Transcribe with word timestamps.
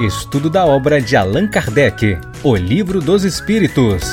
Estudo 0.00 0.48
da 0.48 0.64
obra 0.64 1.00
de 1.02 1.16
Allan 1.16 1.50
Kardec, 1.50 2.18
O 2.44 2.54
Livro 2.54 3.00
dos 3.00 3.24
Espíritos. 3.24 4.04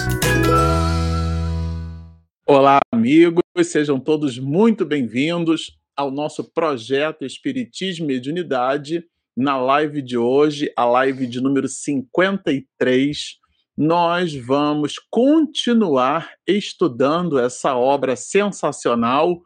Olá, 2.44 2.80
amigos, 2.92 3.44
sejam 3.66 4.00
todos 4.00 4.40
muito 4.40 4.84
bem-vindos 4.84 5.78
ao 5.96 6.10
nosso 6.10 6.44
projeto 6.44 7.24
Espiritismo 7.24 8.06
e 8.06 8.16
Mediunidade. 8.16 9.06
Na 9.38 9.58
live 9.58 10.02
de 10.02 10.18
hoje, 10.18 10.74
a 10.76 10.86
live 10.86 11.28
de 11.28 11.40
número 11.40 11.68
53, 11.68 13.18
nós 13.78 14.34
vamos 14.34 14.96
continuar 15.12 16.32
estudando 16.48 17.38
essa 17.38 17.76
obra 17.76 18.16
sensacional, 18.16 19.40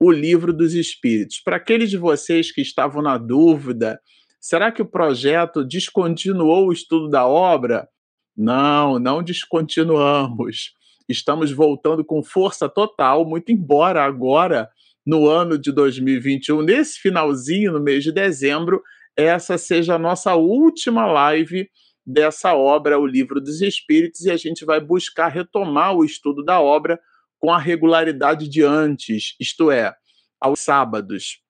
O 0.00 0.10
Livro 0.10 0.52
dos 0.52 0.74
Espíritos. 0.74 1.38
Para 1.38 1.54
aqueles 1.54 1.88
de 1.88 1.96
vocês 1.96 2.50
que 2.50 2.62
estavam 2.62 3.00
na 3.00 3.16
dúvida, 3.16 4.00
será 4.44 4.70
que 4.70 4.82
o 4.82 4.86
projeto 4.86 5.64
descontinuou 5.64 6.66
o 6.66 6.72
estudo 6.72 7.08
da 7.08 7.26
obra? 7.26 7.88
Não, 8.36 8.98
não 8.98 9.22
descontinuamos. 9.22 10.74
Estamos 11.08 11.50
voltando 11.50 12.04
com 12.04 12.22
força 12.22 12.68
total, 12.68 13.24
muito 13.24 13.50
embora 13.50 14.04
agora, 14.04 14.68
no 15.04 15.26
ano 15.26 15.56
de 15.56 15.72
2021, 15.72 16.60
nesse 16.60 17.00
finalzinho, 17.00 17.72
no 17.72 17.80
mês 17.80 18.04
de 18.04 18.12
dezembro, 18.12 18.82
essa 19.16 19.56
seja 19.56 19.94
a 19.94 19.98
nossa 19.98 20.34
última 20.34 21.06
live 21.06 21.70
dessa 22.04 22.52
obra, 22.54 22.98
O 22.98 23.06
Livro 23.06 23.40
dos 23.40 23.62
Espíritos, 23.62 24.26
e 24.26 24.30
a 24.30 24.36
gente 24.36 24.66
vai 24.66 24.78
buscar 24.78 25.28
retomar 25.28 25.96
o 25.96 26.04
estudo 26.04 26.44
da 26.44 26.60
obra 26.60 27.00
com 27.38 27.50
a 27.50 27.58
regularidade 27.58 28.46
de 28.46 28.62
antes, 28.62 29.36
isto 29.40 29.70
é, 29.70 29.94
aos 30.38 30.60
sábados, 30.60 31.40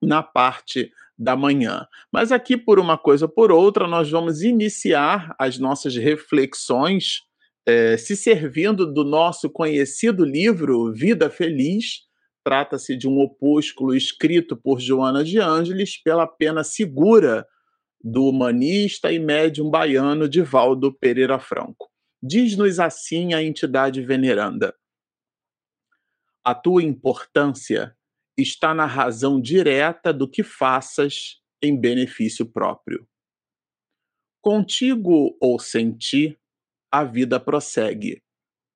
na 0.00 0.22
parte 0.22 0.90
da 1.18 1.36
manhã. 1.36 1.86
Mas 2.12 2.32
aqui, 2.32 2.56
por 2.56 2.78
uma 2.78 2.98
coisa 2.98 3.26
ou 3.26 3.30
por 3.30 3.52
outra, 3.52 3.86
nós 3.86 4.10
vamos 4.10 4.42
iniciar 4.42 5.34
as 5.38 5.58
nossas 5.58 5.96
reflexões 5.96 7.20
é, 7.66 7.96
se 7.96 8.16
servindo 8.16 8.92
do 8.92 9.04
nosso 9.04 9.48
conhecido 9.48 10.24
livro 10.24 10.92
Vida 10.92 11.30
Feliz. 11.30 12.02
Trata-se 12.44 12.96
de 12.96 13.08
um 13.08 13.20
opúsculo 13.20 13.94
escrito 13.94 14.56
por 14.56 14.78
Joana 14.80 15.24
de 15.24 15.38
Ângeles 15.38 15.96
pela 16.02 16.26
pena 16.26 16.62
segura 16.62 17.46
do 18.02 18.24
humanista 18.26 19.10
e 19.10 19.18
médium 19.18 19.70
baiano 19.70 20.28
Divaldo 20.28 20.92
Pereira 20.92 21.38
Franco. 21.38 21.88
Diz-nos 22.22 22.78
assim 22.78 23.32
a 23.32 23.42
entidade 23.42 24.02
veneranda: 24.02 24.74
A 26.44 26.54
tua 26.54 26.82
importância 26.82 27.96
está 28.36 28.74
na 28.74 28.86
razão 28.86 29.40
direta 29.40 30.12
do 30.12 30.28
que 30.28 30.42
faças 30.42 31.40
em 31.62 31.78
benefício 31.78 32.44
próprio. 32.46 33.08
Contigo 34.40 35.36
ou 35.40 35.58
sem 35.58 35.92
ti, 35.92 36.38
a 36.90 37.04
vida 37.04 37.40
prossegue. 37.40 38.22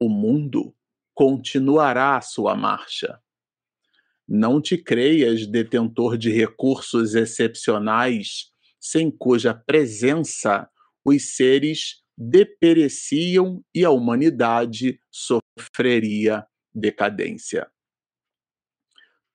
O 0.00 0.09
mundo 0.09 0.75
continuará 1.15 2.17
a 2.17 2.20
sua 2.20 2.55
marcha. 2.55 3.20
Não 4.27 4.61
te 4.61 4.78
creias 4.78 5.47
detentor 5.47 6.17
de 6.17 6.31
recursos 6.31 7.15
excepcionais 7.15 8.53
sem 8.81 9.11
cuja 9.11 9.53
presença 9.55 10.70
os 11.05 11.37
seres 11.37 12.03
depereciam 12.17 13.65
e 13.75 13.84
a 13.84 13.91
humanidade 13.91 15.00
sofreria 15.11 16.47
decadência. 16.75 17.70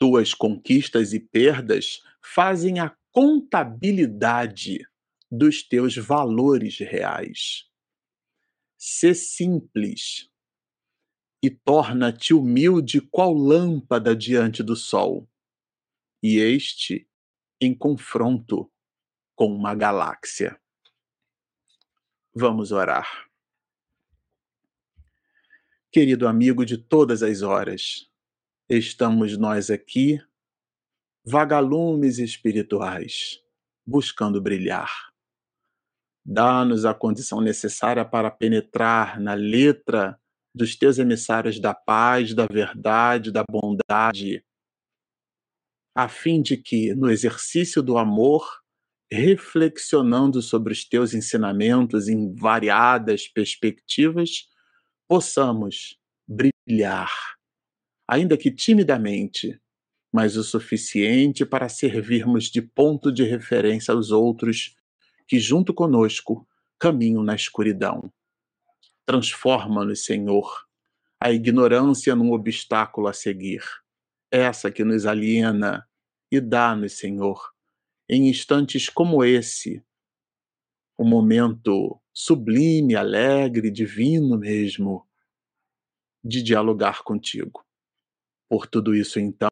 Tuas 0.06 0.34
conquistas 0.34 1.14
e 1.14 1.20
perdas 1.22 2.04
fazem 2.22 2.78
a 2.78 2.94
contabilidade 3.10 4.86
dos 5.32 5.64
teus 5.64 5.96
valores 5.96 6.78
reais. 6.78 7.72
Sê 8.78 9.16
simples 9.16 10.30
e 11.42 11.50
torna-te 11.50 12.34
humilde 12.34 13.00
qual 13.00 13.34
lâmpada 13.34 14.14
diante 14.14 14.62
do 14.62 14.76
sol, 14.76 15.26
e 16.22 16.36
este 16.36 17.10
em 17.62 17.74
confronto 17.74 18.70
com 19.34 19.56
uma 19.56 19.74
galáxia. 19.74 20.60
Vamos 22.36 22.74
orar. 22.74 23.30
Querido 25.90 26.28
amigo 26.28 26.66
de 26.66 26.78
todas 26.78 27.24
as 27.24 27.42
horas, 27.42 28.12
estamos 28.78 29.38
nós 29.38 29.70
aqui, 29.70 30.20
vagalumes 31.26 32.20
espirituais, 32.20 33.40
buscando 33.86 34.42
brilhar. 34.42 34.92
Dá-nos 36.26 36.86
a 36.86 36.94
condição 36.94 37.42
necessária 37.42 38.06
para 38.06 38.32
penetrar 38.32 39.20
na 39.20 39.34
letra 39.34 40.20
dos 40.56 40.76
teus 40.76 40.98
emissários 40.98 41.60
da 41.60 41.74
paz, 41.74 42.34
da 42.34 42.46
verdade, 42.46 43.32
da 43.32 43.44
bondade, 43.44 44.44
a 45.96 46.08
fim 46.08 46.42
de 46.42 46.58
que, 46.58 46.94
no 46.96 47.10
exercício 47.10 47.82
do 47.82 47.98
amor, 47.98 48.64
reflexionando 49.12 50.42
sobre 50.42 50.74
os 50.74 50.84
teus 50.84 51.14
ensinamentos 51.14 52.08
em 52.08 52.34
variadas 52.34 53.28
perspectivas, 53.28 54.50
possamos 55.08 56.00
brilhar, 56.28 57.12
ainda 58.08 58.38
que 58.38 58.52
timidamente, 58.52 59.60
mas 60.12 60.36
o 60.38 60.44
suficiente 60.44 61.46
para 61.46 61.68
servirmos 61.68 62.46
de 62.46 62.62
ponto 62.62 63.12
de 63.12 63.24
referência 63.24 63.94
aos 63.94 64.12
outros 64.12 64.76
que, 65.28 65.40
junto 65.40 65.74
conosco, 65.74 66.48
caminham 66.78 67.24
na 67.24 67.36
escuridão. 67.36 68.12
Transforma-nos, 69.06 70.06
Senhor, 70.06 70.66
a 71.20 71.32
ignorância 71.32 72.16
num 72.16 72.32
obstáculo 72.34 73.08
a 73.08 73.14
seguir, 73.14 73.64
essa 74.30 74.70
que 74.70 74.84
nos 74.84 75.06
aliena, 75.06 75.88
e 76.32 76.40
dá-nos, 76.42 76.94
Senhor, 76.94 77.54
em 78.10 78.28
instantes 78.28 78.90
como 78.90 79.24
esse, 79.24 79.84
um 81.00 81.08
momento 81.08 82.00
sublime, 82.14 82.96
alegre, 82.96 83.72
divino 83.72 84.38
mesmo, 84.38 85.08
de 86.24 86.42
dialogar 86.44 87.04
contigo. 87.04 87.66
Por 88.54 88.68
tudo 88.68 88.94
isso, 88.94 89.20
então, 89.20 89.50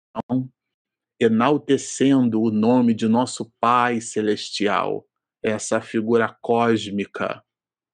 enaltecendo 1.19 2.39
o 2.39 2.51
nome 2.51 2.93
de 2.93 3.07
nosso 3.07 3.51
Pai 3.59 3.99
Celestial, 3.99 5.09
essa 5.43 5.81
figura 5.81 6.37
cósmica, 6.39 7.43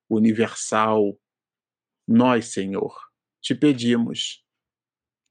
universal, 0.10 1.18
nós, 2.06 2.48
Senhor, 2.48 2.94
te 3.42 3.56
pedimos 3.56 4.44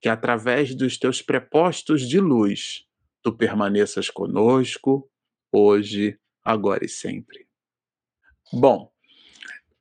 que 0.01 0.09
através 0.09 0.73
dos 0.73 0.97
teus 0.97 1.21
prepostos 1.21 2.09
de 2.09 2.19
luz, 2.19 2.87
tu 3.21 3.37
permaneças 3.37 4.09
conosco, 4.09 5.07
hoje, 5.53 6.19
agora 6.43 6.83
e 6.83 6.89
sempre. 6.89 7.47
Bom, 8.51 8.91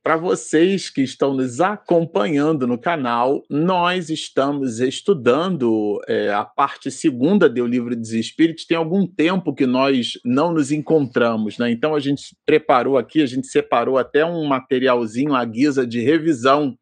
para 0.06 0.17
vocês 0.17 0.89
que 0.89 1.03
estão 1.03 1.34
nos 1.34 1.61
acompanhando 1.61 2.65
no 2.65 2.78
canal, 2.78 3.43
nós 3.50 4.09
estamos 4.09 4.78
estudando 4.78 6.00
é, 6.06 6.33
a 6.33 6.44
parte 6.44 6.93
segunda 6.93 7.49
do 7.49 7.67
Livro 7.67 7.97
dos 7.97 8.12
Espíritos. 8.12 8.65
Tem 8.65 8.77
algum 8.77 9.05
tempo 9.05 9.53
que 9.53 9.66
nós 9.66 10.12
não 10.25 10.53
nos 10.53 10.71
encontramos, 10.71 11.59
né? 11.59 11.72
Então 11.72 11.93
a 11.93 11.99
gente 11.99 12.37
preparou 12.47 12.97
aqui, 12.97 13.21
a 13.21 13.27
gente 13.27 13.49
separou 13.49 13.99
até 13.99 14.25
um 14.25 14.45
materialzinho 14.45 15.34
à 15.34 15.45
guisa 15.45 15.84
de 15.84 16.00
revisão 16.00 16.78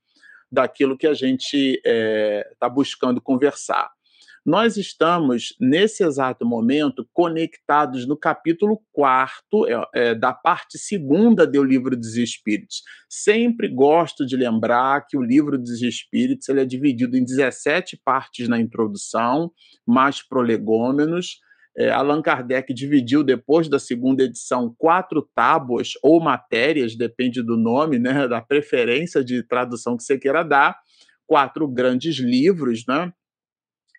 daquilo 0.52 0.94
que 0.94 1.06
a 1.06 1.14
gente 1.14 1.76
está 1.76 1.80
é, 1.86 2.50
tá 2.60 2.68
buscando 2.68 3.22
conversar. 3.22 3.90
Nós 4.44 4.76
estamos, 4.76 5.56
nesse 5.58 6.04
exato 6.04 6.44
momento, 6.44 7.08
conectados 7.14 8.06
no 8.06 8.14
capítulo 8.14 8.78
4 8.92 9.40
é, 9.66 9.88
é, 9.94 10.14
da 10.14 10.34
parte 10.34 10.76
segunda 10.76 11.46
do 11.46 11.64
Livro 11.64 11.96
dos 11.96 12.18
Espíritos. 12.18 12.82
Sempre 13.08 13.68
gosto 13.68 14.26
de 14.26 14.36
lembrar 14.36 15.06
que 15.06 15.16
o 15.16 15.22
Livro 15.22 15.56
dos 15.56 15.80
Espíritos 15.80 16.46
ele 16.50 16.60
é 16.60 16.66
dividido 16.66 17.16
em 17.16 17.24
17 17.24 17.98
partes 18.04 18.46
na 18.46 18.60
introdução, 18.60 19.50
mais 19.86 20.20
prolegômenos. 20.20 21.38
É, 21.74 21.88
Allan 21.90 22.20
Kardec 22.20 22.74
dividiu, 22.74 23.24
depois 23.24 23.66
da 23.66 23.78
segunda 23.78 24.24
edição, 24.24 24.74
quatro 24.76 25.26
tábuas 25.34 25.92
ou 26.02 26.20
matérias, 26.22 26.94
depende 26.94 27.42
do 27.42 27.56
nome, 27.56 27.98
né, 27.98 28.28
da 28.28 28.42
preferência 28.42 29.24
de 29.24 29.42
tradução 29.42 29.96
que 29.96 30.02
você 30.02 30.18
queira 30.18 30.42
dar, 30.44 30.78
quatro 31.26 31.66
grandes 31.66 32.16
livros, 32.16 32.84
né? 32.86 33.10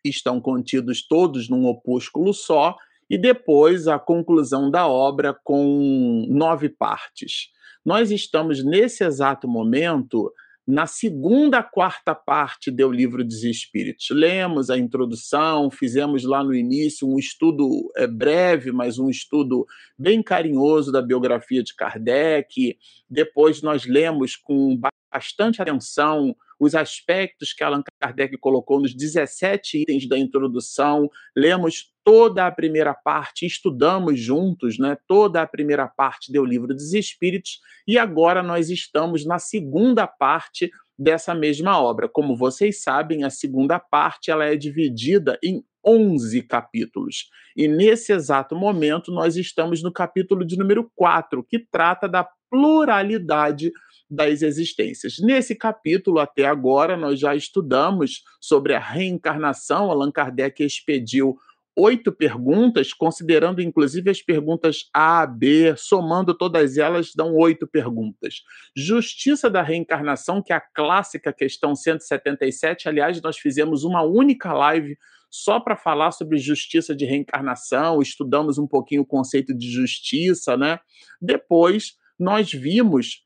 Estão 0.09 0.39
contidos 0.39 1.05
todos 1.05 1.49
num 1.49 1.65
opúsculo 1.65 2.33
só, 2.33 2.75
e 3.09 3.17
depois 3.17 3.87
a 3.87 3.99
conclusão 3.99 4.69
da 4.69 4.87
obra 4.87 5.37
com 5.43 6.25
nove 6.29 6.69
partes. 6.69 7.49
Nós 7.85 8.09
estamos, 8.09 8.63
nesse 8.65 9.03
exato 9.03 9.47
momento, 9.47 10.31
na 10.67 10.87
segunda 10.87 11.61
quarta 11.61 12.15
parte 12.15 12.71
do 12.71 12.91
livro 12.91 13.23
dos 13.23 13.43
Espíritos. 13.43 14.07
Lemos 14.09 14.71
a 14.71 14.77
introdução, 14.77 15.69
fizemos 15.69 16.23
lá 16.23 16.43
no 16.43 16.55
início 16.55 17.07
um 17.07 17.19
estudo 17.19 17.91
é, 17.95 18.07
breve, 18.07 18.71
mas 18.71 18.97
um 18.97 19.07
estudo 19.07 19.65
bem 19.97 20.23
carinhoso 20.23 20.91
da 20.91 21.03
biografia 21.03 21.61
de 21.61 21.75
Kardec. 21.75 22.75
Depois 23.07 23.61
nós 23.61 23.85
lemos 23.85 24.35
com 24.35 24.79
bastante 25.13 25.61
atenção 25.61 26.35
os 26.59 26.75
aspectos 26.75 27.53
que 27.53 27.63
Allan 27.63 27.83
Kardec 27.99 28.37
colocou 28.37 28.79
nos 28.79 28.95
17 28.95 29.81
itens 29.81 30.07
da 30.07 30.17
introdução, 30.17 31.09
lemos 31.35 31.91
toda 32.03 32.45
a 32.45 32.51
primeira 32.51 32.93
parte, 32.93 33.45
estudamos 33.45 34.19
juntos, 34.19 34.77
né, 34.77 34.97
toda 35.07 35.41
a 35.41 35.47
primeira 35.47 35.87
parte 35.87 36.31
do 36.31 36.45
Livro 36.45 36.73
dos 36.73 36.93
Espíritos, 36.93 37.59
e 37.87 37.97
agora 37.97 38.43
nós 38.43 38.69
estamos 38.69 39.25
na 39.25 39.39
segunda 39.39 40.07
parte 40.07 40.71
dessa 40.97 41.35
mesma 41.35 41.81
obra. 41.81 42.07
Como 42.07 42.37
vocês 42.37 42.81
sabem, 42.81 43.23
a 43.23 43.29
segunda 43.29 43.79
parte 43.79 44.31
ela 44.31 44.45
é 44.45 44.55
dividida 44.55 45.37
em 45.43 45.63
11 45.85 46.41
capítulos. 46.43 47.29
E 47.55 47.67
nesse 47.67 48.11
exato 48.11 48.55
momento 48.55 49.11
nós 49.11 49.35
estamos 49.35 49.83
no 49.83 49.91
capítulo 49.91 50.45
de 50.45 50.57
número 50.57 50.89
4, 50.95 51.43
que 51.43 51.59
trata 51.59 52.07
da 52.07 52.27
pluralidade 52.49 53.71
das 54.09 54.41
existências. 54.41 55.17
Nesse 55.19 55.55
capítulo, 55.55 56.19
até 56.19 56.45
agora, 56.45 56.95
nós 56.95 57.19
já 57.19 57.35
estudamos 57.35 58.23
sobre 58.39 58.73
a 58.73 58.79
reencarnação. 58.79 59.89
Allan 59.89 60.11
Kardec 60.11 60.63
expediu 60.63 61.37
oito 61.77 62.11
perguntas, 62.11 62.93
considerando 62.93 63.61
inclusive 63.61 64.09
as 64.09 64.21
perguntas 64.21 64.89
A, 64.93 65.25
B, 65.25 65.75
somando 65.75 66.33
todas 66.33 66.77
elas, 66.77 67.11
dão 67.13 67.35
oito 67.35 67.67
perguntas. 67.67 68.35
Justiça 68.75 69.49
da 69.49 69.61
reencarnação, 69.61 70.41
que 70.41 70.53
é 70.53 70.55
a 70.55 70.61
clássica 70.61 71.33
questão 71.33 71.75
177. 71.75 72.87
Aliás, 72.87 73.21
nós 73.21 73.37
fizemos 73.37 73.83
uma 73.83 74.03
única 74.03 74.53
live 74.53 74.97
só 75.29 75.59
para 75.59 75.75
falar 75.75 76.11
sobre 76.11 76.37
justiça 76.37 76.95
de 76.95 77.03
reencarnação, 77.03 78.01
estudamos 78.01 78.57
um 78.57 78.65
pouquinho 78.65 79.01
o 79.01 79.05
conceito 79.05 79.53
de 79.53 79.69
justiça, 79.69 80.55
né? 80.55 80.79
Depois, 81.21 81.95
nós 82.17 82.53
vimos 82.53 83.25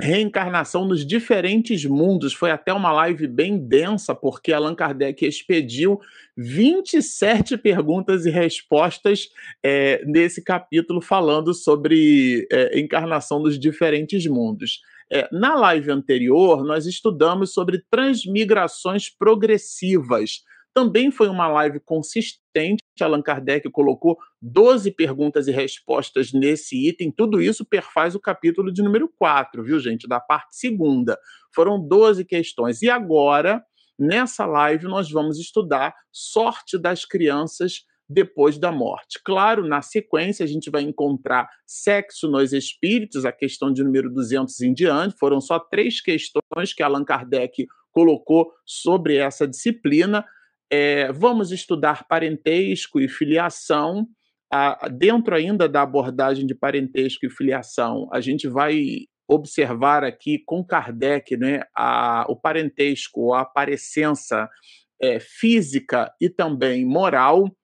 reencarnação 0.00 0.84
nos 0.84 1.06
diferentes 1.06 1.84
mundos. 1.84 2.32
Foi 2.32 2.50
até 2.50 2.72
uma 2.72 2.92
live 2.92 3.26
bem 3.26 3.58
densa, 3.58 4.14
porque 4.14 4.52
Allan 4.52 4.74
Kardec 4.74 5.24
expediu 5.24 6.00
27 6.36 7.56
perguntas 7.56 8.26
e 8.26 8.30
respostas 8.30 9.28
é, 9.62 10.04
nesse 10.04 10.42
capítulo 10.42 11.00
falando 11.00 11.54
sobre 11.54 12.46
é, 12.50 12.78
encarnação 12.78 13.38
nos 13.38 13.58
diferentes 13.58 14.26
mundos. 14.26 14.80
É, 15.12 15.28
na 15.30 15.54
live 15.54 15.90
anterior, 15.90 16.64
nós 16.64 16.86
estudamos 16.86 17.52
sobre 17.52 17.82
transmigrações 17.90 19.08
progressivas 19.08 20.42
também 20.74 21.10
foi 21.12 21.28
uma 21.28 21.46
live 21.46 21.78
consistente. 21.78 22.82
Allan 23.02 23.22
Kardec 23.22 23.68
colocou 23.70 24.18
12 24.40 24.90
perguntas 24.92 25.48
e 25.48 25.50
respostas 25.50 26.32
nesse 26.32 26.88
item. 26.88 27.10
Tudo 27.10 27.40
isso 27.40 27.64
perfaz 27.64 28.14
o 28.14 28.20
capítulo 28.20 28.72
de 28.72 28.82
número 28.82 29.08
4, 29.18 29.64
viu, 29.64 29.80
gente? 29.80 30.06
Da 30.06 30.20
parte 30.20 30.56
segunda. 30.56 31.18
Foram 31.54 31.80
12 31.80 32.24
questões. 32.24 32.82
E 32.82 32.90
agora, 32.90 33.64
nessa 33.98 34.46
live, 34.46 34.84
nós 34.84 35.10
vamos 35.10 35.38
estudar 35.38 35.94
sorte 36.12 36.78
das 36.78 37.04
crianças 37.04 37.84
depois 38.08 38.58
da 38.58 38.70
morte. 38.70 39.18
Claro, 39.24 39.66
na 39.66 39.80
sequência 39.82 40.44
a 40.44 40.46
gente 40.46 40.70
vai 40.70 40.82
encontrar 40.82 41.48
sexo 41.66 42.28
nos 42.28 42.52
espíritos, 42.52 43.24
a 43.24 43.32
questão 43.32 43.72
de 43.72 43.82
número 43.82 44.10
200 44.10 44.60
em 44.60 44.74
diante. 44.74 45.16
Foram 45.18 45.40
só 45.40 45.58
três 45.58 46.00
questões 46.00 46.74
que 46.74 46.82
Allan 46.82 47.04
Kardec 47.04 47.66
colocou 47.90 48.52
sobre 48.64 49.16
essa 49.16 49.46
disciplina. 49.46 50.24
É, 50.76 51.12
vamos 51.12 51.52
estudar 51.52 52.08
parentesco 52.08 53.00
e 53.00 53.06
filiação. 53.06 54.08
A, 54.52 54.88
dentro 54.88 55.32
ainda 55.32 55.68
da 55.68 55.82
abordagem 55.82 56.44
de 56.46 56.54
parentesco 56.54 57.24
e 57.24 57.30
filiação, 57.30 58.08
a 58.12 58.20
gente 58.20 58.48
vai 58.48 59.06
observar 59.28 60.02
aqui 60.02 60.40
com 60.44 60.64
Kardec 60.64 61.36
né, 61.36 61.60
a, 61.76 62.26
o 62.28 62.34
parentesco, 62.34 63.32
a 63.32 63.42
aparecença 63.42 64.48
é, 65.00 65.20
física 65.20 66.12
e 66.20 66.28
também 66.28 66.84
moral. 66.84 67.56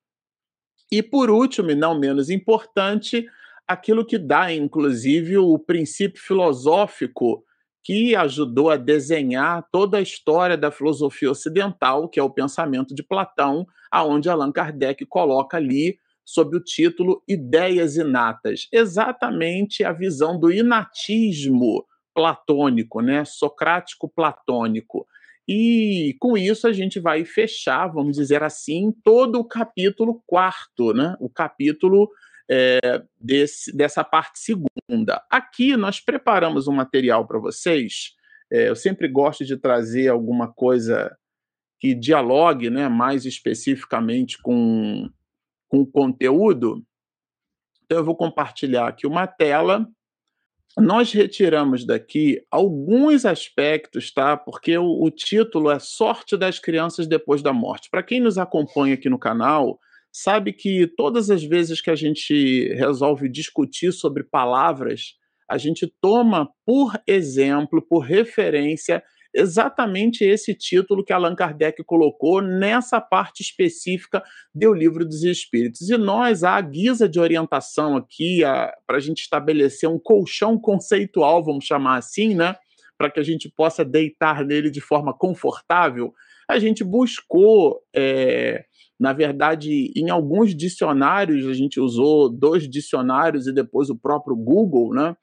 E 0.93 1.03
por 1.03 1.31
último, 1.31 1.73
e 1.73 1.75
não 1.75 1.99
menos 1.99 2.31
importante, 2.31 3.27
aquilo 3.67 4.07
que 4.07 4.19
dá, 4.19 4.53
inclusive, 4.53 5.37
o 5.37 5.59
princípio 5.59 6.23
filosófico 6.23 7.45
que 7.83 8.15
ajudou 8.15 8.71
a 8.71 8.77
desenhar 8.77 9.67
toda 9.73 9.99
a 9.99 10.03
história 10.03 10.57
da 10.57 10.71
filosofia 10.71 11.31
ocidental, 11.31 12.09
que 12.09 12.21
é 12.21 12.23
o 12.23 12.31
pensamento 12.31 12.95
de 12.95 13.03
Platão, 13.03 13.67
aonde 13.91 14.29
Allan 14.29 14.53
Kardec 14.53 15.05
coloca 15.07 15.57
ali 15.57 15.99
sob 16.25 16.57
o 16.57 16.63
título 16.63 17.23
Ideias 17.27 17.97
Inatas, 17.97 18.69
exatamente 18.73 19.83
a 19.83 19.93
visão 19.93 20.39
do 20.39 20.53
inatismo 20.53 21.85
platônico, 22.15 23.01
né, 23.01 23.25
socrático 23.25 24.09
platônico. 24.09 25.07
E 25.49 26.15
com 26.21 26.37
isso 26.37 26.69
a 26.69 26.73
gente 26.73 27.01
vai 27.01 27.25
fechar, 27.25 27.89
vamos 27.89 28.17
dizer 28.17 28.43
assim, 28.43 28.95
todo 29.03 29.41
o 29.41 29.45
capítulo 29.45 30.23
quarto, 30.27 30.93
né, 30.93 31.17
o 31.19 31.29
capítulo 31.29 32.09
é, 32.51 33.03
desse, 33.21 33.75
dessa 33.75 34.03
parte 34.03 34.41
segunda. 34.41 35.25
Aqui 35.31 35.77
nós 35.77 36.01
preparamos 36.01 36.67
um 36.67 36.73
material 36.73 37.25
para 37.25 37.39
vocês. 37.39 38.17
É, 38.51 38.69
eu 38.69 38.75
sempre 38.75 39.07
gosto 39.07 39.45
de 39.45 39.57
trazer 39.57 40.09
alguma 40.09 40.53
coisa 40.53 41.17
que 41.79 41.95
dialogue 41.95 42.69
né, 42.69 42.89
mais 42.89 43.25
especificamente 43.25 44.37
com, 44.43 45.09
com 45.69 45.79
o 45.79 45.87
conteúdo. 45.87 46.85
Então, 47.85 47.99
eu 47.99 48.05
vou 48.05 48.17
compartilhar 48.17 48.89
aqui 48.89 49.07
uma 49.07 49.29
tela. 49.29 49.87
Nós 50.77 51.13
retiramos 51.13 51.87
daqui 51.87 52.45
alguns 52.51 53.25
aspectos, 53.25 54.13
tá? 54.13 54.37
Porque 54.37 54.77
o, 54.77 55.05
o 55.05 55.11
título 55.11 55.71
é 55.71 55.79
Sorte 55.79 56.37
das 56.37 56.59
Crianças 56.59 57.07
Depois 57.07 57.43
da 57.43 57.53
Morte. 57.53 57.89
Para 57.91 58.03
quem 58.03 58.21
nos 58.21 58.39
acompanha 58.39 58.95
aqui 58.95 59.09
no 59.09 59.19
canal, 59.19 59.79
sabe 60.13 60.53
que 60.53 60.87
todas 60.97 61.31
as 61.31 61.43
vezes 61.43 61.81
que 61.81 61.91
a 61.91 61.95
gente 61.95 62.69
resolve 62.75 63.29
discutir 63.29 63.93
sobre 63.93 64.25
palavras, 64.25 65.15
a 65.49 65.59
gente 65.59 65.93
toma 66.01 66.49
por 66.65 66.93
exemplo, 67.07 67.83
por 67.83 68.01
referência, 68.01 69.03
exatamente 69.35 70.25
esse 70.25 70.55
título 70.55 71.05
que 71.05 71.13
Allan 71.13 71.35
Kardec 71.35 71.83
colocou 71.85 72.41
nessa 72.41 73.01
parte 73.01 73.43
específica 73.43 74.23
do 74.55 74.73
Livro 74.73 75.05
dos 75.05 75.23
Espíritos. 75.23 75.89
E 75.89 75.97
nós, 75.97 76.43
a 76.43 76.61
guisa 76.61 77.09
de 77.09 77.21
orientação 77.21 77.97
aqui, 77.97 78.41
para 78.87 78.97
a 78.97 79.01
gente 79.01 79.23
estabelecer 79.23 79.89
um 79.89 79.99
colchão 79.99 80.59
conceitual, 80.59 81.45
vamos 81.45 81.65
chamar 81.65 81.97
assim, 81.97 82.35
né? 82.35 82.57
Para 82.99 83.11
que 83.11 83.21
a 83.21 83.23
gente 83.23 83.49
possa 83.49 83.85
deitar 83.85 84.45
nele 84.45 84.71
de 84.71 84.81
forma 84.81 85.17
confortável, 85.17 86.13
a 86.51 86.59
gente 86.59 86.85
buscou. 86.85 87.81
É, 87.95 88.65
na 88.99 89.15
verdade, 89.15 89.91
em 89.97 90.11
alguns 90.11 90.55
dicionários, 90.55 91.47
a 91.47 91.55
gente 91.55 91.81
usou 91.81 92.29
dois 92.29 92.69
dicionários 92.69 93.47
e 93.47 93.55
depois 93.55 93.89
o 93.89 93.99
próprio 93.99 94.37
Google, 94.37 94.93
né? 94.93 95.17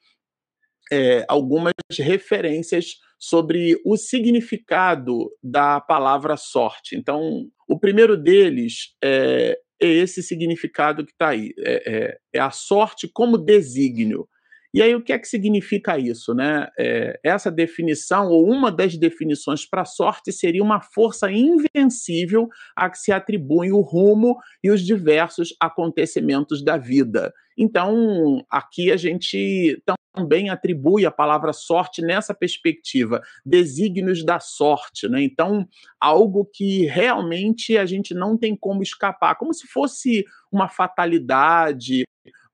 É, 0.91 1.25
algumas 1.27 1.73
referências 1.99 2.93
sobre 3.19 3.79
o 3.85 3.97
significado 3.97 5.29
da 5.43 5.81
palavra 5.81 6.37
sorte. 6.37 6.95
Então, 6.95 7.45
o 7.67 7.77
primeiro 7.79 8.15
deles 8.15 8.95
é, 9.03 9.59
é 9.81 9.87
esse 9.87 10.23
significado 10.23 11.05
que 11.05 11.11
está 11.11 11.29
aí: 11.29 11.53
é, 11.59 11.93
é, 11.95 12.17
é, 12.35 12.39
a 12.39 12.51
sorte 12.51 13.07
como 13.07 13.37
desígnio. 13.37 14.27
E 14.73 14.81
aí, 14.81 14.93
o 14.93 15.01
que 15.01 15.13
é 15.13 15.19
que 15.19 15.27
significa 15.27 15.97
isso? 15.97 16.33
Né? 16.33 16.67
É, 16.77 17.19
essa 17.23 17.49
definição, 17.49 18.29
ou 18.29 18.49
uma 18.49 18.71
das 18.71 18.97
definições 18.97 19.65
para 19.65 19.83
a 19.83 19.85
sorte, 19.85 20.31
seria 20.31 20.63
uma 20.63 20.81
força 20.81 21.31
invencível 21.31 22.47
a 22.75 22.89
que 22.89 22.97
se 22.97 23.11
atribuem 23.11 23.71
o 23.71 23.81
rumo 23.81 24.35
e 24.63 24.69
os 24.69 24.81
diversos 24.81 25.55
acontecimentos 25.59 26.63
da 26.63 26.77
vida. 26.77 27.33
Então, 27.57 28.45
aqui 28.51 28.91
a 28.91 28.97
gente 28.97 29.81
também 30.13 30.49
atribui 30.49 31.05
a 31.05 31.11
palavra 31.11 31.53
sorte 31.53 32.01
nessa 32.01 32.33
perspectiva, 32.33 33.21
desígnios 33.45 34.23
da 34.23 34.39
sorte, 34.39 35.07
né? 35.07 35.21
Então, 35.23 35.67
algo 35.99 36.45
que 36.45 36.85
realmente 36.85 37.77
a 37.77 37.85
gente 37.85 38.13
não 38.13 38.37
tem 38.37 38.55
como 38.55 38.83
escapar, 38.83 39.35
como 39.35 39.53
se 39.53 39.67
fosse 39.67 40.25
uma 40.51 40.69
fatalidade 40.69 42.03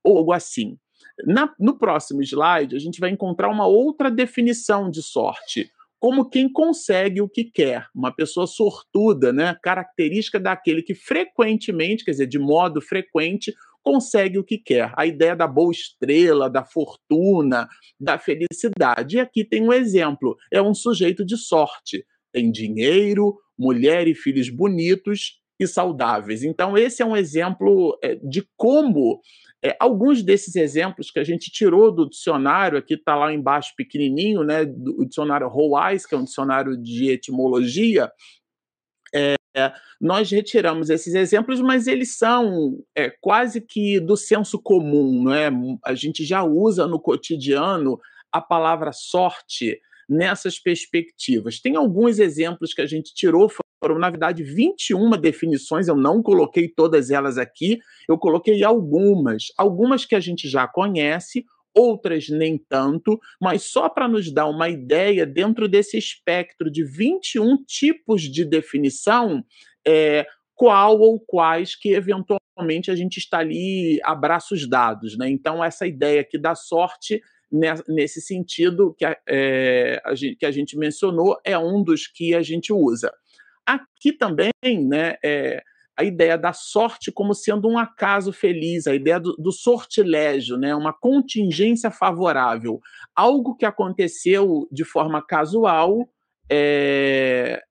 ou 0.02 0.18
algo 0.18 0.32
assim. 0.32 0.78
Na, 1.26 1.52
no 1.58 1.78
próximo 1.78 2.22
slide, 2.22 2.74
a 2.74 2.78
gente 2.78 2.98
vai 2.98 3.10
encontrar 3.10 3.48
uma 3.48 3.66
outra 3.66 4.10
definição 4.10 4.90
de 4.90 5.02
sorte, 5.02 5.70
como 6.00 6.28
quem 6.28 6.52
consegue 6.52 7.22
o 7.22 7.28
que 7.28 7.44
quer, 7.44 7.86
uma 7.94 8.12
pessoa 8.12 8.46
sortuda, 8.46 9.32
né? 9.32 9.56
Característica 9.62 10.38
daquele 10.38 10.82
que 10.82 10.94
frequentemente, 10.94 12.04
quer 12.04 12.10
dizer, 12.10 12.26
de 12.26 12.38
modo 12.38 12.80
frequente, 12.80 13.54
consegue 13.82 14.38
o 14.38 14.44
que 14.44 14.58
quer. 14.58 14.92
A 14.96 15.06
ideia 15.06 15.36
da 15.36 15.46
boa 15.46 15.70
estrela, 15.70 16.50
da 16.50 16.64
fortuna, 16.64 17.68
da 18.00 18.18
felicidade. 18.18 19.16
E 19.16 19.20
aqui 19.20 19.44
tem 19.44 19.62
um 19.62 19.72
exemplo: 19.72 20.36
é 20.52 20.60
um 20.60 20.74
sujeito 20.74 21.24
de 21.24 21.36
sorte. 21.36 22.04
Tem 22.32 22.50
dinheiro, 22.50 23.38
mulher 23.56 24.08
e 24.08 24.14
filhos 24.14 24.50
bonitos 24.50 25.40
e 25.58 25.66
saudáveis. 25.66 26.42
Então, 26.42 26.76
esse 26.76 27.02
é 27.02 27.06
um 27.06 27.16
exemplo 27.16 27.98
é, 28.02 28.16
de 28.16 28.46
como 28.56 29.20
é, 29.64 29.76
alguns 29.80 30.22
desses 30.22 30.56
exemplos 30.56 31.10
que 31.10 31.18
a 31.18 31.24
gente 31.24 31.50
tirou 31.50 31.90
do 31.90 32.08
dicionário, 32.08 32.76
aqui 32.76 32.94
está 32.94 33.14
lá 33.14 33.32
embaixo 33.32 33.72
pequenininho, 33.76 34.42
né, 34.42 34.64
do 34.64 35.06
dicionário 35.06 35.48
Roais, 35.48 36.04
que 36.04 36.14
é 36.14 36.18
um 36.18 36.24
dicionário 36.24 36.76
de 36.76 37.08
etimologia, 37.08 38.10
é, 39.14 39.36
nós 40.00 40.30
retiramos 40.30 40.90
esses 40.90 41.14
exemplos, 41.14 41.60
mas 41.60 41.86
eles 41.86 42.18
são 42.18 42.84
é, 42.96 43.08
quase 43.20 43.60
que 43.60 44.00
do 44.00 44.16
senso 44.16 44.60
comum, 44.60 45.22
não 45.22 45.32
é? 45.32 45.48
A 45.84 45.94
gente 45.94 46.24
já 46.24 46.42
usa 46.42 46.86
no 46.86 47.00
cotidiano 47.00 47.98
a 48.32 48.40
palavra 48.40 48.90
sorte 48.92 49.80
nessas 50.08 50.58
perspectivas. 50.58 51.60
Tem 51.60 51.76
alguns 51.76 52.18
exemplos 52.18 52.74
que 52.74 52.82
a 52.82 52.86
gente 52.86 53.14
tirou, 53.14 53.48
foram, 53.84 53.98
na 53.98 54.08
verdade, 54.08 54.42
21 54.42 55.10
definições, 55.10 55.88
eu 55.88 55.94
não 55.94 56.22
coloquei 56.22 56.66
todas 56.68 57.10
elas 57.10 57.36
aqui, 57.36 57.78
eu 58.08 58.16
coloquei 58.16 58.64
algumas, 58.64 59.48
algumas 59.58 60.06
que 60.06 60.14
a 60.14 60.20
gente 60.20 60.48
já 60.48 60.66
conhece, 60.66 61.44
outras 61.74 62.30
nem 62.30 62.56
tanto, 62.56 63.20
mas 63.38 63.64
só 63.64 63.90
para 63.90 64.08
nos 64.08 64.32
dar 64.32 64.46
uma 64.46 64.70
ideia, 64.70 65.26
dentro 65.26 65.68
desse 65.68 65.98
espectro 65.98 66.70
de 66.70 66.82
21 66.82 67.62
tipos 67.66 68.22
de 68.22 68.42
definição, 68.42 69.44
é, 69.86 70.24
qual 70.54 70.98
ou 70.98 71.20
quais 71.20 71.76
que 71.76 71.90
eventualmente 71.90 72.90
a 72.90 72.96
gente 72.96 73.18
está 73.18 73.40
ali 73.40 74.00
a 74.02 74.14
braços 74.14 74.66
dados. 74.66 75.18
Né? 75.18 75.28
Então, 75.28 75.62
essa 75.62 75.86
ideia 75.86 76.22
aqui 76.22 76.38
da 76.38 76.54
sorte, 76.54 77.20
nesse 77.86 78.22
sentido 78.22 78.94
que 78.96 79.04
a, 79.04 79.14
é, 79.28 80.00
a 80.06 80.14
gente, 80.14 80.36
que 80.36 80.46
a 80.46 80.50
gente 80.50 80.74
mencionou, 80.78 81.38
é 81.44 81.58
um 81.58 81.84
dos 81.84 82.06
que 82.06 82.34
a 82.34 82.40
gente 82.40 82.72
usa. 82.72 83.12
Aqui 83.66 84.12
também, 84.12 84.52
né, 84.62 85.16
é, 85.24 85.62
a 85.96 86.02
ideia 86.02 86.36
da 86.36 86.52
sorte 86.52 87.12
como 87.12 87.34
sendo 87.34 87.68
um 87.68 87.78
acaso 87.78 88.32
feliz, 88.32 88.86
a 88.86 88.94
ideia 88.94 89.20
do, 89.20 89.34
do, 89.36 89.52
sortilégio, 89.52 90.56
né? 90.56 90.74
uma 90.74 90.92
contingência 90.92 91.90
favorável, 91.90 92.80
algo 93.14 93.56
que 93.56 93.64
aconteceu 93.64 94.68
de 94.72 94.84
forma 94.84 95.24
casual 95.24 96.08
é, 96.50 97.62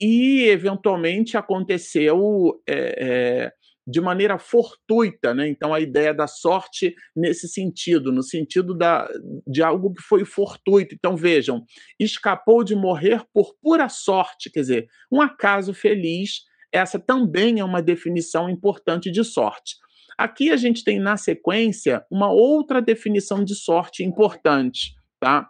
e 0.00 0.44
eventualmente 0.44 1.36
aconteceu 1.36 2.60
é, 2.68 2.76
é, 2.76 3.52
de 3.88 4.00
maneira 4.02 4.38
fortuita, 4.38 5.32
né? 5.32 5.48
Então 5.48 5.72
a 5.72 5.80
ideia 5.80 6.12
da 6.12 6.26
sorte 6.26 6.94
nesse 7.16 7.48
sentido, 7.48 8.12
no 8.12 8.22
sentido 8.22 8.76
da, 8.76 9.08
de 9.46 9.62
algo 9.62 9.94
que 9.94 10.02
foi 10.02 10.26
fortuito. 10.26 10.94
Então 10.94 11.16
vejam, 11.16 11.64
escapou 11.98 12.62
de 12.62 12.76
morrer 12.76 13.24
por 13.32 13.54
pura 13.62 13.88
sorte, 13.88 14.50
quer 14.50 14.60
dizer, 14.60 14.88
um 15.10 15.22
acaso 15.22 15.72
feliz 15.72 16.46
essa 16.70 16.98
também 16.98 17.60
é 17.60 17.64
uma 17.64 17.80
definição 17.80 18.48
importante 18.50 19.10
de 19.10 19.24
sorte. 19.24 19.76
Aqui 20.18 20.50
a 20.50 20.56
gente 20.56 20.84
tem 20.84 20.98
na 20.98 21.16
sequência 21.16 22.04
uma 22.10 22.30
outra 22.30 22.82
definição 22.82 23.42
de 23.42 23.54
sorte 23.54 24.04
importante, 24.04 24.94
tá? 25.18 25.48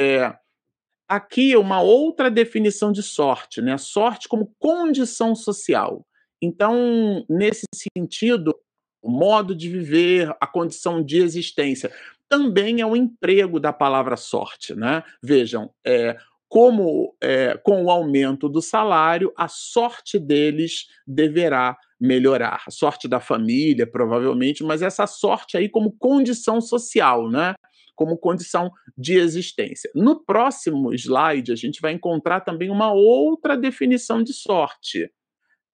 É, 0.00 0.34
aqui 1.08 1.56
uma 1.56 1.82
outra 1.82 2.30
definição 2.30 2.92
de 2.92 3.02
sorte, 3.02 3.60
né? 3.60 3.76
Sorte 3.76 4.28
como 4.28 4.54
condição 4.58 5.34
social. 5.34 6.06
Então, 6.44 7.24
nesse 7.26 7.64
sentido, 7.96 8.54
o 9.02 9.10
modo 9.10 9.54
de 9.54 9.68
viver, 9.68 10.30
a 10.38 10.46
condição 10.46 11.02
de 11.02 11.16
existência, 11.16 11.90
também 12.28 12.82
é 12.82 12.86
um 12.86 12.94
emprego 12.94 13.58
da 13.58 13.72
palavra 13.72 14.16
sorte, 14.16 14.74
né? 14.74 15.02
Vejam, 15.22 15.70
é, 15.86 16.18
como 16.46 17.16
é, 17.22 17.56
com 17.62 17.84
o 17.84 17.90
aumento 17.90 18.46
do 18.46 18.60
salário, 18.60 19.32
a 19.36 19.48
sorte 19.48 20.18
deles 20.18 20.86
deverá 21.06 21.78
melhorar. 21.98 22.62
A 22.66 22.70
sorte 22.70 23.08
da 23.08 23.20
família, 23.20 23.86
provavelmente, 23.86 24.62
mas 24.62 24.82
essa 24.82 25.06
sorte 25.06 25.56
aí 25.56 25.68
como 25.68 25.96
condição 25.98 26.60
social, 26.60 27.30
né? 27.30 27.54
Como 27.96 28.18
condição 28.18 28.70
de 28.98 29.14
existência. 29.14 29.90
No 29.94 30.22
próximo 30.22 30.92
slide, 30.92 31.52
a 31.52 31.56
gente 31.56 31.80
vai 31.80 31.92
encontrar 31.92 32.40
também 32.40 32.70
uma 32.70 32.92
outra 32.92 33.56
definição 33.56 34.22
de 34.22 34.34
sorte, 34.34 35.10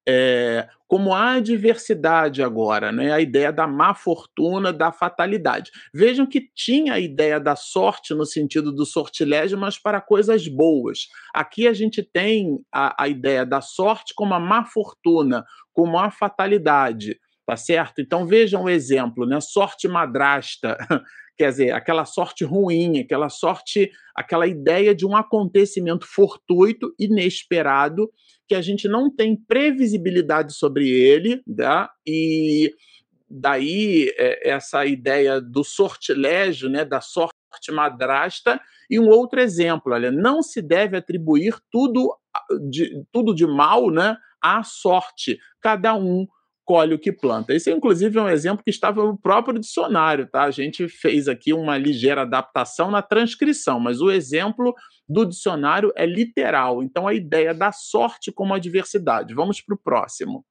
é, 0.09 0.69
como 0.88 1.14
a 1.14 1.35
adversidade 1.35 2.42
agora, 2.42 2.90
né? 2.90 3.12
a 3.12 3.21
ideia 3.21 3.52
da 3.52 3.66
má 3.66 3.95
fortuna, 3.95 4.73
da 4.73 4.90
fatalidade. 4.90 5.71
Vejam 5.95 6.26
que 6.26 6.49
tinha 6.54 6.95
a 6.95 7.00
ideia 7.00 7.38
da 7.38 7.54
sorte 7.54 8.14
no 8.14 8.26
sentido 8.26 8.73
do 8.73 8.85
sortilégio, 8.85 9.59
mas 9.59 9.78
para 9.78 10.00
coisas 10.00 10.49
boas. 10.49 11.09
Aqui 11.35 11.69
a 11.69 11.73
gente 11.73 12.02
tem 12.02 12.59
a, 12.73 13.04
a 13.04 13.09
ideia 13.09 13.47
da 13.47 13.61
sorte 13.61 14.12
como 14.16 14.35
a 14.35 14.40
má 14.40 14.64
fortuna, 14.64 15.45
como 15.73 15.99
a 15.99 16.11
fatalidade, 16.11 17.19
tá 17.47 17.57
certo? 17.57 18.00
Então 18.00 18.26
vejam 18.26 18.64
o 18.64 18.71
exemplo, 18.71 19.26
né? 19.26 19.40
Sorte 19.40 19.87
madrasta, 19.87 20.76
quer 21.38 21.50
dizer, 21.50 21.73
aquela 21.73 22.04
sorte 22.04 22.45
ruim, 22.45 22.99
aquela 22.99 23.28
sorte, 23.28 23.90
aquela 24.14 24.47
ideia 24.47 24.95
de 24.95 25.07
um 25.07 25.16
acontecimento 25.16 26.07
fortuito, 26.07 26.92
inesperado, 26.99 28.11
que 28.50 28.54
a 28.57 28.61
gente 28.61 28.88
não 28.88 29.09
tem 29.09 29.37
previsibilidade 29.37 30.54
sobre 30.54 30.90
ele, 30.90 31.40
tá? 31.57 31.88
e 32.04 32.75
daí 33.30 34.12
é, 34.19 34.50
essa 34.50 34.85
ideia 34.85 35.40
do 35.40 35.62
sortilégio, 35.62 36.69
né, 36.69 36.85
da 36.85 37.00
sorte 37.00 37.33
madrasta, 37.71 38.61
e 38.90 38.99
um 38.99 39.09
outro 39.09 39.38
exemplo, 39.40 39.92
olha, 39.92 40.11
não 40.11 40.42
se 40.42 40.61
deve 40.61 40.97
atribuir 40.97 41.54
tudo 41.71 42.12
de, 42.69 43.04
tudo 43.12 43.33
de 43.33 43.47
mal 43.47 43.88
né, 43.88 44.16
à 44.42 44.64
sorte, 44.64 45.38
cada 45.61 45.95
um 45.95 46.26
colhe 46.70 46.94
o 46.94 46.98
que 47.00 47.10
planta. 47.10 47.52
Esse, 47.52 47.68
inclusive, 47.72 48.16
é 48.16 48.22
um 48.22 48.28
exemplo 48.28 48.62
que 48.62 48.70
estava 48.70 49.04
no 49.04 49.18
próprio 49.18 49.58
dicionário, 49.58 50.28
tá? 50.30 50.44
A 50.44 50.52
gente 50.52 50.86
fez 50.86 51.26
aqui 51.26 51.52
uma 51.52 51.76
ligeira 51.76 52.22
adaptação 52.22 52.92
na 52.92 53.02
transcrição, 53.02 53.80
mas 53.80 54.00
o 54.00 54.08
exemplo 54.08 54.72
do 55.08 55.24
dicionário 55.24 55.92
é 55.96 56.06
literal. 56.06 56.80
Então, 56.80 57.08
a 57.08 57.12
ideia 57.12 57.52
da 57.52 57.72
sorte 57.72 58.30
como 58.30 58.54
adversidade. 58.54 59.34
Vamos 59.34 59.60
para 59.60 59.74
o 59.74 59.78
próximo. 59.82 60.44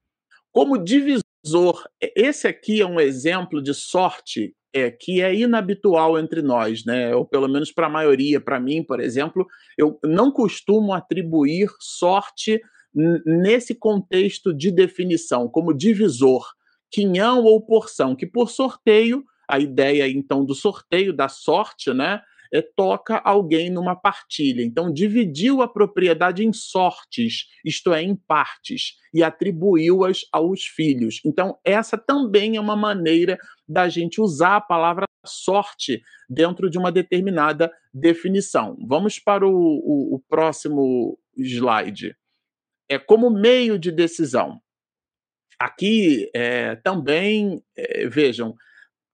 Como 0.51 0.77
divisor, 0.77 1.87
esse 2.01 2.49
aqui 2.49 2.81
é 2.81 2.85
um 2.85 2.99
exemplo 2.99 3.63
de 3.63 3.73
sorte 3.73 4.53
é, 4.75 4.91
que 4.91 5.21
é 5.21 5.33
inabitual 5.33 6.19
entre 6.19 6.41
nós, 6.41 6.83
né? 6.83 7.15
Ou 7.15 7.25
pelo 7.25 7.47
menos 7.47 7.71
para 7.71 7.87
a 7.87 7.89
maioria, 7.89 8.41
para 8.41 8.59
mim, 8.59 8.83
por 8.83 8.99
exemplo, 8.99 9.47
eu 9.77 9.97
não 10.03 10.33
costumo 10.33 10.91
atribuir 10.91 11.69
sorte 11.79 12.59
nesse 12.93 13.75
contexto 13.75 14.53
de 14.53 14.71
definição, 14.71 15.47
como 15.47 15.73
divisor, 15.73 16.45
quinhão 16.91 17.43
ou 17.43 17.61
porção, 17.61 18.15
que 18.15 18.25
por 18.25 18.49
sorteio, 18.49 19.23
a 19.47 19.59
ideia 19.59 20.07
então 20.07 20.45
do 20.45 20.55
sorteio, 20.55 21.13
da 21.13 21.27
sorte, 21.27 21.93
né? 21.93 22.21
É, 22.51 22.63
toca 22.63 23.17
alguém 23.17 23.69
numa 23.69 23.95
partilha. 23.95 24.63
Então, 24.63 24.91
dividiu 24.91 25.61
a 25.61 25.67
propriedade 25.67 26.43
em 26.43 26.51
sortes, 26.51 27.45
isto 27.63 27.93
é, 27.93 28.01
em 28.01 28.15
partes, 28.15 28.95
e 29.13 29.21
atribuiu-as 29.21 30.21
aos 30.31 30.63
filhos. 30.63 31.21
Então, 31.23 31.59
essa 31.63 31.95
também 31.95 32.55
é 32.55 32.59
uma 32.59 32.75
maneira 32.75 33.37
da 33.67 33.87
gente 33.87 34.19
usar 34.19 34.55
a 34.55 34.61
palavra 34.61 35.05
sorte 35.23 36.01
dentro 36.27 36.71
de 36.71 36.79
uma 36.79 36.91
determinada 36.91 37.71
definição. 37.93 38.75
Vamos 38.87 39.19
para 39.19 39.47
o, 39.47 39.51
o, 39.51 40.15
o 40.15 40.19
próximo 40.27 41.19
slide 41.37 42.15
é, 42.89 42.97
como 42.97 43.29
meio 43.29 43.77
de 43.77 43.91
decisão. 43.91 44.59
Aqui 45.59 46.29
é, 46.33 46.75
também, 46.77 47.61
é, 47.77 48.07
vejam, 48.07 48.55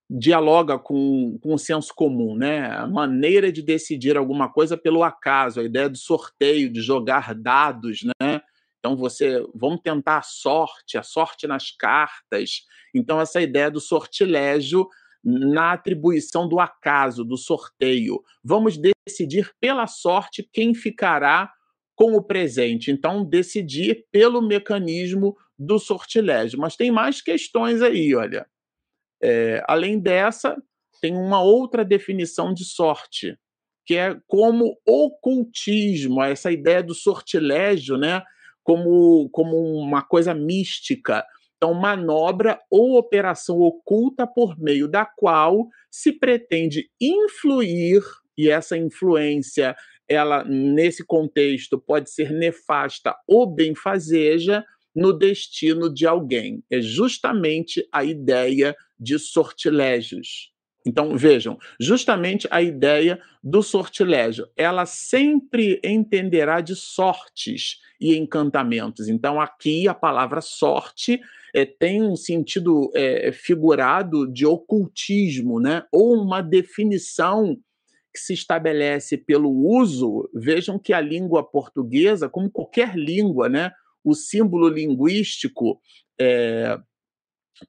dialoga 0.08 0.78
com, 0.78 1.38
com 1.42 1.54
o 1.54 1.58
senso 1.58 1.92
comum, 1.94 2.36
né? 2.36 2.70
A 2.70 2.86
maneira 2.86 3.50
de 3.50 3.60
decidir 3.60 4.16
alguma 4.16 4.50
coisa 4.50 4.76
pelo 4.76 5.02
acaso, 5.02 5.60
a 5.60 5.64
ideia 5.64 5.88
do 5.88 5.98
sorteio, 5.98 6.72
de 6.72 6.80
jogar 6.80 7.34
dados, 7.34 8.00
né? 8.20 8.40
Então 8.78 8.96
você, 8.96 9.44
vamos 9.52 9.80
tentar 9.82 10.18
a 10.18 10.22
sorte, 10.22 10.96
a 10.96 11.02
sorte 11.02 11.46
nas 11.46 11.72
cartas. 11.72 12.62
Então 12.94 13.20
essa 13.20 13.40
ideia 13.40 13.68
do 13.68 13.80
sortilégio 13.80 14.88
na 15.24 15.72
atribuição 15.72 16.48
do 16.48 16.60
acaso, 16.60 17.24
do 17.24 17.36
sorteio. 17.36 18.22
Vamos 18.44 18.78
decidir 18.78 19.52
pela 19.60 19.88
sorte 19.88 20.48
quem 20.52 20.72
ficará 20.72 21.52
com 21.96 22.12
o 22.12 22.22
presente. 22.22 22.92
Então, 22.92 23.24
decidir 23.24 24.04
pelo 24.12 24.40
mecanismo 24.40 25.36
do 25.58 25.78
sortilégio. 25.78 26.60
Mas 26.60 26.76
tem 26.76 26.90
mais 26.92 27.20
questões 27.22 27.82
aí, 27.82 28.14
olha. 28.14 28.46
É, 29.20 29.64
além 29.66 29.98
dessa, 29.98 30.56
tem 31.00 31.16
uma 31.16 31.42
outra 31.42 31.84
definição 31.84 32.52
de 32.52 32.64
sorte, 32.64 33.36
que 33.86 33.96
é 33.96 34.16
como 34.26 34.76
ocultismo, 34.86 36.22
essa 36.22 36.52
ideia 36.52 36.82
do 36.82 36.94
sortilégio, 36.94 37.96
né? 37.96 38.22
Como, 38.62 39.30
como 39.30 39.56
uma 39.78 40.02
coisa 40.02 40.34
mística. 40.34 41.24
Então, 41.56 41.72
manobra 41.72 42.60
ou 42.70 42.98
operação 42.98 43.60
oculta 43.60 44.26
por 44.26 44.58
meio 44.58 44.86
da 44.86 45.06
qual 45.06 45.66
se 45.90 46.12
pretende 46.12 46.90
influir, 47.00 48.02
e 48.36 48.50
essa 48.50 48.76
influência, 48.76 49.74
ela 50.08 50.44
nesse 50.44 51.04
contexto 51.04 51.78
pode 51.78 52.10
ser 52.10 52.30
nefasta 52.30 53.14
ou 53.26 53.46
benfazeja 53.46 54.64
no 54.94 55.12
destino 55.12 55.92
de 55.92 56.06
alguém. 56.06 56.62
É 56.70 56.80
justamente 56.80 57.86
a 57.92 58.02
ideia 58.04 58.74
de 58.98 59.18
sortilégios. 59.18 60.52
Então, 60.86 61.16
vejam, 61.16 61.58
justamente 61.80 62.46
a 62.48 62.62
ideia 62.62 63.20
do 63.42 63.60
sortilégio, 63.60 64.48
ela 64.56 64.86
sempre 64.86 65.80
entenderá 65.82 66.60
de 66.60 66.76
sortes 66.76 67.80
e 68.00 68.16
encantamentos. 68.16 69.08
Então, 69.08 69.40
aqui 69.40 69.88
a 69.88 69.94
palavra 69.94 70.40
sorte 70.40 71.20
é, 71.52 71.64
tem 71.64 72.02
um 72.02 72.14
sentido 72.14 72.90
é, 72.94 73.32
figurado 73.32 74.32
de 74.32 74.46
ocultismo, 74.46 75.58
né? 75.58 75.82
ou 75.90 76.14
uma 76.22 76.40
definição 76.40 77.56
que 78.16 78.20
se 78.20 78.32
estabelece 78.32 79.18
pelo 79.18 79.50
uso. 79.50 80.28
Vejam 80.34 80.78
que 80.78 80.94
a 80.94 81.00
língua 81.00 81.44
portuguesa, 81.44 82.30
como 82.30 82.50
qualquer 82.50 82.96
língua, 82.96 83.46
né? 83.46 83.72
o 84.02 84.14
símbolo 84.14 84.68
linguístico, 84.68 85.78
é, 86.18 86.78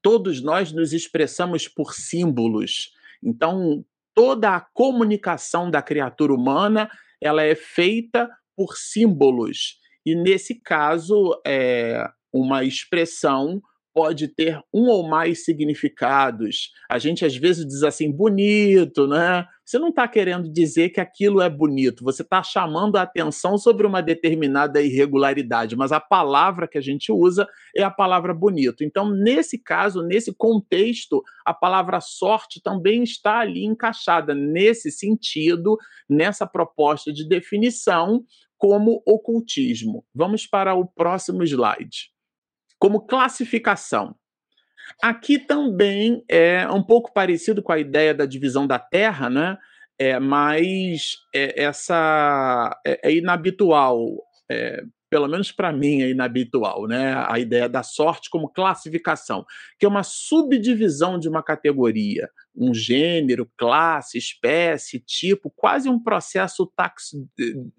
todos 0.02 0.42
nós 0.42 0.72
nos 0.72 0.94
expressamos 0.94 1.68
por 1.68 1.94
símbolos. 1.94 2.94
Então, 3.22 3.84
toda 4.14 4.56
a 4.56 4.62
comunicação 4.62 5.70
da 5.70 5.82
criatura 5.82 6.34
humana 6.34 6.90
ela 7.20 7.44
é 7.44 7.56
feita 7.56 8.30
por 8.56 8.78
símbolos. 8.78 9.80
E, 10.06 10.16
nesse 10.16 10.56
caso, 10.56 11.42
é, 11.46 12.08
uma 12.32 12.64
expressão 12.64 13.62
pode 13.98 14.28
ter 14.28 14.60
um 14.72 14.90
ou 14.90 15.10
mais 15.10 15.44
significados. 15.44 16.72
A 16.88 17.00
gente 17.00 17.26
às 17.26 17.36
vezes 17.36 17.66
diz 17.66 17.82
assim, 17.82 18.12
bonito, 18.12 19.08
né? 19.08 19.44
Você 19.66 19.80
não 19.80 19.90
está 19.90 20.08
querendo 20.08 20.54
dizer 20.54 20.90
que 20.90 21.02
aquilo 21.02 21.42
é 21.42 21.50
bonito, 21.50 22.04
você 22.04 22.22
está 22.22 22.44
chamando 22.44 22.96
a 22.98 23.02
atenção 23.02 23.58
sobre 23.58 23.88
uma 23.88 24.00
determinada 24.00 24.80
irregularidade, 24.84 25.76
mas 25.76 25.92
a 25.92 26.00
palavra 26.00 26.68
que 26.68 26.78
a 26.78 26.82
gente 26.82 27.12
usa 27.12 27.48
é 27.76 27.82
a 27.82 27.90
palavra 27.90 28.36
bonito. 28.36 28.84
Então, 28.84 29.10
nesse 29.10 29.58
caso, 29.58 30.04
nesse 30.04 30.32
contexto, 30.32 31.24
a 31.44 31.52
palavra 31.52 32.00
sorte 32.00 32.62
também 32.62 33.02
está 33.02 33.40
ali 33.40 33.66
encaixada 33.66 34.36
nesse 34.36 34.92
sentido, 34.92 35.76
nessa 36.08 36.46
proposta 36.46 37.12
de 37.12 37.28
definição, 37.28 38.24
como 38.60 39.02
ocultismo. 39.08 40.06
Vamos 40.14 40.46
para 40.46 40.76
o 40.76 40.86
próximo 40.86 41.44
slide 41.44 42.16
como 42.80 43.06
classificação. 43.06 44.16
Aqui 45.02 45.38
também 45.38 46.24
é 46.30 46.68
um 46.70 46.82
pouco 46.82 47.14
parecido 47.14 47.62
com 47.62 47.72
a 47.72 47.80
ideia 47.80 48.14
da 48.14 48.26
divisão 48.26 48.66
da 48.66 48.80
Terra, 48.80 49.30
né? 49.30 49.58
É, 50.00 50.20
mas 50.20 51.18
é, 51.34 51.64
essa 51.64 52.80
é, 52.86 53.10
é 53.10 53.14
inabitual, 53.14 54.16
é, 54.50 54.84
pelo 55.10 55.28
menos 55.28 55.52
para 55.52 55.72
mim 55.74 56.02
é 56.02 56.10
inabitual, 56.10 56.88
né? 56.88 57.26
A 57.28 57.40
ideia 57.40 57.68
da 57.68 57.84
sorte 57.84 58.30
como 58.30 58.50
classificação, 58.50 59.46
que 59.80 59.86
é 59.86 59.90
uma 59.90 60.04
subdivisão 60.04 61.20
de 61.20 61.28
uma 61.28 61.42
categoria, 61.44 62.30
um 62.58 62.74
gênero, 62.74 63.50
classe, 63.56 64.18
espécie, 64.18 65.00
tipo, 65.00 65.50
quase 65.56 65.88
um 65.88 66.02
processo 66.02 66.66
tax... 66.76 67.12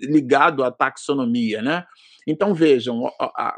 ligado 0.00 0.62
à 0.62 0.70
taxonomia, 0.70 1.60
né? 1.60 1.84
Então 2.28 2.52
vejam, 2.52 3.10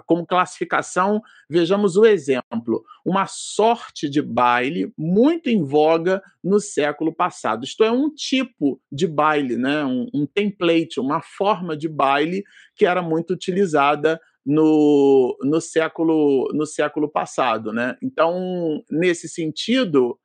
como 0.07 0.25
classificação, 0.25 1.21
vejamos 1.49 1.97
o 1.97 2.07
exemplo. 2.07 2.85
Uma 3.05 3.27
sorte 3.27 4.09
de 4.09 4.23
baile 4.23 4.93
muito 4.97 5.49
em 5.49 5.65
voga 5.65 6.23
no 6.43 6.61
século 6.61 7.12
passado. 7.12 7.65
Isto 7.65 7.83
é 7.83 7.91
um 7.91 8.09
tipo 8.09 8.81
de 8.91 9.09
baile, 9.09 9.57
né? 9.57 9.85
um, 9.85 10.07
um 10.15 10.25
template, 10.25 11.00
uma 11.00 11.21
forma 11.21 11.77
de 11.77 11.89
baile 11.89 12.45
que 12.77 12.87
era 12.87 13.03
muito 13.03 13.33
utilizada 13.33 14.21
no, 14.47 15.37
no, 15.43 15.61
século, 15.61 16.49
no 16.55 16.65
século 16.65 17.09
passado. 17.09 17.73
Né? 17.73 17.97
Então, 18.00 18.85
nesse 18.89 19.29
sentido, 19.29 20.17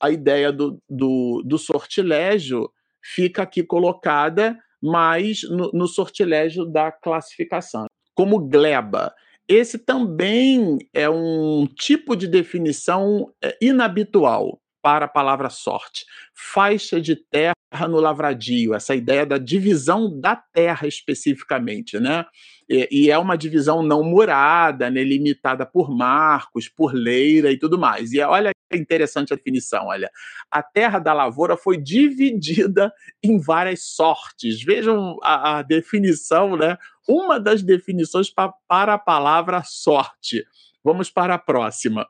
a 0.00 0.10
ideia 0.10 0.52
do, 0.52 0.80
do, 0.88 1.42
do 1.44 1.58
sortilégio 1.58 2.70
fica 3.02 3.42
aqui 3.42 3.62
colocada 3.62 4.56
mas 4.82 5.42
no, 5.42 5.70
no 5.72 5.86
sortilégio 5.86 6.64
da 6.64 6.90
classificação. 6.90 7.86
Como 8.14 8.38
gleba. 8.38 9.14
Esse 9.46 9.78
também 9.78 10.78
é 10.94 11.08
um 11.10 11.66
tipo 11.66 12.16
de 12.16 12.26
definição 12.26 13.32
é, 13.42 13.56
inabitual 13.60 14.60
para 14.80 15.04
a 15.04 15.08
palavra 15.08 15.50
sorte. 15.50 16.06
Faixa 16.34 17.00
de 17.00 17.16
terra 17.16 17.52
no 17.88 18.00
lavradio, 18.00 18.74
essa 18.74 18.94
ideia 18.94 19.24
da 19.24 19.38
divisão 19.38 20.20
da 20.20 20.34
terra 20.34 20.88
especificamente, 20.88 22.00
né? 22.00 22.24
E, 22.68 22.88
e 22.90 23.10
é 23.10 23.18
uma 23.18 23.36
divisão 23.36 23.82
não 23.82 24.02
murada, 24.02 24.90
né, 24.90 25.02
limitada 25.02 25.64
por 25.64 25.90
marcos, 25.90 26.68
por 26.68 26.92
leira 26.92 27.50
e 27.50 27.58
tudo 27.58 27.78
mais. 27.78 28.12
E 28.12 28.20
olha 28.20 28.50
que 28.70 28.78
interessante 28.78 29.32
a 29.32 29.36
definição, 29.36 29.86
olha. 29.86 30.10
A 30.50 30.62
terra 30.62 30.98
da 30.98 31.12
lavoura 31.12 31.56
foi 31.56 31.76
dividida 31.76 32.92
em 33.22 33.38
várias 33.38 33.84
sortes. 33.84 34.62
Vejam 34.62 35.16
a, 35.22 35.58
a 35.58 35.62
definição, 35.62 36.56
né? 36.56 36.76
Uma 37.08 37.38
das 37.40 37.62
definições 37.62 38.30
pa, 38.30 38.52
para 38.68 38.94
a 38.94 38.98
palavra 38.98 39.62
sorte. 39.64 40.44
Vamos 40.84 41.10
para 41.10 41.34
a 41.34 41.38
próxima. 41.38 42.06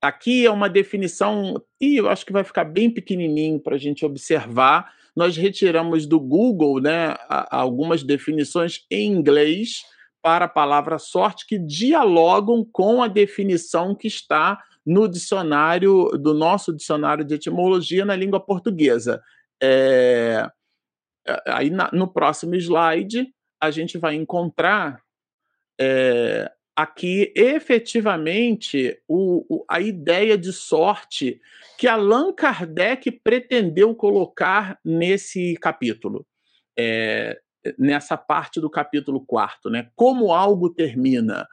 Aqui 0.00 0.46
é 0.46 0.50
uma 0.50 0.68
definição, 0.68 1.60
e 1.80 1.96
eu 1.96 2.08
acho 2.08 2.24
que 2.24 2.32
vai 2.32 2.44
ficar 2.44 2.64
bem 2.64 2.88
pequenininho 2.88 3.58
para 3.58 3.74
a 3.74 3.78
gente 3.78 4.06
observar. 4.06 4.92
Nós 5.14 5.36
retiramos 5.36 6.06
do 6.06 6.20
Google 6.20 6.80
né, 6.80 7.16
algumas 7.28 8.04
definições 8.04 8.86
em 8.90 9.10
inglês 9.10 9.82
para 10.22 10.44
a 10.44 10.48
palavra 10.48 10.98
sorte 10.98 11.46
que 11.46 11.58
dialogam 11.58 12.64
com 12.64 13.02
a 13.02 13.08
definição 13.08 13.94
que 13.94 14.06
está 14.06 14.62
no 14.86 15.08
dicionário, 15.08 16.10
do 16.12 16.32
nosso 16.32 16.72
dicionário 16.72 17.24
de 17.24 17.34
etimologia 17.34 18.04
na 18.04 18.16
língua 18.16 18.40
portuguesa. 18.40 19.20
É, 19.60 20.48
aí 21.46 21.70
na, 21.70 21.90
no 21.92 22.06
próximo 22.06 22.54
slide 22.54 23.28
a 23.60 23.70
gente 23.70 23.98
vai 23.98 24.14
encontrar 24.14 25.02
é, 25.80 26.50
aqui 26.78 27.32
efetivamente 27.34 28.96
o, 29.08 29.44
o, 29.48 29.64
a 29.68 29.80
ideia 29.80 30.38
de 30.38 30.52
sorte 30.52 31.40
que 31.76 31.88
Allan 31.88 32.32
Kardec 32.32 33.10
pretendeu 33.10 33.92
colocar 33.96 34.78
nesse 34.84 35.56
capítulo, 35.56 36.24
é, 36.78 37.36
nessa 37.76 38.16
parte 38.16 38.60
do 38.60 38.70
capítulo 38.70 39.20
quarto, 39.26 39.68
né? 39.68 39.90
Como 39.96 40.32
algo 40.32 40.72
termina, 40.72 41.48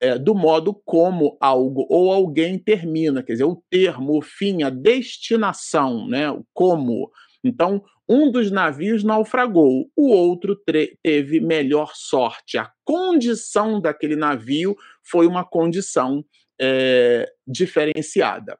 é, 0.00 0.18
do 0.18 0.34
modo 0.34 0.72
como 0.72 1.36
algo 1.42 1.86
ou 1.90 2.10
alguém 2.10 2.58
termina, 2.58 3.22
quer 3.22 3.32
dizer, 3.32 3.44
o 3.44 3.62
termo, 3.68 4.16
o 4.16 4.22
fim, 4.22 4.62
a 4.62 4.70
destinação, 4.70 6.08
né? 6.08 6.30
O 6.30 6.42
como. 6.54 7.10
Então, 7.42 7.82
um 8.08 8.30
dos 8.30 8.50
navios 8.50 9.04
naufragou, 9.04 9.90
o 9.96 10.10
outro 10.10 10.56
teve 11.02 11.40
melhor 11.40 11.92
sorte. 11.94 12.58
A 12.58 12.70
condição 12.84 13.80
daquele 13.80 14.16
navio 14.16 14.76
foi 15.02 15.26
uma 15.26 15.44
condição 15.44 16.24
é, 16.60 17.30
diferenciada. 17.46 18.58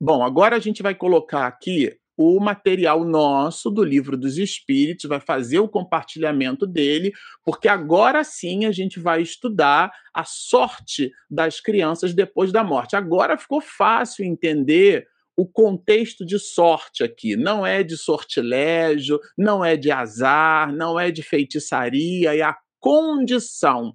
Bom, 0.00 0.22
agora 0.22 0.56
a 0.56 0.58
gente 0.58 0.82
vai 0.82 0.94
colocar 0.94 1.46
aqui 1.46 1.96
o 2.16 2.38
material 2.38 3.04
nosso 3.04 3.70
do 3.70 3.82
livro 3.82 4.16
dos 4.16 4.38
Espíritos, 4.38 5.08
vai 5.08 5.20
fazer 5.20 5.58
o 5.58 5.68
compartilhamento 5.68 6.66
dele, 6.66 7.12
porque 7.44 7.68
agora 7.68 8.22
sim 8.22 8.66
a 8.66 8.72
gente 8.72 9.00
vai 9.00 9.22
estudar 9.22 9.90
a 10.12 10.24
sorte 10.24 11.10
das 11.28 11.60
crianças 11.60 12.14
depois 12.14 12.52
da 12.52 12.62
morte. 12.62 12.94
Agora 12.94 13.36
ficou 13.36 13.60
fácil 13.60 14.24
entender 14.24 15.06
o 15.36 15.46
contexto 15.46 16.24
de 16.24 16.38
sorte 16.38 17.02
aqui. 17.02 17.36
Não 17.36 17.66
é 17.66 17.82
de 17.82 17.96
sortilégio, 17.96 19.18
não 19.36 19.64
é 19.64 19.76
de 19.76 19.90
azar, 19.90 20.72
não 20.72 20.98
é 20.98 21.10
de 21.10 21.22
feitiçaria, 21.22 22.36
é 22.36 22.42
a 22.42 22.56
condição. 22.80 23.94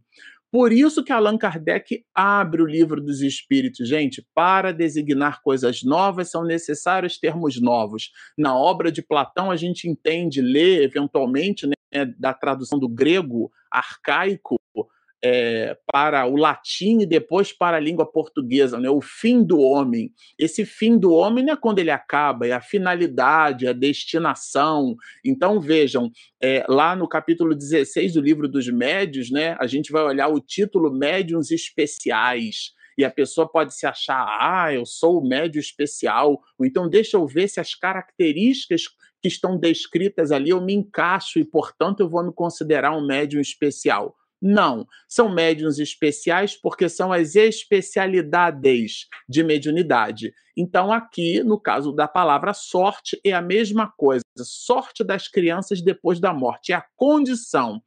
Por 0.51 0.73
isso 0.73 1.03
que 1.03 1.11
Allan 1.11 1.37
Kardec 1.37 2.03
abre 2.13 2.63
o 2.63 2.65
livro 2.65 2.99
dos 2.99 3.21
espíritos, 3.21 3.87
gente, 3.87 4.25
para 4.33 4.73
designar 4.73 5.43
coisas 5.43 5.83
novas 5.83 6.31
são 6.31 6.43
necessários 6.43 7.19
termos 7.19 7.61
novos. 7.61 8.11
Na 8.35 8.57
obra 8.57 8.91
de 8.91 9.03
Platão 9.03 9.51
a 9.51 9.55
gente 9.55 9.87
entende, 9.87 10.41
lê 10.41 10.83
eventualmente, 10.83 11.67
né, 11.67 12.05
da 12.17 12.33
tradução 12.33 12.79
do 12.79 12.89
grego 12.89 13.51
arcaico, 13.71 14.59
é, 15.23 15.77
para 15.91 16.25
o 16.25 16.35
latim 16.35 16.99
e 17.01 17.05
depois 17.05 17.51
para 17.51 17.77
a 17.77 17.79
língua 17.79 18.09
portuguesa, 18.09 18.79
né? 18.79 18.89
o 18.89 19.01
fim 19.01 19.43
do 19.43 19.59
homem. 19.59 20.11
Esse 20.37 20.65
fim 20.65 20.97
do 20.97 21.13
homem 21.13 21.43
não 21.43 21.53
é 21.53 21.57
quando 21.57 21.79
ele 21.79 21.91
acaba, 21.91 22.47
é 22.47 22.51
a 22.51 22.61
finalidade, 22.61 23.67
a 23.67 23.73
destinação. 23.73 24.95
Então, 25.25 25.59
vejam, 25.59 26.09
é, 26.41 26.65
lá 26.67 26.95
no 26.95 27.07
capítulo 27.07 27.53
16 27.53 28.13
do 28.13 28.21
livro 28.21 28.47
dos 28.47 28.67
médios, 28.69 29.29
né, 29.29 29.55
a 29.59 29.67
gente 29.67 29.91
vai 29.91 30.03
olhar 30.03 30.29
o 30.29 30.39
título 30.39 30.91
Médiuns 30.91 31.51
Especiais. 31.51 32.73
e 32.97 33.05
a 33.05 33.09
pessoa 33.09 33.49
pode 33.49 33.73
se 33.73 33.85
achar, 33.85 34.27
ah, 34.41 34.73
eu 34.73 34.85
sou 34.85 35.19
o 35.19 35.25
médio 35.25 35.57
especial, 35.57 36.41
ou 36.57 36.65
então 36.65 36.89
deixa 36.89 37.15
eu 37.15 37.25
ver 37.25 37.47
se 37.47 37.57
as 37.57 37.73
características 37.73 38.89
que 39.21 39.27
estão 39.29 39.57
descritas 39.57 40.31
ali 40.31 40.49
eu 40.49 40.61
me 40.61 40.73
encaixo 40.73 41.39
e, 41.39 41.45
portanto, 41.45 42.01
eu 42.01 42.09
vou 42.09 42.23
me 42.23 42.33
considerar 42.33 42.95
um 42.95 43.05
médium 43.05 43.39
especial. 43.39 44.15
Não, 44.41 44.87
são 45.07 45.33
médiums 45.33 45.79
especiais 45.79 46.55
porque 46.55 46.87
são 46.87 47.11
as 47.11 47.35
especialidades 47.35 49.07
de 49.27 49.43
mediunidade. 49.43 50.33
Então, 50.55 50.91
aqui, 50.91 51.43
no 51.43 51.59
caso 51.59 51.91
da 51.91 52.07
palavra 52.07 52.53
sorte, 52.53 53.19
é 53.23 53.33
a 53.33 53.41
mesma 53.41 53.91
coisa. 53.97 54.23
Sorte 54.37 55.03
das 55.03 55.27
crianças 55.27 55.81
depois 55.81 56.19
da 56.19 56.33
morte. 56.33 56.71
É 56.71 56.75
a 56.75 56.85
condição. 56.95 57.81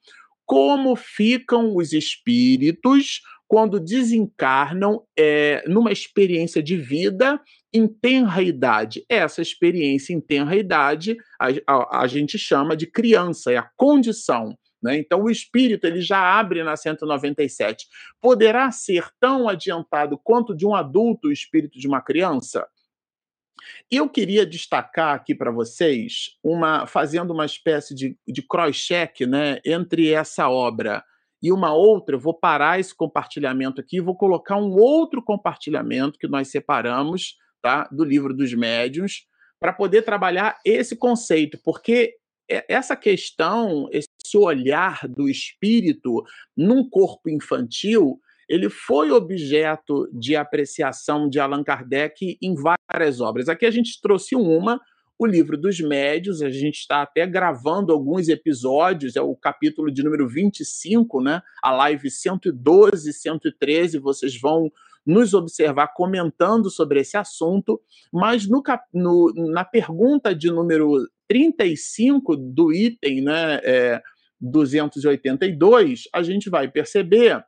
Como 0.44 0.94
ficam 0.94 1.74
os 1.76 1.92
espíritos 1.92 3.22
quando 3.52 3.78
desencarnam 3.78 5.02
é, 5.14 5.62
numa 5.68 5.92
experiência 5.92 6.62
de 6.62 6.74
vida 6.74 7.38
em 7.70 7.86
tenra 7.86 8.42
idade. 8.42 9.04
Essa 9.10 9.42
experiência 9.42 10.14
em 10.14 10.20
tenra 10.22 10.56
idade 10.56 11.18
a, 11.38 11.48
a, 11.66 12.00
a 12.00 12.06
gente 12.06 12.38
chama 12.38 12.74
de 12.74 12.86
criança, 12.86 13.52
é 13.52 13.58
a 13.58 13.68
condição. 13.76 14.56
Né? 14.82 14.98
Então, 14.98 15.22
o 15.22 15.30
espírito 15.30 15.86
ele 15.86 16.00
já 16.00 16.18
abre 16.38 16.64
na 16.64 16.76
197. 16.76 17.86
Poderá 18.20 18.70
ser 18.70 19.08
tão 19.20 19.48
adiantado 19.48 20.18
quanto 20.18 20.54
de 20.54 20.66
um 20.66 20.74
adulto 20.74 21.28
o 21.28 21.32
espírito 21.32 21.78
de 21.78 21.86
uma 21.86 22.00
criança? 22.00 22.66
Eu 23.90 24.08
queria 24.08 24.44
destacar 24.44 25.14
aqui 25.14 25.34
para 25.34 25.52
vocês, 25.52 26.36
uma, 26.42 26.86
fazendo 26.86 27.32
uma 27.32 27.46
espécie 27.46 27.94
de, 27.94 28.18
de 28.26 28.42
cross-check 28.42 29.20
né, 29.20 29.60
entre 29.64 30.10
essa 30.12 30.48
obra 30.48 31.04
e 31.42 31.52
uma 31.52 31.74
outra, 31.74 32.14
eu 32.14 32.20
vou 32.20 32.34
parar 32.34 32.78
esse 32.78 32.94
compartilhamento 32.94 33.80
aqui 33.80 33.96
e 33.96 34.00
vou 34.00 34.16
colocar 34.16 34.56
um 34.56 34.70
outro 34.78 35.20
compartilhamento 35.20 36.18
que 36.18 36.28
nós 36.28 36.48
separamos 36.48 37.36
tá, 37.60 37.88
do 37.90 38.04
livro 38.04 38.32
dos 38.32 38.54
médiuns 38.54 39.26
para 39.58 39.72
poder 39.72 40.02
trabalhar 40.02 40.58
esse 40.64 40.96
conceito, 40.96 41.58
porque 41.64 42.14
essa 42.48 42.94
questão, 42.94 43.88
esse 44.32 44.38
olhar 44.38 45.06
do 45.08 45.28
espírito 45.28 46.24
num 46.56 46.88
corpo 46.88 47.28
infantil, 47.28 48.18
ele 48.48 48.68
foi 48.68 49.10
objeto 49.10 50.08
de 50.12 50.34
apreciação 50.36 51.28
de 51.28 51.38
Allan 51.38 51.62
Kardec 51.62 52.38
em 52.40 52.54
várias 52.54 53.20
obras. 53.20 53.48
Aqui 53.48 53.66
a 53.66 53.70
gente 53.70 54.00
trouxe 54.00 54.34
uma, 54.34 54.80
o 55.18 55.26
livro 55.26 55.56
dos 55.56 55.80
médios, 55.80 56.42
a 56.42 56.50
gente 56.50 56.78
está 56.78 57.02
até 57.02 57.26
gravando 57.26 57.92
alguns 57.92 58.28
episódios, 58.28 59.16
é 59.16 59.22
o 59.22 59.36
capítulo 59.36 59.90
de 59.90 60.02
número 60.02 60.28
25, 60.28 61.22
né? 61.22 61.40
A 61.62 61.70
live 61.72 62.10
112, 62.10 63.12
113, 63.12 63.98
vocês 63.98 64.38
vão 64.38 64.70
nos 65.04 65.34
observar 65.34 65.88
comentando 65.88 66.70
sobre 66.70 67.00
esse 67.00 67.16
assunto, 67.16 67.80
mas 68.12 68.48
no, 68.48 68.62
no, 68.92 69.32
na 69.50 69.64
pergunta 69.64 70.34
de 70.34 70.48
número 70.48 71.08
35 71.32 72.36
do 72.36 72.72
item 72.72 73.22
né, 73.22 73.58
é, 73.64 74.02
282, 74.42 76.08
a 76.12 76.22
gente 76.22 76.50
vai 76.50 76.68
perceber. 76.68 77.42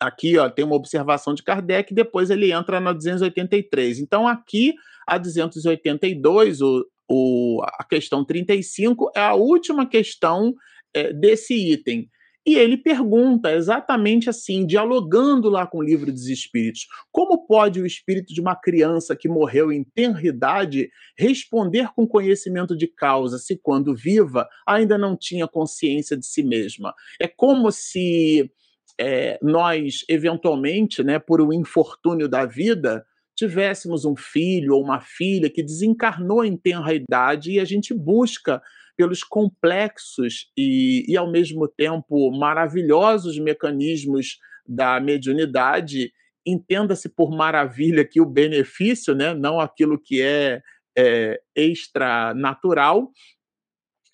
Aqui 0.00 0.38
ó, 0.38 0.48
tem 0.48 0.64
uma 0.64 0.76
observação 0.76 1.34
de 1.34 1.42
Kardec, 1.42 1.92
depois 1.92 2.30
ele 2.30 2.52
entra 2.52 2.80
na 2.80 2.92
283. 2.92 3.98
Então, 3.98 4.26
aqui, 4.26 4.74
a 5.06 5.18
282, 5.18 6.62
o, 6.62 6.86
o, 7.06 7.62
a 7.62 7.84
questão 7.84 8.24
35, 8.24 9.10
é 9.14 9.20
a 9.20 9.34
última 9.34 9.86
questão 9.86 10.54
é, 10.94 11.12
desse 11.12 11.54
item. 11.54 12.08
E 12.46 12.56
ele 12.56 12.78
pergunta 12.78 13.52
exatamente 13.52 14.30
assim, 14.30 14.66
dialogando 14.66 15.50
lá 15.50 15.66
com 15.66 15.78
o 15.78 15.82
livro 15.82 16.10
dos 16.10 16.26
espíritos: 16.26 16.86
como 17.12 17.46
pode 17.46 17.80
o 17.80 17.86
espírito 17.86 18.32
de 18.32 18.40
uma 18.40 18.56
criança 18.56 19.14
que 19.14 19.28
morreu 19.28 19.70
em 19.70 19.84
tenridade 19.84 20.90
responder 21.18 21.90
com 21.94 22.06
conhecimento 22.06 22.76
de 22.76 22.86
causa 22.86 23.38
se, 23.38 23.58
quando 23.62 23.94
viva, 23.94 24.48
ainda 24.66 24.96
não 24.96 25.16
tinha 25.16 25.46
consciência 25.46 26.16
de 26.16 26.26
si 26.26 26.42
mesma? 26.42 26.94
É 27.20 27.28
como 27.28 27.70
se 27.70 28.50
é, 28.98 29.38
nós, 29.42 30.04
eventualmente, 30.08 31.02
né, 31.02 31.18
por 31.18 31.42
um 31.42 31.52
infortúnio 31.52 32.28
da 32.28 32.46
vida, 32.46 33.04
tivéssemos 33.36 34.04
um 34.04 34.14
filho 34.16 34.74
ou 34.74 34.82
uma 34.82 35.00
filha 35.00 35.48
que 35.48 35.62
desencarnou 35.62 36.44
em 36.44 36.56
tenra 36.56 36.92
idade 36.94 37.52
e 37.52 37.60
a 37.60 37.64
gente 37.64 37.94
busca 37.94 38.60
pelos 39.00 39.24
complexos 39.24 40.50
e, 40.54 41.06
e, 41.08 41.16
ao 41.16 41.32
mesmo 41.32 41.66
tempo, 41.66 42.30
maravilhosos 42.30 43.38
mecanismos 43.38 44.38
da 44.66 45.00
mediunidade. 45.00 46.12
Entenda-se 46.46 47.08
por 47.08 47.30
maravilha 47.30 48.04
que 48.04 48.20
o 48.20 48.26
benefício, 48.26 49.14
né, 49.14 49.32
não 49.32 49.58
aquilo 49.58 49.98
que 49.98 50.20
é, 50.20 50.60
é 50.98 51.40
extra-natural, 51.56 53.10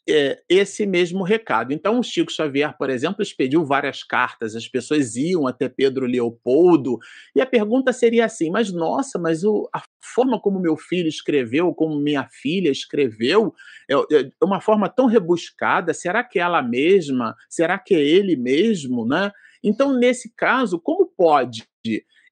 é, 0.08 0.40
esse 0.48 0.86
mesmo 0.86 1.24
recado. 1.24 1.72
Então, 1.72 1.98
o 1.98 2.02
Chico 2.02 2.30
Xavier, 2.30 2.76
por 2.76 2.90
exemplo, 2.90 3.22
expediu 3.22 3.64
várias 3.64 4.02
cartas, 4.02 4.54
as 4.54 4.68
pessoas 4.68 5.16
iam 5.16 5.46
até 5.46 5.68
Pedro 5.68 6.06
Leopoldo, 6.06 6.98
e 7.34 7.40
a 7.40 7.46
pergunta 7.46 7.92
seria 7.92 8.24
assim: 8.24 8.50
mas 8.50 8.72
nossa, 8.72 9.18
mas 9.18 9.44
o, 9.44 9.68
a 9.74 9.82
forma 10.00 10.40
como 10.40 10.60
meu 10.60 10.76
filho 10.76 11.08
escreveu, 11.08 11.74
como 11.74 12.00
minha 12.00 12.28
filha 12.30 12.70
escreveu, 12.70 13.52
é, 13.90 13.94
é 13.94 14.44
uma 14.44 14.60
forma 14.60 14.88
tão 14.88 15.06
rebuscada, 15.06 15.92
será 15.92 16.22
que 16.22 16.38
é 16.38 16.42
ela 16.42 16.62
mesma? 16.62 17.34
Será 17.48 17.78
que 17.78 17.94
é 17.94 18.00
ele 18.00 18.36
mesmo? 18.36 19.06
Né? 19.06 19.32
Então, 19.62 19.92
nesse 19.92 20.32
caso, 20.36 20.78
como 20.78 21.06
pode? 21.06 21.66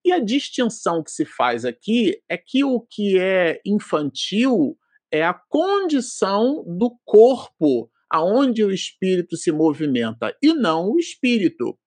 E 0.05 0.13
a 0.13 0.19
distinção 0.19 1.03
que 1.03 1.11
se 1.11 1.25
faz 1.25 1.65
aqui 1.65 2.21
é 2.29 2.37
que 2.37 2.63
o 2.63 2.81
que 2.81 3.19
é 3.19 3.61
infantil 3.65 4.77
é 5.15 5.23
a 5.23 5.33
condição 5.33 6.65
do 6.67 6.91
corpo 7.05 7.89
aonde 8.11 8.65
o 8.65 8.73
espírito 8.73 9.37
se 9.37 9.53
movimenta 9.53 10.37
e 10.43 10.53
não 10.53 10.91
o 10.91 10.99
espírito. 10.99 11.79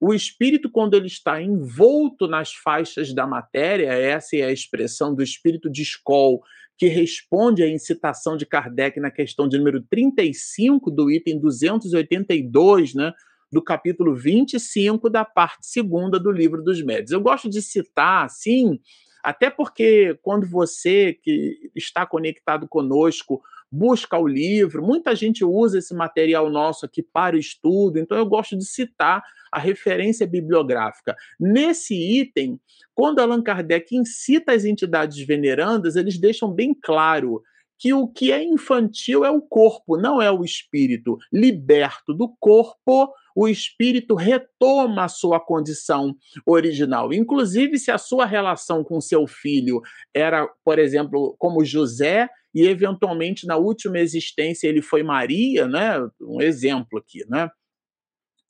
O 0.00 0.12
espírito, 0.12 0.68
quando 0.68 0.94
ele 0.94 1.06
está 1.06 1.40
envolto 1.40 2.26
nas 2.26 2.52
faixas 2.52 3.14
da 3.14 3.24
matéria, 3.24 3.92
essa 3.92 4.36
é 4.36 4.42
a 4.42 4.52
expressão 4.52 5.14
do 5.14 5.22
espírito 5.22 5.70
de 5.70 5.82
Skoll, 5.82 6.40
que 6.76 6.88
responde 6.88 7.62
à 7.62 7.68
incitação 7.68 8.36
de 8.36 8.44
Kardec 8.44 8.98
na 8.98 9.12
questão 9.12 9.46
de 9.46 9.58
número 9.58 9.80
35 9.88 10.90
do 10.90 11.08
item 11.08 11.38
282, 11.38 12.94
né, 12.94 13.12
do 13.52 13.62
capítulo 13.62 14.16
25 14.16 15.08
da 15.08 15.24
parte 15.24 15.68
segunda 15.68 16.18
do 16.18 16.32
livro 16.32 16.64
dos 16.64 16.82
médios. 16.82 17.12
Eu 17.12 17.20
gosto 17.20 17.48
de 17.48 17.62
citar, 17.62 18.24
assim, 18.24 18.80
até 19.22 19.48
porque 19.48 20.18
quando 20.22 20.46
você 20.46 21.12
que 21.22 21.70
está 21.74 22.04
conectado 22.04 22.66
conosco 22.66 23.42
busca 23.70 24.18
o 24.18 24.26
livro, 24.26 24.82
muita 24.82 25.14
gente 25.14 25.44
usa 25.44 25.78
esse 25.78 25.94
material 25.94 26.50
nosso 26.50 26.84
aqui 26.84 27.02
para 27.02 27.38
estudo, 27.38 27.98
então 27.98 28.18
eu 28.18 28.26
gosto 28.26 28.56
de 28.56 28.66
citar 28.66 29.22
a 29.50 29.58
referência 29.58 30.26
bibliográfica. 30.26 31.16
Nesse 31.38 31.94
item, 31.94 32.60
quando 32.94 33.20
Allan 33.20 33.42
Kardec 33.42 33.96
incita 33.96 34.52
as 34.52 34.64
entidades 34.64 35.24
venerandas, 35.26 35.96
eles 35.96 36.18
deixam 36.18 36.52
bem 36.52 36.74
claro 36.74 37.42
que 37.78 37.92
o 37.92 38.06
que 38.06 38.30
é 38.30 38.42
infantil 38.42 39.24
é 39.24 39.30
o 39.30 39.40
corpo, 39.40 39.96
não 39.96 40.22
é 40.22 40.30
o 40.30 40.44
espírito. 40.44 41.18
Liberto 41.32 42.14
do 42.14 42.28
corpo, 42.38 43.12
o 43.34 43.48
espírito 43.48 44.14
retoma 44.14 45.04
a 45.04 45.08
sua 45.08 45.40
condição 45.40 46.14
original. 46.46 47.12
Inclusive, 47.12 47.78
se 47.78 47.90
a 47.90 47.98
sua 47.98 48.26
relação 48.26 48.84
com 48.84 49.00
seu 49.00 49.26
filho 49.26 49.80
era, 50.14 50.48
por 50.64 50.78
exemplo, 50.78 51.34
como 51.38 51.64
José, 51.64 52.28
e 52.54 52.66
eventualmente 52.66 53.46
na 53.46 53.56
última 53.56 53.98
existência 53.98 54.68
ele 54.68 54.82
foi 54.82 55.02
Maria, 55.02 55.66
né? 55.66 55.94
Um 56.20 56.40
exemplo 56.40 56.98
aqui, 56.98 57.24
né? 57.28 57.48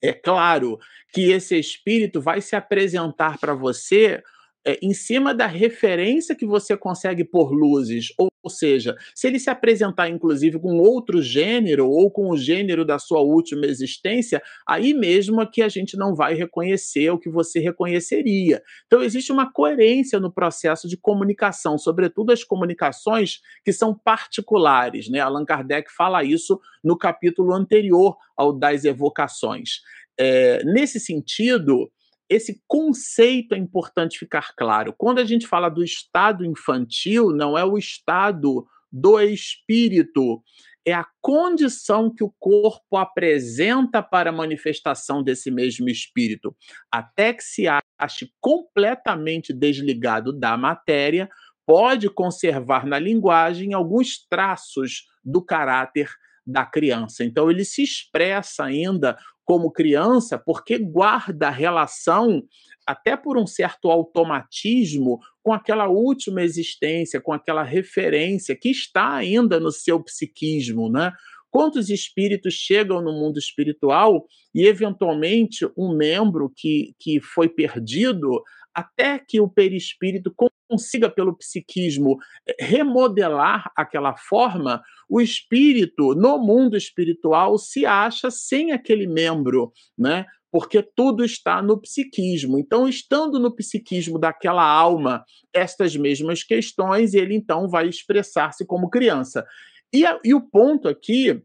É 0.02 0.12
claro 0.12 0.78
que 1.12 1.30
esse 1.30 1.56
espírito 1.56 2.20
vai 2.20 2.40
se 2.40 2.56
apresentar 2.56 3.38
para 3.38 3.54
você 3.54 4.20
é, 4.66 4.78
em 4.82 4.92
cima 4.92 5.32
da 5.32 5.46
referência 5.46 6.34
que 6.34 6.46
você 6.46 6.76
consegue 6.76 7.24
por 7.24 7.52
luzes, 7.52 8.12
ou, 8.18 8.28
ou, 8.42 8.50
seja, 8.50 8.96
se 9.14 9.26
ele 9.26 9.38
se 9.38 9.48
apresentar 9.48 10.08
inclusive 10.08 10.58
com 10.58 10.78
outro 10.78 11.22
gênero 11.22 11.88
ou 11.88 12.10
com 12.10 12.30
o 12.30 12.36
gênero 12.36 12.84
da 12.84 12.98
sua 12.98 13.20
última 13.20 13.66
existência, 13.66 14.42
aí 14.66 14.92
mesmo 14.92 15.40
é 15.40 15.46
que 15.46 15.62
a 15.62 15.68
gente 15.68 15.96
não 15.96 16.14
vai 16.14 16.34
reconhecer 16.34 17.10
o 17.10 17.18
que 17.18 17.30
você 17.30 17.60
reconheceria. 17.60 18.62
Então 18.86 19.02
existe 19.02 19.30
uma 19.30 19.50
coerência 19.50 20.18
no 20.18 20.32
processo 20.32 20.88
de 20.88 20.96
comunicação, 20.96 21.78
sobretudo 21.78 22.32
as 22.32 22.42
comunicações 22.42 23.40
que 23.64 23.72
são 23.72 23.94
particulares, 23.94 25.08
né? 25.08 25.20
Allan 25.20 25.44
Kardec 25.44 25.90
fala 25.92 26.24
isso 26.24 26.60
no 26.82 26.96
capítulo 26.98 27.54
anterior 27.54 28.16
ao 28.36 28.52
das 28.52 28.84
evocações. 28.84 29.80
É, 30.18 30.62
nesse 30.64 31.00
sentido, 31.00 31.90
esse 32.34 32.60
conceito 32.66 33.54
é 33.54 33.58
importante 33.58 34.18
ficar 34.18 34.54
claro. 34.56 34.94
Quando 34.96 35.18
a 35.18 35.24
gente 35.24 35.46
fala 35.46 35.68
do 35.68 35.82
estado 35.82 36.44
infantil, 36.44 37.30
não 37.30 37.56
é 37.56 37.64
o 37.64 37.76
estado 37.76 38.66
do 38.90 39.20
espírito 39.20 40.42
é 40.84 40.92
a 40.92 41.06
condição 41.20 42.12
que 42.12 42.24
o 42.24 42.34
corpo 42.38 42.96
apresenta 42.96 44.02
para 44.02 44.30
a 44.30 44.32
manifestação 44.32 45.22
desse 45.22 45.50
mesmo 45.50 45.88
espírito, 45.88 46.54
até 46.90 47.32
que 47.32 47.44
se 47.44 47.66
ache 47.68 48.32
completamente 48.40 49.52
desligado 49.52 50.32
da 50.32 50.56
matéria, 50.56 51.28
pode 51.64 52.10
conservar 52.10 52.84
na 52.84 52.98
linguagem 52.98 53.72
alguns 53.72 54.26
traços 54.28 55.06
do 55.24 55.44
caráter 55.44 56.10
da 56.44 56.66
criança. 56.66 57.22
Então, 57.22 57.48
ele 57.48 57.64
se 57.64 57.84
expressa 57.84 58.64
ainda 58.64 59.16
como 59.44 59.72
criança 59.72 60.38
porque 60.38 60.78
guarda 60.78 61.50
relação, 61.50 62.42
até 62.86 63.16
por 63.16 63.36
um 63.36 63.46
certo 63.46 63.90
automatismo, 63.90 65.18
com 65.42 65.52
aquela 65.52 65.88
última 65.88 66.42
existência, 66.42 67.20
com 67.20 67.32
aquela 67.32 67.62
referência 67.62 68.56
que 68.56 68.70
está 68.70 69.14
ainda 69.14 69.58
no 69.58 69.70
seu 69.70 70.02
psiquismo, 70.02 70.90
né? 70.90 71.12
Quantos 71.50 71.90
espíritos 71.90 72.54
chegam 72.54 73.02
no 73.02 73.12
mundo 73.12 73.38
espiritual 73.38 74.26
e, 74.54 74.66
eventualmente, 74.66 75.68
um 75.76 75.94
membro 75.94 76.50
que, 76.56 76.94
que 76.98 77.20
foi 77.20 77.46
perdido, 77.46 78.42
até 78.74 79.18
que 79.18 79.40
o 79.40 79.48
perispírito 79.48 80.34
consiga, 80.68 81.10
pelo 81.10 81.36
psiquismo, 81.36 82.18
eh, 82.46 82.56
remodelar 82.58 83.70
aquela 83.76 84.16
forma, 84.16 84.82
o 85.08 85.20
espírito, 85.20 86.14
no 86.14 86.38
mundo 86.38 86.76
espiritual, 86.76 87.58
se 87.58 87.84
acha 87.84 88.30
sem 88.30 88.72
aquele 88.72 89.06
membro, 89.06 89.72
né? 89.96 90.24
Porque 90.50 90.82
tudo 90.82 91.24
está 91.24 91.62
no 91.62 91.80
psiquismo. 91.80 92.58
Então, 92.58 92.88
estando 92.88 93.38
no 93.38 93.54
psiquismo 93.54 94.18
daquela 94.18 94.64
alma, 94.64 95.24
estas 95.52 95.96
mesmas 95.96 96.42
questões, 96.42 97.14
ele 97.14 97.34
então 97.34 97.68
vai 97.68 97.88
expressar-se 97.88 98.66
como 98.66 98.90
criança. 98.90 99.46
E, 99.92 100.06
a, 100.06 100.18
e 100.24 100.34
o 100.34 100.40
ponto 100.40 100.88
aqui 100.88 101.42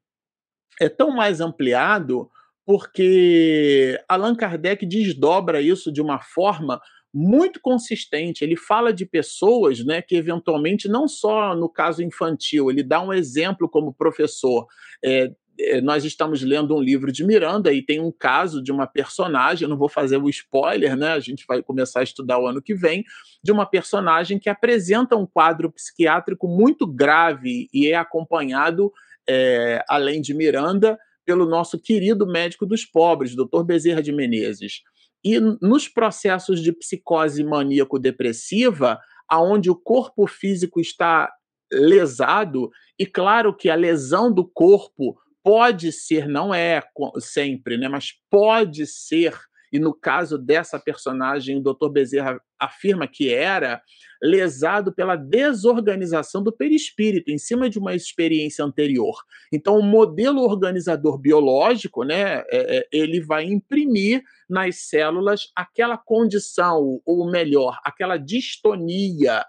é 0.79 0.89
tão 0.89 1.11
mais 1.11 1.41
ampliado 1.41 2.29
porque 2.65 3.97
Allan 4.09 4.35
Kardec 4.35 4.85
desdobra 4.85 5.61
isso 5.61 5.89
de 5.89 6.01
uma 6.01 6.19
forma 6.19 6.81
muito 7.13 7.59
consistente. 7.59 8.43
Ele 8.43 8.55
fala 8.55 8.93
de 8.93 9.05
pessoas 9.05 9.83
né, 9.83 10.01
que, 10.01 10.15
eventualmente, 10.15 10.87
não 10.87 11.07
só 11.07 11.55
no 11.55 11.69
caso 11.69 12.03
infantil, 12.03 12.69
ele 12.69 12.83
dá 12.83 13.01
um 13.01 13.13
exemplo 13.13 13.69
como 13.69 13.93
professor. 13.93 14.67
É, 15.03 15.31
é, 15.59 15.81
nós 15.81 16.05
estamos 16.05 16.43
lendo 16.43 16.75
um 16.75 16.81
livro 16.81 17.11
de 17.11 17.25
Miranda 17.25 17.73
e 17.73 17.81
tem 17.81 17.99
um 17.99 18.11
caso 18.11 18.61
de 18.61 18.71
uma 18.71 18.85
personagem, 18.85 19.67
não 19.67 19.77
vou 19.77 19.89
fazer 19.89 20.17
o 20.17 20.29
spoiler, 20.29 20.95
né? 20.95 21.09
A 21.09 21.19
gente 21.19 21.45
vai 21.47 21.63
começar 21.63 22.01
a 22.01 22.03
estudar 22.03 22.39
o 22.39 22.45
ano 22.45 22.61
que 22.61 22.75
vem, 22.75 23.03
de 23.43 23.51
uma 23.51 23.65
personagem 23.65 24.37
que 24.37 24.49
apresenta 24.49 25.15
um 25.15 25.25
quadro 25.25 25.71
psiquiátrico 25.71 26.47
muito 26.47 26.85
grave 26.85 27.67
e 27.73 27.87
é 27.87 27.95
acompanhado, 27.95 28.91
é, 29.27 29.83
além 29.89 30.21
de 30.21 30.33
Miranda, 30.33 30.97
pelo 31.25 31.45
nosso 31.45 31.79
querido 31.79 32.25
médico 32.25 32.65
dos 32.65 32.85
pobres, 32.85 33.35
Dr. 33.35 33.63
Bezerra 33.65 34.01
de 34.01 34.11
Menezes. 34.11 34.81
E 35.23 35.39
nos 35.39 35.87
processos 35.87 36.61
de 36.61 36.71
psicose 36.71 37.43
maníaco-depressiva, 37.43 38.99
aonde 39.27 39.69
o 39.69 39.75
corpo 39.75 40.25
físico 40.27 40.79
está 40.79 41.31
lesado, 41.71 42.71
e 42.97 43.05
claro 43.05 43.53
que 43.53 43.69
a 43.69 43.75
lesão 43.75 44.33
do 44.33 44.45
corpo 44.45 45.17
pode 45.43 45.91
ser, 45.91 46.27
não 46.27 46.53
é 46.53 46.81
sempre, 47.19 47.77
né, 47.77 47.87
mas 47.87 48.13
pode 48.29 48.85
ser 48.85 49.33
e 49.71 49.79
no 49.79 49.93
caso 49.93 50.37
dessa 50.37 50.79
personagem, 50.79 51.57
o 51.57 51.61
Dr. 51.61 51.89
Bezerra 51.89 52.39
afirma 52.59 53.07
que 53.07 53.33
era 53.33 53.81
lesado 54.21 54.93
pela 54.93 55.15
desorganização 55.15 56.41
do 56.41 56.51
perispírito 56.51 57.29
em 57.29 57.37
cima 57.37 57.69
de 57.69 57.77
uma 57.77 57.93
experiência 57.93 58.63
anterior. 58.63 59.15
Então, 59.51 59.77
o 59.77 59.83
modelo 59.83 60.41
organizador 60.41 61.17
biológico, 61.17 62.03
né, 62.03 62.43
é, 62.49 62.77
é, 62.77 62.87
ele 62.91 63.19
vai 63.19 63.43
imprimir 63.43 64.23
nas 64.49 64.77
células 64.77 65.51
aquela 65.55 65.97
condição, 65.97 67.01
ou 67.05 67.29
melhor, 67.29 67.79
aquela 67.83 68.17
distonia. 68.17 69.45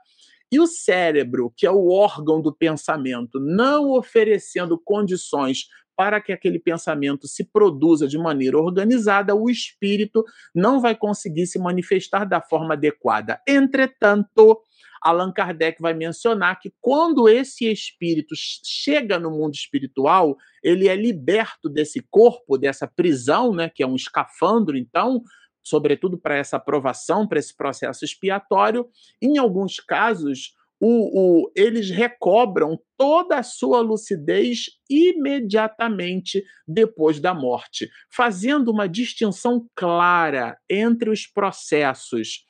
E 0.51 0.59
o 0.59 0.67
cérebro, 0.67 1.53
que 1.57 1.67
é 1.67 1.71
o 1.71 1.89
órgão 1.89 2.41
do 2.41 2.55
pensamento, 2.55 3.39
não 3.39 3.91
oferecendo 3.93 4.81
condições 4.83 5.67
para 5.99 6.21
que 6.21 6.33
aquele 6.33 6.61
pensamento 6.61 7.27
se 7.27 7.43
produza 7.43 8.07
de 8.07 8.17
maneira 8.17 8.57
organizada, 8.57 9.35
o 9.35 9.51
espírito 9.51 10.25
não 10.55 10.81
vai 10.81 10.95
conseguir 10.95 11.49
se 11.49 11.59
manifestar 11.59 12.25
da 12.25 12.41
forma 12.41 12.75
adequada. 12.75 13.43
Entretanto, 13.45 14.63
Allan 15.03 15.33
Kardec 15.33 15.83
vai 15.83 15.95
mencionar 15.95 16.61
que 16.61 16.73
quando 16.81 17.29
esse 17.29 17.69
espírito 17.69 18.33
chega 18.37 19.19
no 19.19 19.29
mundo 19.29 19.55
espiritual, 19.55 20.37
ele 20.63 20.87
é 20.87 20.95
liberto 20.95 21.69
desse 21.69 22.01
corpo, 22.09 22.57
dessa 22.57 22.87
prisão, 22.87 23.53
né, 23.53 23.69
que 23.69 23.83
é 23.83 23.87
um 23.87 23.97
escafandro, 23.97 24.77
então, 24.77 25.25
sobretudo 25.65 26.17
para 26.17 26.37
essa 26.37 26.59
aprovação, 26.59 27.27
para 27.27 27.41
esse 27.41 27.57
processo 27.57 28.05
expiatório. 28.05 28.87
Em 29.21 29.37
alguns 29.37 29.81
casos, 29.81 30.53
o, 30.81 31.47
o, 31.47 31.53
eles 31.57 31.91
recobram 31.91 32.79
toda 32.97 33.39
a 33.39 33.43
sua 33.43 33.81
lucidez 33.81 34.67
imediatamente 34.89 36.45
depois 36.67 37.21
da 37.21 37.35
morte, 37.35 37.91
fazendo 38.11 38.71
uma 38.71 38.89
distinção 38.89 39.69
clara 39.75 40.57
entre 40.71 41.11
os 41.11 41.27
processos, 41.27 42.45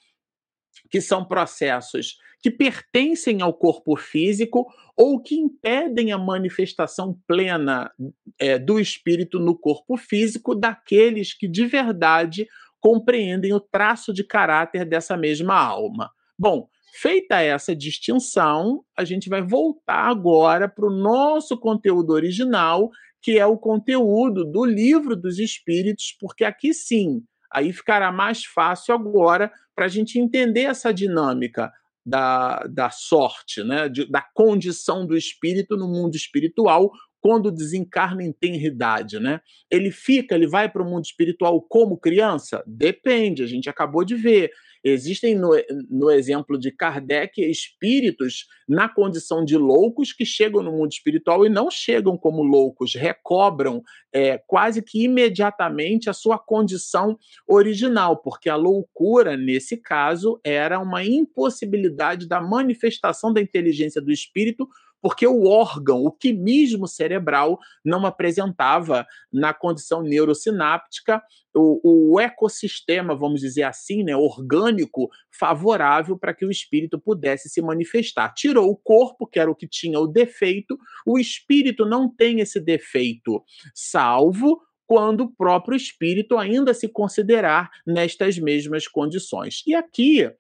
que 0.91 1.01
são 1.01 1.25
processos 1.25 2.17
que 2.41 2.51
pertencem 2.51 3.43
ao 3.43 3.53
corpo 3.53 3.97
físico 3.97 4.67
ou 4.97 5.21
que 5.21 5.35
impedem 5.35 6.13
a 6.13 6.19
manifestação 6.19 7.19
plena 7.27 7.91
é, 8.39 8.59
do 8.59 8.79
espírito 8.79 9.41
no 9.41 9.59
corpo 9.59 9.97
físico 9.97 10.55
daqueles 10.55 11.35
que 11.35 11.49
de 11.49 11.67
verdade 11.67 12.47
compreendem 12.81 13.53
o 13.53 13.61
traço 13.61 14.13
de 14.13 14.23
caráter 14.23 14.85
dessa 14.85 15.17
mesma 15.17 15.55
alma. 15.55 16.13
Bom, 16.39 16.69
Feita 16.93 17.41
essa 17.41 17.77
distinção, 17.77 18.85
a 18.97 19.05
gente 19.05 19.29
vai 19.29 19.43
voltar 19.43 20.09
agora 20.09 20.69
para 20.69 20.87
o 20.87 20.91
nosso 20.91 21.57
conteúdo 21.59 22.13
original, 22.13 22.91
que 23.23 23.39
é 23.39 23.47
o 23.47 23.57
conteúdo 23.57 24.45
do 24.45 24.65
livro 24.65 25.15
dos 25.15 25.39
Espíritos, 25.39 26.17
porque 26.21 26.45
aqui 26.45 26.73
sim, 26.75 27.23
aí 27.53 27.73
ficará 27.73 28.11
mais 28.11 28.45
fácil 28.45 28.95
agora 28.95 29.53
para 29.75 29.85
a 29.85 29.89
gente 29.89 30.19
entender 30.19 30.63
essa 30.63 30.93
dinâmica 30.93 31.73
da, 32.05 32.65
da 32.67 32.91
sorte, 32.91 33.63
né? 33.63 33.89
De, 33.89 34.11
da 34.11 34.23
condição 34.35 35.07
do 35.07 35.17
espírito 35.17 35.77
no 35.77 35.87
mundo 35.87 36.17
espiritual 36.17 36.91
quando 37.21 37.51
desencarna 37.51 38.23
em 38.23 38.33
tenridade, 38.33 39.19
né? 39.19 39.41
Ele 39.71 39.91
fica, 39.91 40.35
ele 40.35 40.47
vai 40.47 40.69
para 40.69 40.83
o 40.83 40.85
mundo 40.85 41.05
espiritual 41.05 41.61
como 41.61 41.99
criança? 41.99 42.63
Depende, 42.67 43.43
a 43.43 43.47
gente 43.47 43.69
acabou 43.69 44.05
de 44.05 44.15
ver. 44.15 44.51
Existem, 44.83 45.35
no, 45.35 45.51
no 45.91 46.11
exemplo 46.11 46.59
de 46.59 46.71
Kardec, 46.71 47.41
espíritos 47.43 48.47
na 48.69 48.89
condição 48.89 49.45
de 49.45 49.57
loucos 49.57 50.13
que 50.13 50.25
chegam 50.25 50.63
no 50.63 50.73
mundo 50.73 50.93
espiritual 50.93 51.45
e 51.45 51.49
não 51.49 51.71
chegam 51.71 52.17
como 52.17 52.43
loucos, 52.43 52.95
recobram 52.95 53.83
é, 54.13 54.39
quase 54.47 54.83
que 54.83 55.05
imediatamente 55.05 56.09
a 56.09 56.13
sua 56.13 56.39
condição 56.39 57.19
original, 57.47 58.19
porque 58.19 58.49
a 58.49 58.57
loucura, 58.57 59.37
nesse 59.37 59.77
caso, 59.77 60.41
era 60.45 60.79
uma 60.79 61.05
impossibilidade 61.05 62.29
da 62.29 62.41
manifestação 62.41 63.33
da 63.33 63.41
inteligência 63.41 64.01
do 64.01 64.13
espírito 64.13 64.69
porque 65.01 65.27
o 65.27 65.47
órgão, 65.47 66.05
o 66.05 66.13
quimismo 66.13 66.87
cerebral, 66.87 67.59
não 67.85 68.05
apresentava 68.07 69.07
na 69.33 69.55
condição 69.55 70.03
neurosináptica 70.03 71.23
o, 71.55 72.13
o 72.15 72.21
ecossistema, 72.21 73.17
vamos 73.17 73.41
dizer 73.41 73.65
assim, 73.65 74.05
né, 74.05 74.17
orgânico, 74.17 75.09
favorável 75.31 76.19
para 76.19 76.35
que 76.35 76.45
o 76.45 76.51
espírito 76.51 76.99
pudesse 76.99 77.49
se 77.49 77.61
manifestar. 77.61 78.33
Tirou 78.35 78.71
o 78.71 78.77
corpo, 78.77 79.27
que 79.27 79.39
era 79.39 79.51
o 79.51 79.55
que 79.55 79.69
tinha 79.69 79.99
o 79.99 80.07
defeito, 80.07 80.79
o 81.07 81.19
espírito 81.19 81.85
não 81.85 82.09
tem 82.09 82.41
esse 82.41 82.61
defeito, 82.61 83.43
salvo 83.75 84.61
quando 84.87 85.25
o 85.25 85.31
próprio 85.31 85.77
espírito 85.77 86.39
ainda 86.39 86.73
se 86.73 86.89
considerar 86.89 87.71
nestas 87.87 88.39
mesmas 88.39 88.89
condições. 88.89 89.63
E 89.67 89.75
aqui, 89.75 90.31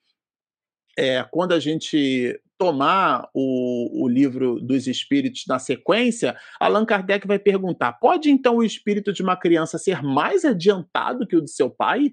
é, 0.99 1.23
quando 1.31 1.53
a 1.53 1.61
gente 1.61 2.41
tomar 2.59 3.29
o, 3.33 4.05
o 4.05 4.09
livro 4.09 4.61
dos 4.61 4.87
espíritos 4.87 5.45
na 5.47 5.59
sequência, 5.59 6.37
Allan 6.59 6.85
Kardec 6.85 7.27
vai 7.27 7.39
perguntar: 7.39 7.93
pode 7.93 8.31
então 8.31 8.57
o 8.57 8.65
espírito 8.65 9.13
de 9.13 9.23
uma 9.23 9.37
criança 9.37 9.79
ser 9.79 10.03
mais 10.03 10.45
adiantado 10.45 11.27
que 11.27 11.37
o 11.37 11.41
de 11.41 11.51
seu 11.51 11.71
pai? 11.71 12.13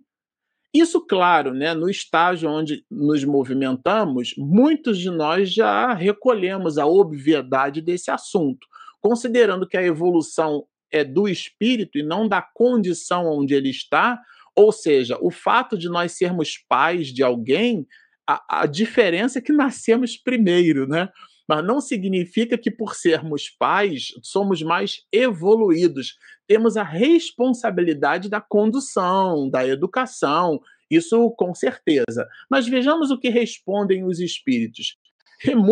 Isso, 0.74 1.00
claro, 1.00 1.54
né, 1.54 1.74
no 1.74 1.90
estágio 1.90 2.50
onde 2.50 2.86
nos 2.92 3.24
movimentamos, 3.24 4.34
muitos 4.38 5.00
de 5.00 5.10
nós 5.10 5.52
já 5.52 5.94
recolhemos 5.94 6.78
a 6.78 6.86
obviedade 6.86 7.82
desse 7.82 8.12
assunto, 8.12 8.68
considerando 9.02 9.66
que 9.66 9.78
a 9.78 9.84
evolução 9.84 10.66
é 10.92 11.04
do 11.04 11.30
espírito 11.30 11.98
e 11.98 12.04
não 12.04 12.28
da 12.28 12.42
condição 12.42 13.26
onde 13.26 13.54
ele 13.54 13.70
está, 13.70 14.20
ou 14.54 14.72
seja, 14.72 15.18
o 15.22 15.32
fato 15.32 15.78
de 15.78 15.90
nós 15.90 16.12
sermos 16.12 16.58
pais 16.68 17.08
de 17.08 17.24
alguém 17.24 17.88
a, 18.28 18.62
a 18.62 18.66
diferença 18.66 19.40
é 19.40 19.42
que 19.42 19.54
nascemos 19.54 20.18
primeiro, 20.18 20.88
né? 20.88 21.10
mas 21.48 21.64
não 21.64 21.80
significa 21.80 22.58
que 22.58 22.72
por 22.72 22.96
sermos 22.96 23.50
pais 23.50 24.08
somos 24.24 24.62
mais 24.62 25.04
evoluídos. 25.12 26.18
Temos 26.48 26.76
a 26.78 26.84
responsabilidade 26.84 28.30
da 28.30 28.42
condução, 28.42 29.50
da 29.50 29.66
educação, 29.68 30.60
isso 30.90 31.30
com 31.32 31.54
certeza. 31.54 32.28
Mas 32.50 32.68
vejamos 32.68 33.12
o 33.12 33.20
que 33.20 33.30
respondem 33.30 34.04
os 34.04 34.20
espíritos. 34.20 34.98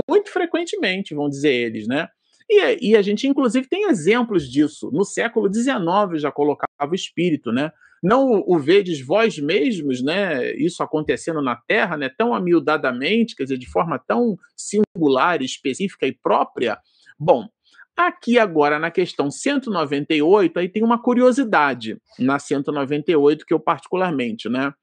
Muito 0.10 0.30
frequentemente, 0.30 1.16
vão 1.16 1.30
dizer 1.30 1.54
eles, 1.54 1.88
né? 1.88 2.08
E, 2.50 2.90
e, 2.90 2.98
a 2.98 3.02
gente, 3.02 3.26
inclusive, 3.26 3.68
tem 3.68 3.90
exemplos 3.90 4.50
disso. 4.52 4.92
No 4.92 5.06
século 5.06 5.52
XIX 5.52 6.22
já 6.22 6.32
colocava 6.32 6.92
o 6.92 6.96
espírito, 6.96 7.52
né? 7.52 7.72
Não 8.04 8.44
o, 8.46 8.60
vedes 8.60 9.00
vós 9.00 9.40
mesmos, 9.40 10.04
né? 10.04 10.52
Isso 10.56 10.84
acontecendo 10.84 11.42
na 11.42 11.56
Terra, 11.56 11.96
né? 11.96 12.10
Tão 12.10 12.36
amiudadamente, 12.36 13.34
quer 13.34 13.44
dizer, 13.44 13.58
de 13.58 13.70
forma 13.70 13.98
tão 13.98 14.38
singular, 14.58 15.42
específica 15.42 16.06
e 16.06 16.12
própria. 16.12 16.78
Bom, 17.18 17.48
aqui 17.96 18.38
agora 18.38 18.78
na 18.78 18.92
questão 18.92 19.32
198, 19.32 20.60
aí 20.60 20.68
tem 20.68 20.84
uma 20.84 21.02
curiosidade 21.02 21.98
na 22.20 22.38
198 22.38 23.46
que 23.46 23.54
eu 23.54 23.60
particularmente, 23.60 24.50
né? 24.50 24.74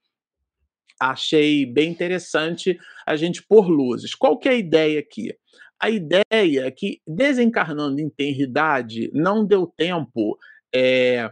Achei 0.98 1.66
bem 1.66 1.90
interessante 1.90 2.78
a 3.06 3.16
gente 3.16 3.42
pôr 3.42 3.68
luzes. 3.68 4.14
Qual 4.14 4.38
que 4.38 4.48
é 4.48 4.52
a 4.52 4.56
ideia 4.56 4.98
aqui? 4.98 5.34
A 5.78 5.90
ideia 5.90 6.24
é 6.30 6.70
que, 6.70 7.00
desencarnando 7.06 8.00
em 8.00 8.08
tenridade, 8.08 9.10
não 9.12 9.46
deu 9.46 9.66
tempo 9.66 10.38
é, 10.74 11.30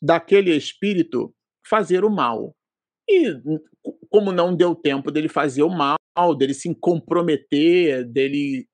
daquele 0.00 0.54
espírito 0.54 1.32
fazer 1.68 2.04
o 2.04 2.10
mal. 2.10 2.54
E 3.08 3.34
como 4.08 4.32
não 4.32 4.54
deu 4.54 4.74
tempo 4.74 5.10
dele 5.10 5.28
fazer 5.28 5.62
o 5.62 5.70
mal, 5.70 5.96
dele 6.36 6.54
se 6.54 6.74
comprometer, 6.74 8.04
dele 8.04 8.66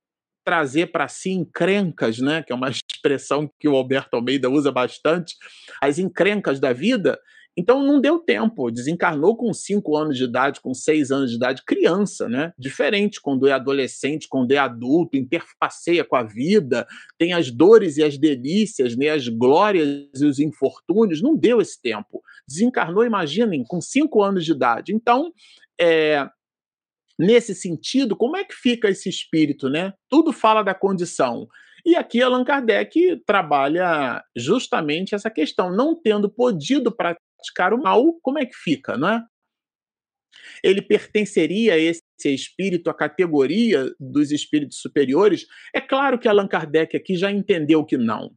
trazer 0.45 0.91
para 0.91 1.09
si 1.09 1.31
encrencas, 1.31 2.19
né, 2.19 2.43
que 2.43 2.53
é 2.53 2.57
uma 2.57 2.71
expressão 2.71 3.51
que 3.59 3.69
o 3.69 3.77
Alberto 3.77 4.17
Almeida 4.17 4.51
usa 4.51 4.73
bastante, 4.73 5.37
as 5.81 5.99
encrencas 5.99 6.59
da 6.59 6.73
vida, 6.73 7.19
então 7.57 7.83
não 7.83 8.01
deu 8.01 8.19
tempo, 8.19 8.71
desencarnou 8.71 9.37
com 9.37 9.53
5 9.53 9.97
anos 9.97 10.17
de 10.17 10.25
idade, 10.25 10.61
com 10.61 10.73
6 10.73 11.11
anos 11.11 11.31
de 11.31 11.37
idade, 11.37 11.63
criança, 11.67 12.29
né? 12.29 12.53
Diferente 12.59 13.21
quando 13.21 13.47
é 13.47 13.53
adolescente, 13.53 14.27
quando 14.29 14.53
é 14.53 14.59
adulto, 14.59 15.17
interfaceia 15.17 16.03
com 16.03 16.17
a 16.17 16.23
vida, 16.23 16.87
tem 17.19 17.35
as 17.35 17.51
dores 17.51 17.99
e 17.99 18.03
as 18.03 18.17
delícias, 18.17 18.97
né? 18.97 19.11
as 19.11 19.29
glórias 19.29 20.09
e 20.21 20.25
os 20.25 20.39
infortúnios, 20.39 21.21
não 21.21 21.37
deu 21.37 21.61
esse 21.61 21.81
tempo. 21.81 22.23
Desencarnou, 22.49 23.05
imaginem, 23.05 23.65
com 23.65 23.81
5 23.81 24.23
anos 24.23 24.45
de 24.47 24.53
idade. 24.53 24.95
Então, 24.95 25.31
é, 25.79 26.27
nesse 27.19 27.55
sentido, 27.55 28.17
como 28.17 28.37
é 28.37 28.45
que 28.45 28.55
fica 28.55 28.89
esse 28.89 29.11
espírito, 29.11 29.69
né? 29.69 29.93
Tudo 30.09 30.33
fala 30.33 30.63
da 30.63 30.75
condição. 30.75 31.47
E 31.85 31.97
aqui 31.97 32.23
Allan 32.23 32.45
Kardec 32.45 33.23
trabalha 33.27 34.23
justamente 34.37 35.15
essa 35.15 35.29
questão, 35.29 35.75
não 35.75 36.01
tendo 36.01 36.31
podido 36.31 36.93
praticar 37.43 37.75
o 37.75 37.83
mal, 37.83 38.15
como 38.23 38.39
é 38.39 38.47
que 38.47 38.55
fica, 38.55 38.97
não 38.97 39.09
é? 39.09 39.25
Ele 40.63 40.81
pertenceria 40.81 41.75
a 41.75 41.79
esse 41.79 42.03
espírito, 42.25 42.89
à 42.89 42.95
categoria 42.95 43.93
dos 44.01 44.31
espíritos 44.31 44.79
superiores? 44.79 45.47
É 45.75 45.81
claro 45.81 46.19
que 46.19 46.29
Allan 46.29 46.49
Kardec 46.49 46.97
aqui 46.97 47.17
já 47.17 47.31
entendeu 47.31 47.85
que 47.85 47.99
não. 47.99 48.31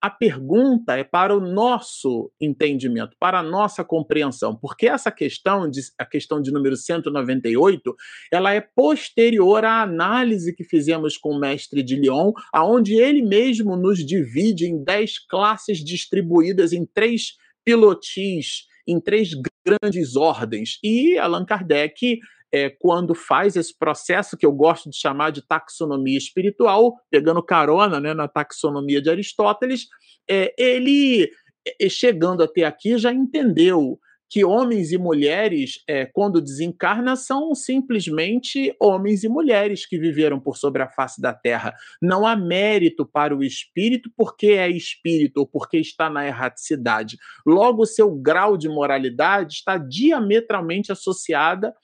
A 0.00 0.10
pergunta 0.10 0.96
é 0.96 1.04
para 1.04 1.36
o 1.36 1.38
nosso 1.38 2.32
entendimento, 2.40 3.16
para 3.20 3.38
a 3.38 3.42
nossa 3.42 3.84
compreensão, 3.84 4.56
porque 4.56 4.88
essa 4.88 5.12
questão, 5.12 5.70
de, 5.70 5.80
a 5.96 6.04
questão 6.04 6.42
de 6.42 6.50
número 6.50 6.76
198, 6.76 7.94
ela 8.32 8.52
é 8.52 8.60
posterior 8.60 9.64
à 9.64 9.82
análise 9.82 10.56
que 10.56 10.64
fizemos 10.64 11.16
com 11.16 11.30
o 11.30 11.38
mestre 11.38 11.84
de 11.84 11.94
Lyon, 11.94 12.32
aonde 12.52 12.94
ele 12.94 13.22
mesmo 13.22 13.76
nos 13.76 14.04
divide 14.04 14.66
em 14.66 14.82
dez 14.82 15.20
classes 15.20 15.78
distribuídas 15.78 16.72
em 16.72 16.84
três 16.84 17.36
pilotis 17.64 18.66
em 18.86 19.00
três 19.00 19.30
grandes 19.64 20.16
ordens. 20.16 20.78
E 20.82 21.18
Allan 21.18 21.44
Kardec, 21.44 22.18
é, 22.52 22.68
quando 22.68 23.14
faz 23.14 23.56
esse 23.56 23.76
processo 23.76 24.36
que 24.36 24.44
eu 24.44 24.52
gosto 24.52 24.90
de 24.90 24.96
chamar 24.96 25.30
de 25.30 25.46
taxonomia 25.46 26.18
espiritual, 26.18 26.94
pegando 27.10 27.42
carona 27.42 27.98
né, 27.98 28.12
na 28.12 28.28
taxonomia 28.28 29.00
de 29.00 29.08
Aristóteles, 29.08 29.86
é, 30.28 30.54
ele, 30.58 31.30
é, 31.80 31.88
chegando 31.88 32.42
até 32.42 32.64
aqui, 32.64 32.98
já 32.98 33.12
entendeu 33.12 33.98
que 34.32 34.46
homens 34.46 34.92
e 34.92 34.96
mulheres, 34.96 35.84
é, 35.86 36.06
quando 36.06 36.40
desencarna, 36.40 37.16
são 37.16 37.54
simplesmente 37.54 38.74
homens 38.80 39.24
e 39.24 39.28
mulheres 39.28 39.84
que 39.84 39.98
viveram 39.98 40.40
por 40.40 40.56
sobre 40.56 40.80
a 40.80 40.88
face 40.88 41.20
da 41.20 41.34
Terra. 41.34 41.74
Não 42.00 42.26
há 42.26 42.34
mérito 42.34 43.04
para 43.04 43.36
o 43.36 43.44
espírito 43.44 44.10
porque 44.16 44.52
é 44.52 44.70
espírito 44.70 45.36
ou 45.36 45.46
porque 45.46 45.76
está 45.76 46.08
na 46.08 46.26
erraticidade. 46.26 47.18
Logo, 47.44 47.84
seu 47.84 48.10
grau 48.10 48.56
de 48.56 48.70
moralidade 48.70 49.56
está 49.56 49.76
diametralmente 49.76 50.90
associada 50.90 51.74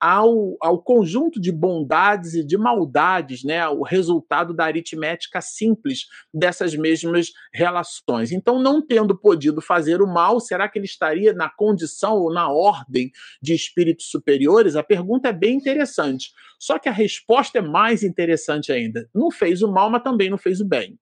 ao, 0.00 0.56
ao 0.60 0.80
conjunto 0.80 1.40
de 1.40 1.50
bondades 1.50 2.34
e 2.34 2.44
de 2.44 2.56
maldades, 2.56 3.42
né, 3.42 3.68
o 3.68 3.82
resultado 3.82 4.54
da 4.54 4.64
aritmética 4.64 5.40
simples 5.40 6.06
dessas 6.32 6.74
mesmas 6.74 7.32
relações. 7.52 8.30
Então, 8.30 8.58
não 8.60 8.84
tendo 8.84 9.16
podido 9.16 9.60
fazer 9.60 10.00
o 10.00 10.06
mal, 10.06 10.38
será 10.40 10.68
que 10.68 10.78
ele 10.78 10.86
estaria 10.86 11.32
na 11.32 11.48
condição 11.48 12.16
ou 12.16 12.32
na 12.32 12.48
ordem 12.48 13.10
de 13.42 13.54
espíritos 13.54 14.10
superiores? 14.10 14.76
A 14.76 14.82
pergunta 14.82 15.28
é 15.28 15.32
bem 15.32 15.56
interessante. 15.56 16.30
Só 16.58 16.78
que 16.78 16.88
a 16.88 16.92
resposta 16.92 17.58
é 17.58 17.62
mais 17.62 18.02
interessante 18.02 18.72
ainda. 18.72 19.08
Não 19.14 19.30
fez 19.30 19.62
o 19.62 19.70
mal, 19.70 19.90
mas 19.90 20.02
também 20.02 20.30
não 20.30 20.38
fez 20.38 20.60
o 20.60 20.64
bem. 20.64 20.98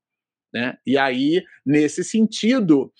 Né? 0.52 0.76
E 0.86 0.96
aí, 0.96 1.42
nesse 1.64 2.02
sentido, 2.02 2.92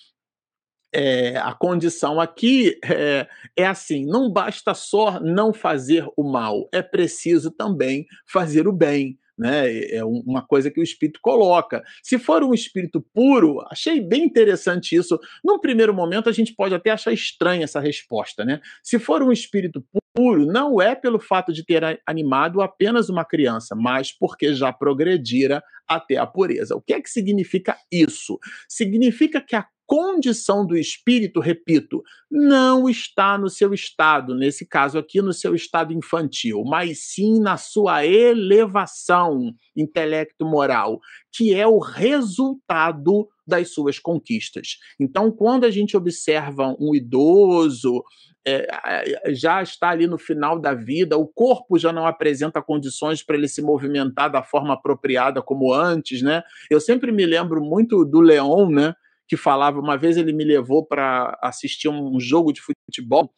é, 0.93 1.37
a 1.37 1.53
condição 1.53 2.19
aqui 2.19 2.77
é, 2.83 3.27
é, 3.55 3.65
assim: 3.65 4.05
não 4.05 4.31
basta 4.31 4.73
só 4.73 5.19
não 5.19 5.53
fazer 5.53 6.05
o 6.15 6.23
mal, 6.23 6.67
é 6.71 6.81
preciso 6.81 7.51
também 7.51 8.05
fazer 8.25 8.67
o 8.67 8.73
bem. 8.73 9.17
Né? 9.37 9.83
É 9.91 10.03
uma 10.03 10.41
coisa 10.41 10.71
que 10.71 10.79
o 10.79 10.83
espírito 10.83 11.19
coloca. 11.21 11.83
Se 12.01 12.17
for 12.17 12.43
um 12.43 12.55
espírito 12.55 13.05
puro, 13.13 13.63
achei 13.69 14.01
bem 14.01 14.23
interessante 14.23 14.95
isso. 14.95 15.19
Num 15.43 15.59
primeiro 15.59 15.93
momento, 15.93 16.27
a 16.27 16.31
gente 16.31 16.55
pode 16.55 16.73
até 16.73 16.89
achar 16.89 17.13
estranha 17.13 17.63
essa 17.63 17.79
resposta. 17.79 18.43
Né? 18.43 18.59
Se 18.81 18.97
for 18.97 19.21
um 19.21 19.31
espírito 19.31 19.85
puro, 20.11 20.47
não 20.47 20.81
é 20.81 20.95
pelo 20.95 21.19
fato 21.19 21.53
de 21.53 21.63
ter 21.63 22.01
animado 22.07 22.61
apenas 22.61 23.09
uma 23.09 23.23
criança, 23.23 23.75
mas 23.75 24.11
porque 24.11 24.55
já 24.55 24.73
progredira 24.73 25.61
até 25.87 26.17
a 26.17 26.25
pureza. 26.25 26.75
O 26.75 26.81
que 26.81 26.93
é 26.93 26.99
que 26.99 27.09
significa 27.09 27.77
isso? 27.91 28.39
Significa 28.67 29.39
que 29.39 29.55
a 29.55 29.67
condição 29.87 30.65
do 30.65 30.77
espírito, 30.77 31.39
repito, 31.39 32.03
não 32.29 32.89
está 32.89 33.37
no 33.37 33.49
seu 33.49 33.73
estado, 33.73 34.35
nesse 34.35 34.65
caso 34.65 34.99
aqui, 34.99 35.21
no 35.21 35.31
seu 35.31 35.55
estado 35.55 35.93
infantil, 35.93 36.63
mas 36.65 36.99
sim 37.05 37.39
na 37.39 37.55
sua 37.55 38.05
elevação 38.05 39.53
intelecto-moral, 39.75 40.99
que 41.31 41.55
é 41.55 41.65
o 41.65 41.79
resultado 41.79 43.29
das 43.47 43.69
suas 43.69 43.97
conquistas. 43.97 44.77
Então, 44.99 45.31
quando 45.31 45.63
a 45.63 45.71
gente 45.71 45.95
observa 45.95 46.75
um 46.77 46.93
idoso, 46.93 48.03
é, 48.45 49.33
já 49.33 49.63
está 49.63 49.89
ali 49.89 50.05
no 50.05 50.17
final 50.17 50.59
da 50.59 50.73
vida, 50.73 51.17
o 51.17 51.27
corpo 51.27 51.79
já 51.79 51.93
não 51.93 52.05
apresenta 52.05 52.61
condições 52.61 53.23
para 53.23 53.37
ele 53.37 53.47
se 53.47 53.61
movimentar 53.61 54.29
da 54.29 54.43
forma 54.43 54.73
apropriada 54.73 55.41
como 55.41 55.73
antes, 55.73 56.21
né? 56.21 56.43
Eu 56.69 56.81
sempre 56.81 57.11
me 57.11 57.25
lembro 57.25 57.61
muito 57.61 58.03
do 58.03 58.19
Leon, 58.19 58.69
né? 58.69 58.93
Que 59.27 59.37
falava, 59.37 59.79
uma 59.79 59.97
vez 59.97 60.17
ele 60.17 60.33
me 60.33 60.43
levou 60.43 60.85
para 60.85 61.37
assistir 61.41 61.89
um 61.89 62.19
jogo 62.19 62.53
de 62.53 62.61
futebol 62.61 63.31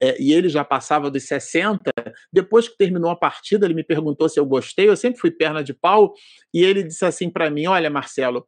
é, 0.00 0.20
e 0.20 0.32
ele 0.32 0.48
já 0.48 0.64
passava 0.64 1.10
dos 1.10 1.24
60. 1.24 1.92
Depois 2.32 2.68
que 2.68 2.76
terminou 2.76 3.10
a 3.10 3.16
partida, 3.16 3.66
ele 3.66 3.74
me 3.74 3.84
perguntou 3.84 4.28
se 4.28 4.38
eu 4.38 4.46
gostei. 4.46 4.88
Eu 4.88 4.96
sempre 4.96 5.20
fui 5.20 5.30
perna 5.30 5.62
de 5.62 5.74
pau. 5.74 6.14
E 6.52 6.62
ele 6.62 6.82
disse 6.82 7.04
assim 7.04 7.30
para 7.30 7.50
mim: 7.50 7.66
Olha, 7.66 7.90
Marcelo, 7.90 8.46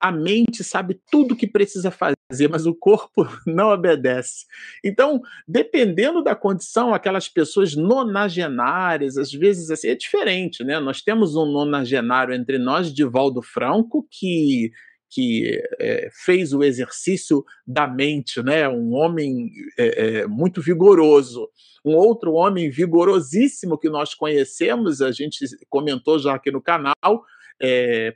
a 0.00 0.12
mente 0.12 0.62
sabe 0.62 1.00
tudo 1.10 1.32
o 1.32 1.36
que 1.36 1.46
precisa 1.46 1.90
fazer, 1.90 2.48
mas 2.48 2.66
o 2.66 2.74
corpo 2.74 3.26
não 3.46 3.70
obedece. 3.70 4.46
Então, 4.84 5.20
dependendo 5.46 6.22
da 6.22 6.36
condição, 6.36 6.94
aquelas 6.94 7.28
pessoas 7.28 7.74
nonagenárias, 7.74 9.16
às 9.16 9.32
vezes 9.32 9.70
assim, 9.70 9.88
é 9.88 9.94
diferente, 9.96 10.62
né? 10.62 10.78
Nós 10.78 11.02
temos 11.02 11.34
um 11.34 11.46
nonagenário 11.46 12.34
entre 12.34 12.58
nós, 12.58 12.92
Divaldo 12.92 13.42
Franco, 13.42 14.06
que 14.10 14.70
que 15.10 15.60
é, 15.78 16.08
fez 16.12 16.52
o 16.52 16.62
exercício 16.62 17.44
da 17.66 17.86
mente, 17.86 18.42
né? 18.42 18.68
um 18.68 18.92
homem 18.94 19.50
é, 19.78 20.20
é, 20.20 20.26
muito 20.26 20.60
vigoroso. 20.60 21.48
Um 21.84 21.94
outro 21.94 22.32
homem 22.34 22.70
vigorosíssimo 22.70 23.78
que 23.78 23.88
nós 23.88 24.14
conhecemos, 24.14 25.00
a 25.00 25.10
gente 25.10 25.46
comentou 25.68 26.18
já 26.18 26.34
aqui 26.34 26.50
no 26.50 26.60
canal, 26.60 26.94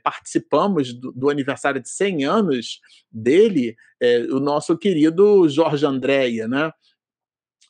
participamos 0.03 0.93
do, 0.93 1.11
do, 1.11 1.29
aniversário 1.29 1.81
de 1.81 1.89
100 1.89 2.25
anos 2.25 2.79
dele, 3.11 3.75
o 4.31 4.39
nosso 4.39 4.77
querido 4.77 5.49
Jorge 5.49 5.85
Andréia, 5.85 6.47
né? 6.47 6.71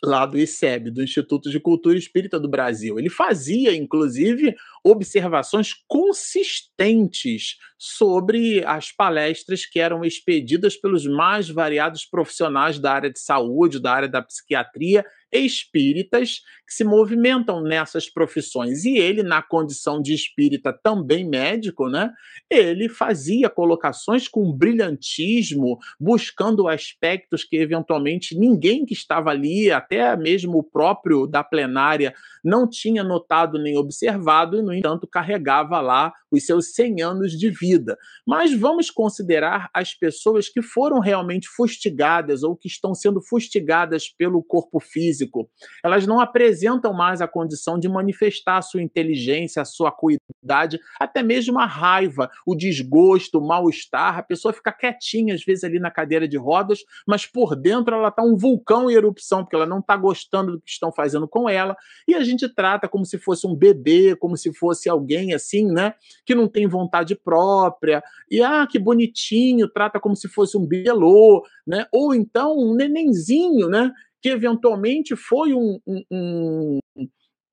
Lá 0.04 0.26
do 0.26 0.38
ICEB, 0.38 0.92
do 0.92 1.02
Instituto 1.02 1.50
de 1.50 1.60
Cultura 1.60 1.98
Espírita 1.98 2.40
do 2.40 2.50
Brasil. 2.50 3.00
Ele 3.00 3.10
fazia, 3.10 3.74
inclusive, 3.74 4.54
observações 4.84 5.74
consistentes 5.88 7.56
sobre 7.78 8.66
as 8.66 8.92
palestras 8.92 9.66
que 9.66 9.80
eram 9.80 10.04
expedidas 10.04 10.76
pelos 10.76 11.06
mais 11.08 11.50
variados 11.50 12.06
profissionais 12.06 12.78
da 12.78 12.92
área 12.92 13.10
de 13.10 13.20
saúde, 13.20 13.80
da 13.80 13.94
área 13.94 14.10
da 14.10 14.22
psiquiatria 14.22 15.06
espíritas 15.32 16.42
se 16.74 16.84
movimentam 16.84 17.62
nessas 17.62 18.10
profissões. 18.10 18.84
E 18.84 18.98
ele, 18.98 19.22
na 19.22 19.42
condição 19.42 20.02
de 20.02 20.14
espírita 20.14 20.74
também 20.74 21.28
médico, 21.28 21.88
né, 21.88 22.12
ele 22.50 22.90
fazia 22.90 23.50
colocações 23.50 24.28
com 24.28 24.52
brilhantismo, 24.52 25.78
buscando 26.00 26.68
aspectos 26.68 27.44
que 27.44 27.58
eventualmente 27.58 28.38
ninguém 28.38 28.86
que 28.86 28.94
estava 28.94 29.30
ali, 29.30 29.72
até 29.72 30.16
mesmo 30.16 30.58
o 30.58 30.64
próprio 30.64 31.28
da 31.28 31.44
plenária, 31.44 32.14
não 32.44 32.68
tinha 32.68 33.04
notado 33.04 33.60
nem 33.60 33.78
observado, 33.78 34.58
e, 34.58 34.62
no 34.62 34.74
entanto, 34.74 35.08
carregava 35.08 35.80
lá 35.80 36.12
os 36.32 36.46
seus 36.46 36.74
100 36.74 37.02
anos 37.02 37.32
de 37.34 37.50
vida. 37.52 37.98
Mas 38.26 38.52
vamos 38.54 38.90
considerar 38.90 39.70
as 39.74 39.94
pessoas 39.94 40.50
que 40.50 40.62
foram 40.62 41.00
realmente 41.00 41.48
fustigadas 41.48 42.42
ou 42.42 42.56
que 42.56 42.68
estão 42.68 42.96
sendo 42.96 43.22
fustigadas 43.22 44.10
pelo 44.10 44.44
corpo 44.44 44.80
físico. 44.80 45.50
Elas 45.84 46.08
não 46.08 46.20
apresentam 46.20 46.63
mais 46.94 47.22
a 47.22 47.28
condição 47.28 47.80
de 47.80 47.88
manifestar 47.88 48.58
a 48.58 48.62
sua 48.62 48.82
inteligência, 48.82 49.62
a 49.62 49.66
sua 49.66 49.90
acuidade, 49.90 50.80
até 51.00 51.24
mesmo 51.24 51.60
a 51.60 51.66
raiva, 51.66 52.30
o 52.46 52.56
desgosto, 52.56 53.40
o 53.40 53.48
mal-estar. 53.48 54.18
A 54.18 54.24
pessoa 54.24 54.54
fica 54.54 54.72
quietinha, 54.72 55.34
às 55.34 55.44
vezes, 55.44 55.64
ali 55.64 55.80
na 55.80 55.92
cadeira 55.92 56.28
de 56.28 56.38
rodas, 56.38 56.80
mas 57.08 57.26
por 57.26 57.56
dentro 57.56 57.96
ela 57.96 58.10
está 58.10 58.24
um 58.24 58.36
vulcão 58.36 58.90
em 58.90 58.94
erupção, 58.94 59.44
porque 59.44 59.56
ela 59.56 59.66
não 59.66 59.80
está 59.80 59.96
gostando 59.96 60.54
do 60.54 60.62
que 60.62 60.70
estão 60.70 60.92
fazendo 60.92 61.28
com 61.28 61.50
ela. 61.50 61.76
E 62.08 62.16
a 62.16 62.24
gente 62.24 62.48
trata 62.48 62.88
como 62.88 63.06
se 63.06 63.18
fosse 63.18 63.48
um 63.48 63.56
bebê, 63.56 64.16
como 64.16 64.38
se 64.38 64.54
fosse 64.54 64.90
alguém 64.90 65.34
assim, 65.34 65.72
né? 65.72 65.94
Que 66.26 66.36
não 66.36 66.48
tem 66.48 66.68
vontade 66.68 67.16
própria. 67.16 68.04
E 68.30 68.42
ah, 68.42 68.68
que 68.70 68.80
bonitinho, 68.80 69.70
trata 69.70 70.00
como 70.00 70.16
se 70.16 70.28
fosse 70.28 70.58
um 70.58 70.66
belô, 70.66 71.46
né? 71.66 71.86
Ou 71.92 72.14
então 72.14 72.58
um 72.58 72.76
nenenzinho, 72.76 73.68
né? 73.68 73.92
Que 74.24 74.30
eventualmente 74.30 75.16
foi 75.16 75.54
um, 75.54 75.80
um, 75.86 76.04
um 76.10 76.80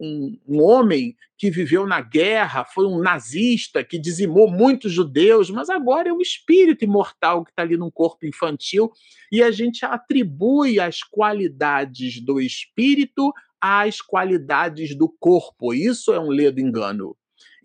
um, 0.00 0.62
homem 0.62 1.14
que 1.36 1.50
viveu 1.50 1.86
na 1.86 2.00
guerra, 2.00 2.64
foi 2.64 2.86
um 2.86 3.00
nazista 3.00 3.84
que 3.84 3.98
dizimou 3.98 4.50
muitos 4.50 4.92
judeus, 4.92 5.50
mas 5.50 5.68
agora 5.68 6.08
é 6.08 6.12
um 6.12 6.20
espírito 6.20 6.84
imortal 6.84 7.44
que 7.44 7.50
está 7.50 7.62
ali 7.62 7.76
num 7.76 7.90
corpo 7.90 8.26
infantil 8.26 8.90
e 9.30 9.42
a 9.42 9.50
gente 9.50 9.84
atribui 9.84 10.80
as 10.80 11.02
qualidades 11.02 12.20
do 12.20 12.40
espírito 12.40 13.32
às 13.60 14.00
qualidades 14.00 14.96
do 14.96 15.08
corpo. 15.08 15.74
Isso 15.74 16.12
é 16.14 16.18
um 16.18 16.30
ledo 16.30 16.60
engano. 16.60 17.14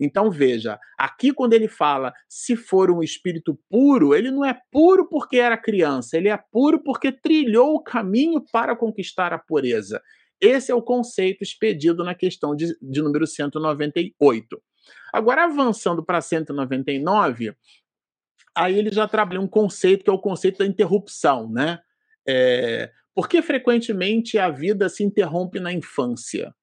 Então 0.00 0.30
veja, 0.30 0.78
aqui 0.98 1.32
quando 1.32 1.54
ele 1.54 1.68
fala 1.68 2.12
se 2.28 2.56
for 2.56 2.90
um 2.90 3.02
espírito 3.02 3.58
puro, 3.68 4.14
ele 4.14 4.30
não 4.30 4.44
é 4.44 4.58
puro 4.70 5.08
porque 5.08 5.38
era 5.38 5.56
criança, 5.56 6.16
ele 6.16 6.28
é 6.28 6.38
puro 6.50 6.82
porque 6.82 7.10
trilhou 7.10 7.74
o 7.74 7.82
caminho 7.82 8.44
para 8.52 8.76
conquistar 8.76 9.32
a 9.32 9.38
pureza. 9.38 10.02
Esse 10.40 10.70
é 10.70 10.74
o 10.74 10.82
conceito 10.82 11.42
expedido 11.42 12.04
na 12.04 12.14
questão 12.14 12.54
de, 12.54 12.76
de 12.80 13.02
número 13.02 13.26
198. 13.26 14.62
Agora, 15.12 15.44
avançando 15.44 16.04
para 16.04 16.20
199, 16.20 17.54
aí 18.54 18.78
ele 18.78 18.90
já 18.92 19.08
trabalha 19.08 19.40
um 19.40 19.48
conceito 19.48 20.04
que 20.04 20.10
é 20.10 20.12
o 20.12 20.18
conceito 20.18 20.58
da 20.58 20.66
interrupção, 20.66 21.50
né? 21.50 21.78
É, 22.28 22.90
porque 23.14 23.40
frequentemente 23.40 24.38
a 24.38 24.50
vida 24.50 24.88
se 24.88 25.02
interrompe 25.02 25.58
na 25.58 25.72
infância. 25.72 26.54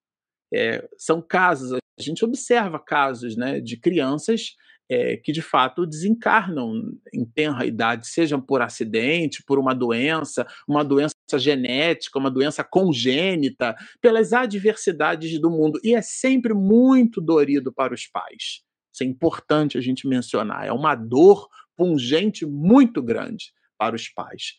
É, 0.54 0.88
são 0.97 1.22
casos, 1.22 1.74
a 1.74 2.01
gente 2.01 2.24
observa 2.24 2.80
casos 2.80 3.36
né, 3.36 3.60
de 3.60 3.78
crianças 3.78 4.56
é, 4.89 5.18
que 5.18 5.32
de 5.32 5.41
fato 5.41 5.86
desencarnam 5.86 6.91
em 7.14 7.26
tenra 7.26 7.66
idade, 7.66 8.08
seja 8.08 8.38
por 8.38 8.62
acidente, 8.62 9.43
por 9.43 9.58
uma 9.58 9.74
doença, 9.74 10.45
uma 10.68 10.84
doença 10.84 11.14
genética, 11.36 12.20
uma 12.20 12.30
doença 12.30 12.64
congênita, 12.64 13.76
pelas 14.01 14.34
adversidades 14.34 15.39
do 15.39 15.49
mundo. 15.49 15.80
E 15.84 15.95
é 15.95 16.01
sempre 16.01 16.54
muito 16.54 17.20
dorido 17.20 17.74
para 17.74 17.93
os 17.93 18.06
pais. 18.06 18.62
Isso 18.93 19.04
é 19.04 19.06
importante 19.06 19.78
a 19.78 19.82
gente 19.82 20.08
mencionar. 20.08 20.68
É 20.68 20.72
uma 20.72 20.93
dor 20.93 21.47
pungente 21.76 22.45
muito 22.45 23.01
grande 23.01 23.51
para 23.78 23.95
os 23.95 24.08
pais. 24.10 24.54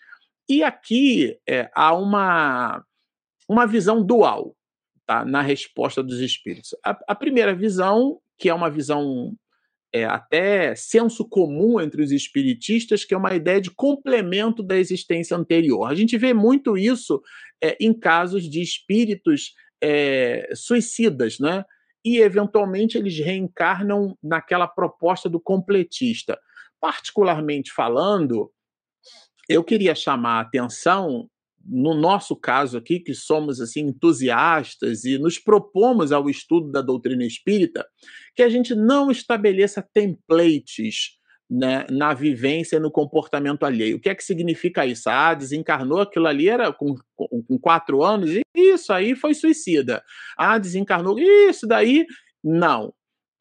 E 0.49 0.62
aqui 0.62 1.38
é, 1.49 1.70
há 1.74 1.95
uma, 1.95 2.84
uma 3.49 3.66
visão 3.66 4.05
dual 4.05 4.57
tá, 5.07 5.24
na 5.24 5.40
resposta 5.40 6.02
dos 6.02 6.20
espíritos. 6.20 6.74
A, 6.84 6.98
a 7.09 7.14
primeira 7.14 7.55
visão, 7.55 8.18
que 8.38 8.48
é 8.48 8.55
uma 8.55 8.70
visão 8.70 9.34
é, 9.94 10.05
até 10.05 10.74
senso 10.74 11.24
comum 11.24 11.80
entre 11.80 12.02
os 12.02 12.11
espiritistas, 12.11 13.05
que 13.05 13.14
é 13.14 13.16
uma 13.16 13.34
ideia 13.34 13.61
de 13.61 13.70
complemento 13.70 14.61
da 14.61 14.76
existência 14.76 15.36
anterior. 15.36 15.86
A 15.86 15.94
gente 15.94 16.18
vê 16.18 16.34
muito 16.34 16.76
isso 16.76 17.22
é, 17.62 17.76
em 17.80 17.92
casos 17.92 18.50
de 18.50 18.61
espíritos 18.61 19.55
é, 19.80 20.50
suicidas, 20.55 21.38
né? 21.38 21.64
E, 22.05 22.18
eventualmente, 22.18 22.98
eles 22.98 23.18
reencarnam 23.18 24.18
naquela 24.22 24.66
proposta 24.66 25.28
do 25.28 25.40
completista. 25.40 26.38
Particularmente 26.80 27.72
falando, 27.72 28.52
eu 29.48 29.62
queria 29.62 29.94
chamar 29.94 30.38
a 30.38 30.40
atenção 30.40 31.30
no 31.66 31.94
nosso 31.94 32.36
caso 32.36 32.76
aqui, 32.78 33.00
que 33.00 33.14
somos 33.14 33.60
assim 33.60 33.80
entusiastas 33.80 35.04
e 35.04 35.18
nos 35.18 35.38
propomos 35.38 36.12
ao 36.12 36.28
estudo 36.28 36.70
da 36.70 36.80
doutrina 36.80 37.24
espírita, 37.24 37.86
que 38.34 38.42
a 38.42 38.48
gente 38.48 38.74
não 38.74 39.10
estabeleça 39.10 39.86
templates 39.92 41.18
né, 41.50 41.86
na 41.90 42.14
vivência 42.14 42.76
e 42.76 42.80
no 42.80 42.90
comportamento 42.90 43.64
alheio. 43.64 43.96
O 43.96 44.00
que 44.00 44.08
é 44.08 44.14
que 44.14 44.24
significa 44.24 44.86
isso? 44.86 45.08
Ah, 45.08 45.34
desencarnou, 45.34 46.00
aquilo 46.00 46.26
ali 46.26 46.48
era 46.48 46.72
com, 46.72 46.94
com, 47.14 47.42
com 47.42 47.58
quatro 47.58 48.02
anos, 48.02 48.30
e 48.30 48.42
isso 48.56 48.92
aí 48.92 49.14
foi 49.14 49.34
suicida. 49.34 50.02
Ah, 50.36 50.58
desencarnou, 50.58 51.18
isso 51.18 51.66
daí. 51.66 52.06
Não. 52.42 52.92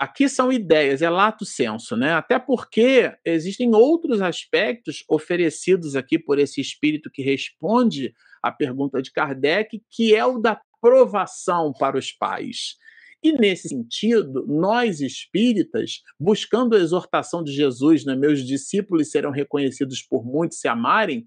Aqui 0.04 0.28
são 0.28 0.52
ideias, 0.52 1.02
é 1.02 1.10
lato 1.10 1.46
senso, 1.46 1.96
né? 1.96 2.12
Até 2.12 2.38
porque 2.38 3.16
existem 3.24 3.74
outros 3.74 4.22
aspectos 4.22 5.02
oferecidos 5.08 5.96
aqui 5.96 6.20
por 6.20 6.38
esse 6.38 6.60
espírito 6.60 7.10
que 7.10 7.22
responde 7.22 8.14
à 8.44 8.52
pergunta 8.52 9.02
de 9.02 9.14
Kardec, 9.14 9.82
que 9.90 10.14
é 10.14 10.26
o 10.26 10.40
da 10.40 10.60
provação 10.82 11.72
para 11.72 11.98
os 11.98 12.12
pais. 12.12 12.76
E 13.24 13.32
nesse 13.32 13.70
sentido, 13.70 14.46
nós 14.46 15.00
espíritas, 15.00 16.02
buscando 16.20 16.76
a 16.76 16.80
exortação 16.80 17.42
de 17.42 17.54
Jesus, 17.54 18.04
né, 18.04 18.14
meus 18.14 18.46
discípulos 18.46 19.10
serão 19.10 19.32
reconhecidos 19.32 20.02
por 20.02 20.26
muitos 20.26 20.60
se 20.60 20.68
amarem, 20.68 21.26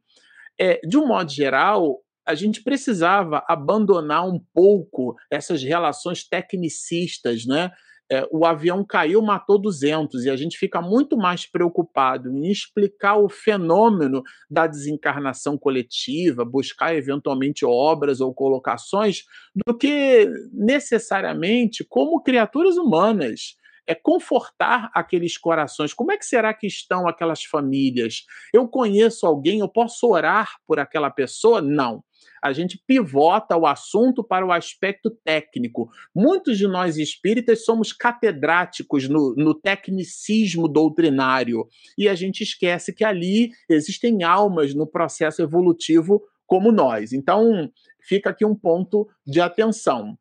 é, 0.61 0.79
de 0.87 0.99
um 0.99 1.07
modo 1.07 1.33
geral, 1.33 2.03
a 2.27 2.35
gente 2.35 2.63
precisava 2.63 3.43
abandonar 3.49 4.29
um 4.29 4.39
pouco 4.53 5.17
essas 5.31 5.63
relações 5.63 6.29
tecnicistas, 6.29 7.47
né? 7.47 7.71
É, 8.11 8.27
o 8.31 8.45
avião 8.45 8.85
caiu, 8.85 9.21
matou 9.21 9.59
200, 9.59 10.25
e 10.25 10.31
a 10.31 10.37
gente 10.37 10.57
fica 10.57 10.81
muito 10.81 11.17
mais 11.17 11.45
preocupado 11.45 12.31
em 12.31 12.51
explicar 12.51 13.17
o 13.17 13.29
fenômeno 13.29 14.23
da 14.49 14.67
desencarnação 14.67 15.59
coletiva, 15.59 16.45
buscar 16.45 16.95
eventualmente 16.95 17.65
obras 17.65 18.21
ou 18.21 18.33
colocações, 18.33 19.25
do 19.55 19.77
que 19.77 20.31
necessariamente 20.53 21.85
como 21.85 22.23
criaturas 22.23 22.77
humanas 22.77 23.57
é 23.89 23.95
confortar 23.95 24.91
aqueles 24.93 25.39
corações. 25.39 25.95
Como 25.95 26.11
é 26.11 26.17
que 26.17 26.27
será 26.27 26.53
que 26.53 26.67
estão 26.67 27.07
aquelas 27.07 27.45
famílias? 27.45 28.25
Eu 28.53 28.67
conheço 28.67 29.27
alguém, 29.27 29.61
eu 29.61 29.69
posso 29.69 30.09
orar 30.09 30.57
por 30.67 30.81
aquela 30.81 31.09
pessoa? 31.09 31.61
Não 31.61 32.03
a 32.47 32.53
gente 32.53 32.81
pivota 32.87 33.57
o 33.57 33.67
assunto 33.67 34.23
para 34.23 34.47
o 34.47 34.53
aspecto 34.53 35.11
técnico. 35.11 35.91
Muitos 36.15 36.57
de 36.57 36.67
nós 36.67 36.97
espíritas 36.97 37.65
somos 37.65 37.93
catedráticos 37.93 39.09
no, 39.09 39.35
no 39.37 39.55
tecnicismo 39.55 40.69
doutrinário 40.69 41.67
e 41.99 42.09
a 42.09 42.15
gente 42.15 42.43
esquece 42.43 42.93
que 42.93 43.05
ali 43.05 43.51
existem 43.69 44.23
almas 44.23 44.75
no 44.75 44.87
processo 44.87 45.43
evolutivo 45.43 46.23
como 46.47 46.71
nós. 46.71 47.13
Então, 47.13 47.71
fica 48.01 48.31
aqui 48.31 48.45
um 48.45 48.55
ponto 48.55 49.09
de 49.27 49.41
atenção. 49.41 50.17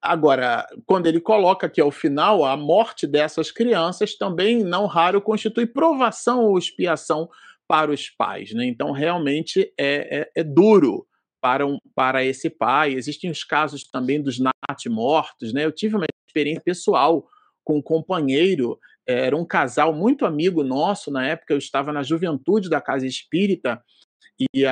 Agora, 0.00 0.66
quando 0.84 1.06
ele 1.06 1.20
coloca 1.20 1.70
que 1.70 1.80
ao 1.80 1.92
final 1.92 2.44
a 2.44 2.56
morte 2.56 3.06
dessas 3.06 3.52
crianças 3.52 4.16
também 4.16 4.64
não 4.64 4.86
raro 4.86 5.22
constitui 5.22 5.64
provação 5.64 6.44
ou 6.46 6.58
expiação 6.58 7.30
para 7.68 7.92
os 7.92 8.10
pais, 8.10 8.52
né? 8.52 8.66
Então 8.66 8.90
realmente 8.90 9.72
é, 9.78 10.20
é, 10.20 10.30
é 10.40 10.44
duro 10.44 11.06
para, 11.42 11.66
um, 11.66 11.76
para 11.94 12.24
esse 12.24 12.48
pai. 12.48 12.94
Existem 12.94 13.28
os 13.28 13.42
casos 13.42 13.82
também 13.82 14.22
dos 14.22 14.38
NAT 14.38 14.86
mortos, 14.88 15.52
né? 15.52 15.64
Eu 15.64 15.72
tive 15.72 15.96
uma 15.96 16.06
experiência 16.26 16.62
pessoal 16.64 17.26
com 17.64 17.78
um 17.78 17.82
companheiro, 17.82 18.78
era 19.06 19.36
um 19.36 19.44
casal 19.44 19.92
muito 19.92 20.24
amigo 20.24 20.62
nosso, 20.62 21.10
na 21.10 21.26
época 21.26 21.52
eu 21.52 21.58
estava 21.58 21.92
na 21.92 22.02
juventude 22.02 22.70
da 22.70 22.80
Casa 22.80 23.06
Espírita, 23.06 23.82
e 24.54 24.64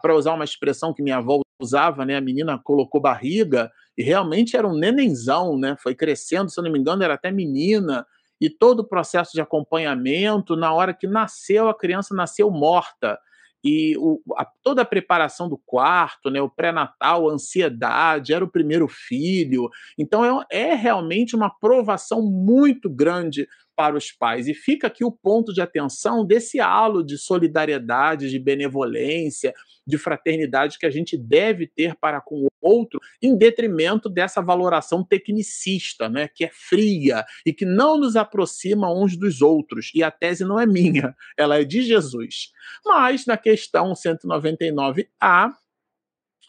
para 0.00 0.14
usar 0.16 0.34
uma 0.34 0.44
expressão 0.44 0.94
que 0.94 1.02
minha 1.02 1.18
avó 1.18 1.40
usava, 1.60 2.04
né, 2.04 2.16
a 2.16 2.20
menina 2.20 2.58
colocou 2.58 3.00
barriga 3.00 3.70
e 3.96 4.02
realmente 4.02 4.56
era 4.56 4.66
um 4.66 4.76
nenenzão, 4.76 5.56
né, 5.56 5.76
foi 5.80 5.94
crescendo, 5.94 6.50
se 6.50 6.58
eu 6.58 6.64
não 6.64 6.72
me 6.72 6.78
engano, 6.78 7.04
era 7.04 7.14
até 7.14 7.30
menina, 7.30 8.04
e 8.40 8.50
todo 8.50 8.80
o 8.80 8.88
processo 8.88 9.32
de 9.32 9.40
acompanhamento, 9.40 10.56
na 10.56 10.72
hora 10.72 10.92
que 10.92 11.06
nasceu, 11.06 11.68
a 11.68 11.76
criança 11.76 12.14
nasceu 12.14 12.50
morta 12.50 13.18
e 13.64 13.96
o, 13.98 14.20
a, 14.36 14.46
toda 14.62 14.82
a 14.82 14.86
preparação 14.86 15.48
do 15.48 15.56
quarto, 15.56 16.30
né, 16.30 16.40
o 16.40 16.50
pré-natal, 16.50 17.28
a 17.28 17.32
ansiedade, 17.32 18.32
era 18.32 18.44
o 18.44 18.50
primeiro 18.50 18.88
filho. 18.88 19.68
Então 19.98 20.24
é, 20.24 20.46
é 20.50 20.74
realmente 20.74 21.36
uma 21.36 21.50
provação 21.50 22.22
muito 22.22 22.90
grande 22.90 23.46
para 23.82 23.96
os 23.96 24.12
pais. 24.12 24.46
E 24.46 24.54
fica 24.54 24.86
aqui 24.86 25.04
o 25.04 25.10
ponto 25.10 25.52
de 25.52 25.60
atenção 25.60 26.24
desse 26.24 26.60
halo 26.60 27.02
de 27.02 27.18
solidariedade, 27.18 28.30
de 28.30 28.38
benevolência, 28.38 29.52
de 29.84 29.98
fraternidade 29.98 30.78
que 30.78 30.86
a 30.86 30.90
gente 30.90 31.18
deve 31.18 31.66
ter 31.66 31.96
para 31.96 32.20
com 32.20 32.44
o 32.44 32.48
outro, 32.60 33.00
em 33.20 33.36
detrimento 33.36 34.08
dessa 34.08 34.40
valoração 34.40 35.04
tecnicista, 35.04 36.08
né, 36.08 36.28
que 36.28 36.44
é 36.44 36.50
fria 36.52 37.24
e 37.44 37.52
que 37.52 37.64
não 37.64 37.98
nos 37.98 38.14
aproxima 38.14 38.88
uns 38.88 39.16
dos 39.16 39.42
outros. 39.42 39.90
E 39.96 40.00
a 40.00 40.12
tese 40.12 40.44
não 40.44 40.60
é 40.60 40.64
minha, 40.64 41.12
ela 41.36 41.58
é 41.58 41.64
de 41.64 41.82
Jesus. 41.82 42.52
Mas 42.86 43.26
na 43.26 43.36
questão 43.36 43.94
199A, 43.94 45.50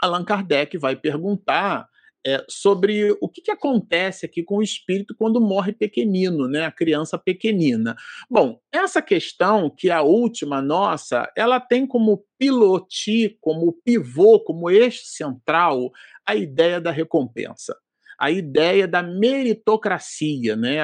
Allan 0.03 0.23
Kardec 0.23 0.77
vai 0.77 0.95
perguntar 0.95 1.89
é, 2.25 2.43
sobre 2.49 3.15
o 3.19 3.27
que, 3.27 3.41
que, 3.41 3.51
acontece 3.51 4.25
aqui 4.25 4.43
com 4.43 4.57
o 4.57 4.63
espírito 4.63 5.15
quando 5.17 5.41
morre 5.41 5.73
pequenino, 5.73 6.47
né, 6.47 6.65
a 6.65 6.71
criança 6.71 7.17
pequenina. 7.17 7.95
Bom, 8.29 8.59
essa 8.71 9.01
questão, 9.01 9.69
que 9.69 9.89
é 9.89 9.93
a 9.93 10.01
última 10.01 10.61
nossa, 10.61 11.31
ela 11.35 11.59
tem 11.59 11.85
como 11.85 12.25
piloti, 12.37 13.37
como 13.41 13.73
pivô, 13.83 14.39
como 14.39 14.69
eixo 14.69 15.03
central, 15.05 15.91
a 16.25 16.35
ideia 16.35 16.79
da 16.79 16.91
recompensa. 16.91 17.75
A 18.17 18.31
ideia 18.31 18.87
da 18.87 19.03
meritocracia, 19.03 20.55
né? 20.55 20.77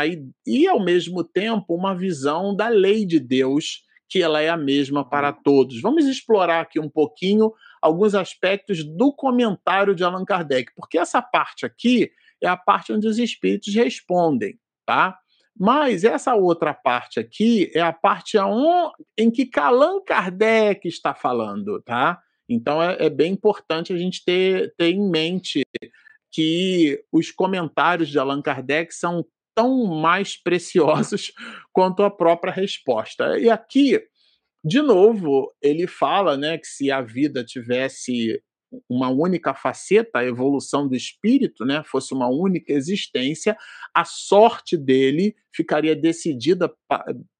E, 0.45 0.67
ao 0.67 0.83
mesmo 0.83 1.23
tempo, 1.23 1.75
uma 1.75 1.95
visão 1.95 2.53
da 2.55 2.67
lei 2.67 3.05
de 3.05 3.19
Deus, 3.19 3.83
que 4.09 4.21
ela 4.21 4.41
é 4.41 4.49
a 4.49 4.57
mesma 4.57 5.07
para 5.07 5.31
todos. 5.31 5.79
Vamos 5.81 6.05
explorar 6.05 6.61
aqui 6.61 6.79
um 6.79 6.89
pouquinho 6.89 7.53
alguns 7.81 8.15
aspectos 8.15 8.83
do 8.83 9.13
comentário 9.13 9.93
de 9.93 10.03
Allan 10.03 10.25
Kardec, 10.25 10.71
porque 10.75 10.97
essa 10.97 11.21
parte 11.21 11.65
aqui 11.65 12.11
é 12.41 12.47
a 12.47 12.57
parte 12.57 12.91
onde 12.91 13.07
os 13.07 13.19
espíritos 13.19 13.73
respondem, 13.75 14.59
tá? 14.85 15.17
Mas 15.57 16.03
essa 16.03 16.33
outra 16.35 16.73
parte 16.73 17.19
aqui 17.19 17.69
é 17.75 17.81
a 17.81 17.93
parte 17.93 18.37
em 19.17 19.29
que 19.29 19.49
Allan 19.59 20.01
Kardec 20.01 20.87
está 20.87 21.13
falando, 21.13 21.81
tá? 21.81 22.19
Então 22.47 22.81
é, 22.81 22.97
é 22.99 23.09
bem 23.09 23.33
importante 23.33 23.93
a 23.93 23.97
gente 23.97 24.23
ter, 24.25 24.73
ter 24.75 24.89
em 24.89 25.09
mente 25.09 25.61
que 26.31 27.03
os 27.11 27.31
comentários 27.31 28.09
de 28.09 28.17
Allan 28.17 28.41
Kardec 28.41 28.93
são 28.93 29.25
tão 29.59 29.85
mais 29.85 30.41
preciosos 30.41 31.33
quanto 31.73 32.01
a 32.01 32.09
própria 32.09 32.53
resposta. 32.53 33.37
E 33.37 33.49
aqui 33.49 34.01
de 34.63 34.81
novo, 34.81 35.53
ele 35.61 35.87
fala 35.87 36.35
né, 36.35 36.57
que 36.57 36.67
se 36.67 36.91
a 36.91 37.01
vida 37.01 37.45
tivesse 37.45 38.41
uma 38.89 39.09
única 39.09 39.53
faceta, 39.53 40.19
a 40.19 40.25
evolução 40.25 40.87
do 40.87 40.95
espírito, 40.95 41.65
né, 41.65 41.81
fosse 41.85 42.13
uma 42.13 42.27
única 42.27 42.73
existência, 42.73 43.57
a 43.95 44.03
sorte 44.03 44.77
dele 44.77 45.33
ficaria 45.51 45.95
decidida 45.95 46.71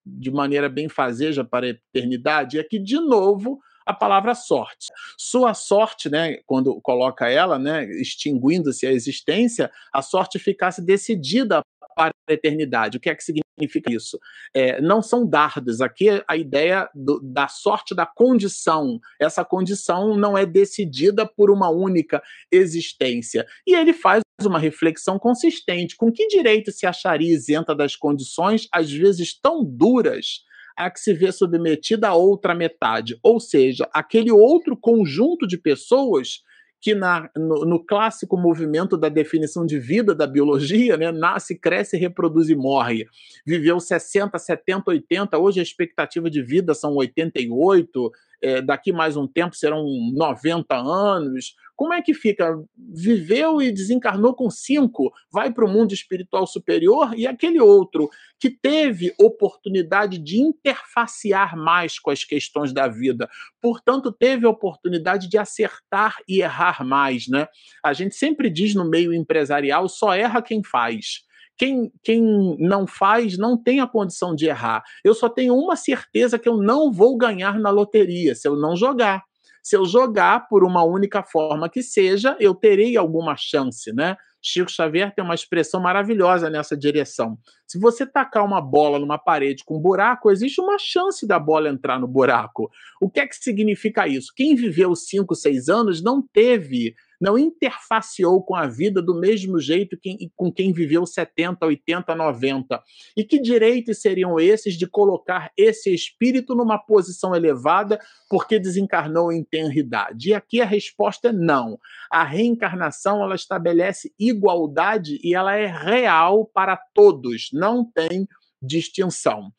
de 0.05 0.31
maneira 0.31 0.69
bem 0.69 0.87
fazeja 0.87 1.43
para 1.43 1.65
a 1.65 1.69
eternidade. 1.69 2.55
E 2.55 2.59
aqui, 2.59 2.79
de 2.79 2.95
novo, 2.95 3.59
a 3.85 3.93
palavra 3.93 4.33
sorte. 4.33 4.87
Sua 5.17 5.53
sorte, 5.53 6.09
né, 6.09 6.37
quando 6.45 6.79
coloca 6.81 7.27
ela, 7.27 7.59
né, 7.59 7.83
extinguindo-se 7.99 8.87
a 8.87 8.93
existência, 8.93 9.69
a 9.93 10.01
sorte 10.01 10.39
ficasse 10.39 10.81
decidida 10.81 11.61
para 11.99 12.13
a 12.29 12.33
eternidade. 12.33 12.95
O 12.95 12.99
que 13.01 13.09
é 13.09 13.15
que 13.15 13.23
significa 13.23 13.91
isso? 13.91 14.17
É, 14.55 14.79
não 14.81 15.01
são 15.01 15.27
dardos. 15.27 15.81
Aqui 15.81 16.07
a 16.25 16.37
ideia 16.37 16.89
do, 16.95 17.19
da 17.21 17.49
sorte 17.49 17.93
da 17.93 18.05
condição. 18.05 19.01
Essa 19.19 19.43
condição 19.43 20.15
não 20.15 20.37
é 20.37 20.45
decidida 20.45 21.25
por 21.27 21.51
uma 21.51 21.69
única 21.69 22.23
existência. 22.49 23.45
E 23.67 23.75
ele 23.75 23.91
faz 23.91 24.21
uma 24.41 24.57
reflexão 24.57 25.19
consistente. 25.19 25.97
Com 25.97 26.09
que 26.09 26.27
direito 26.27 26.71
se 26.71 26.85
acharia 26.85 27.33
isenta 27.33 27.75
das 27.75 27.97
condições, 27.97 28.65
às 28.71 28.89
vezes 28.89 29.37
tão 29.37 29.61
duras, 29.61 30.45
a 30.77 30.89
que 30.89 31.01
se 31.01 31.13
vê 31.13 31.29
submetida 31.33 32.07
a 32.07 32.15
outra 32.15 32.55
metade? 32.55 33.19
Ou 33.21 33.41
seja, 33.41 33.89
aquele 33.93 34.31
outro 34.31 34.77
conjunto 34.77 35.45
de 35.45 35.57
pessoas 35.57 36.43
que 36.81 36.95
na, 36.95 37.29
no, 37.35 37.65
no, 37.65 37.83
clássico 37.83 38.37
movimento 38.37 38.95
da 38.95 39.09
definição 39.09 39.65
de 39.65 39.77
vida 39.77 40.15
da 40.15 40.25
biologia, 40.25 40.95
né, 40.95 41.11
nasce, 41.11 41.55
cresce, 41.55 41.97
reproduz 41.97 42.49
e 42.49 42.55
morre. 42.55 43.05
Viveu 43.45 43.79
60, 43.79 44.37
70, 44.39 44.89
80, 44.91 45.37
hoje 45.37 45.59
a 45.59 45.63
expectativa 45.63 46.29
de 46.29 46.41
vida 46.41 46.73
são 46.73 46.95
88, 46.95 48.11
é, 48.41 48.61
daqui 48.61 48.91
mais 48.91 49.17
um 49.17 49.27
tempo 49.27 49.55
serão 49.55 49.85
90 50.13 50.75
anos. 50.75 51.55
Como 51.75 51.93
é 51.93 52.01
que 52.01 52.13
fica? 52.13 52.57
Viveu 52.77 53.61
e 53.61 53.71
desencarnou 53.71 54.33
com 54.33 54.49
cinco, 54.49 55.13
vai 55.31 55.51
para 55.51 55.63
o 55.63 55.69
mundo 55.69 55.93
espiritual 55.93 56.45
superior, 56.45 57.13
e 57.17 57.25
aquele 57.25 57.59
outro 57.59 58.09
que 58.37 58.49
teve 58.49 59.13
oportunidade 59.17 60.17
de 60.17 60.39
interfacear 60.39 61.57
mais 61.57 61.97
com 61.97 62.11
as 62.11 62.23
questões 62.23 62.73
da 62.73 62.87
vida, 62.87 63.29
portanto, 63.61 64.11
teve 64.11 64.45
oportunidade 64.45 65.29
de 65.29 65.37
acertar 65.37 66.17
e 66.27 66.41
errar 66.41 66.85
mais. 66.85 67.27
Né? 67.27 67.47
A 67.83 67.93
gente 67.93 68.15
sempre 68.15 68.49
diz 68.49 68.75
no 68.75 68.89
meio 68.89 69.13
empresarial: 69.13 69.87
só 69.87 70.13
erra 70.13 70.41
quem 70.41 70.63
faz. 70.63 71.28
Quem, 71.59 71.91
quem 72.01 72.55
não 72.57 72.87
faz 72.87 73.37
não 73.37 73.61
tem 73.61 73.81
a 73.81 73.87
condição 73.87 74.33
de 74.33 74.45
errar. 74.45 74.81
Eu 75.03 75.13
só 75.13 75.27
tenho 75.27 75.53
uma 75.53 75.75
certeza 75.75 76.39
que 76.39 76.47
eu 76.47 76.55
não 76.55 76.89
vou 76.89 77.17
ganhar 77.17 77.59
na 77.59 77.69
loteria 77.69 78.33
se 78.33 78.47
eu 78.47 78.55
não 78.55 78.77
jogar. 78.77 79.23
Se 79.61 79.75
eu 79.75 79.83
jogar 79.83 80.47
por 80.47 80.63
uma 80.63 80.85
única 80.85 81.21
forma 81.21 81.69
que 81.69 81.83
seja, 81.83 82.37
eu 82.39 82.55
terei 82.55 82.95
alguma 82.95 83.35
chance, 83.35 83.91
né? 83.91 84.15
Chico 84.41 84.71
Xavier 84.71 85.13
tem 85.13 85.23
uma 85.23 85.35
expressão 85.35 85.81
maravilhosa 85.81 86.49
nessa 86.49 86.77
direção. 86.77 87.37
Se 87.67 87.77
você 87.77 88.05
tacar 88.05 88.45
uma 88.45 88.61
bola 88.61 88.97
numa 88.97 89.17
parede 89.17 89.65
com 89.65 89.77
um 89.77 89.81
buraco, 89.81 90.31
existe 90.31 90.61
uma 90.61 90.77
chance 90.79 91.27
da 91.27 91.37
bola 91.37 91.67
entrar 91.67 91.99
no 91.99 92.07
buraco. 92.07 92.71
O 93.01 93.09
que 93.09 93.19
é 93.19 93.27
que 93.27 93.35
significa 93.35 94.07
isso? 94.07 94.31
Quem 94.33 94.55
viveu 94.55 94.95
5, 94.95 95.35
6 95.35 95.67
anos 95.67 96.01
não 96.01 96.21
teve 96.21 96.95
não 97.19 97.37
interfaceou 97.37 98.41
com 98.41 98.55
a 98.55 98.67
vida 98.67 99.01
do 99.01 99.19
mesmo 99.19 99.59
jeito 99.59 99.97
que, 99.97 100.31
com 100.35 100.51
quem 100.51 100.71
viveu 100.71 101.05
70, 101.05 101.65
80, 101.65 102.15
90. 102.15 102.81
E 103.17 103.23
que 103.23 103.39
direitos 103.39 104.01
seriam 104.01 104.39
esses 104.39 104.75
de 104.75 104.87
colocar 104.87 105.51
esse 105.57 105.93
espírito 105.93 106.55
numa 106.55 106.77
posição 106.77 107.35
elevada 107.35 107.99
porque 108.29 108.57
desencarnou 108.57 109.31
em 109.31 109.43
tenridade? 109.43 110.29
E 110.29 110.33
aqui 110.33 110.61
a 110.61 110.65
resposta 110.65 111.29
é 111.29 111.33
não. 111.33 111.77
A 112.09 112.23
reencarnação 112.23 113.21
ela 113.21 113.35
estabelece 113.35 114.13
igualdade 114.17 115.19
e 115.23 115.35
ela 115.35 115.55
é 115.55 115.65
real 115.65 116.45
para 116.45 116.77
todos, 116.77 117.49
não 117.51 117.83
tem 117.83 118.27
distinção. 118.61 119.51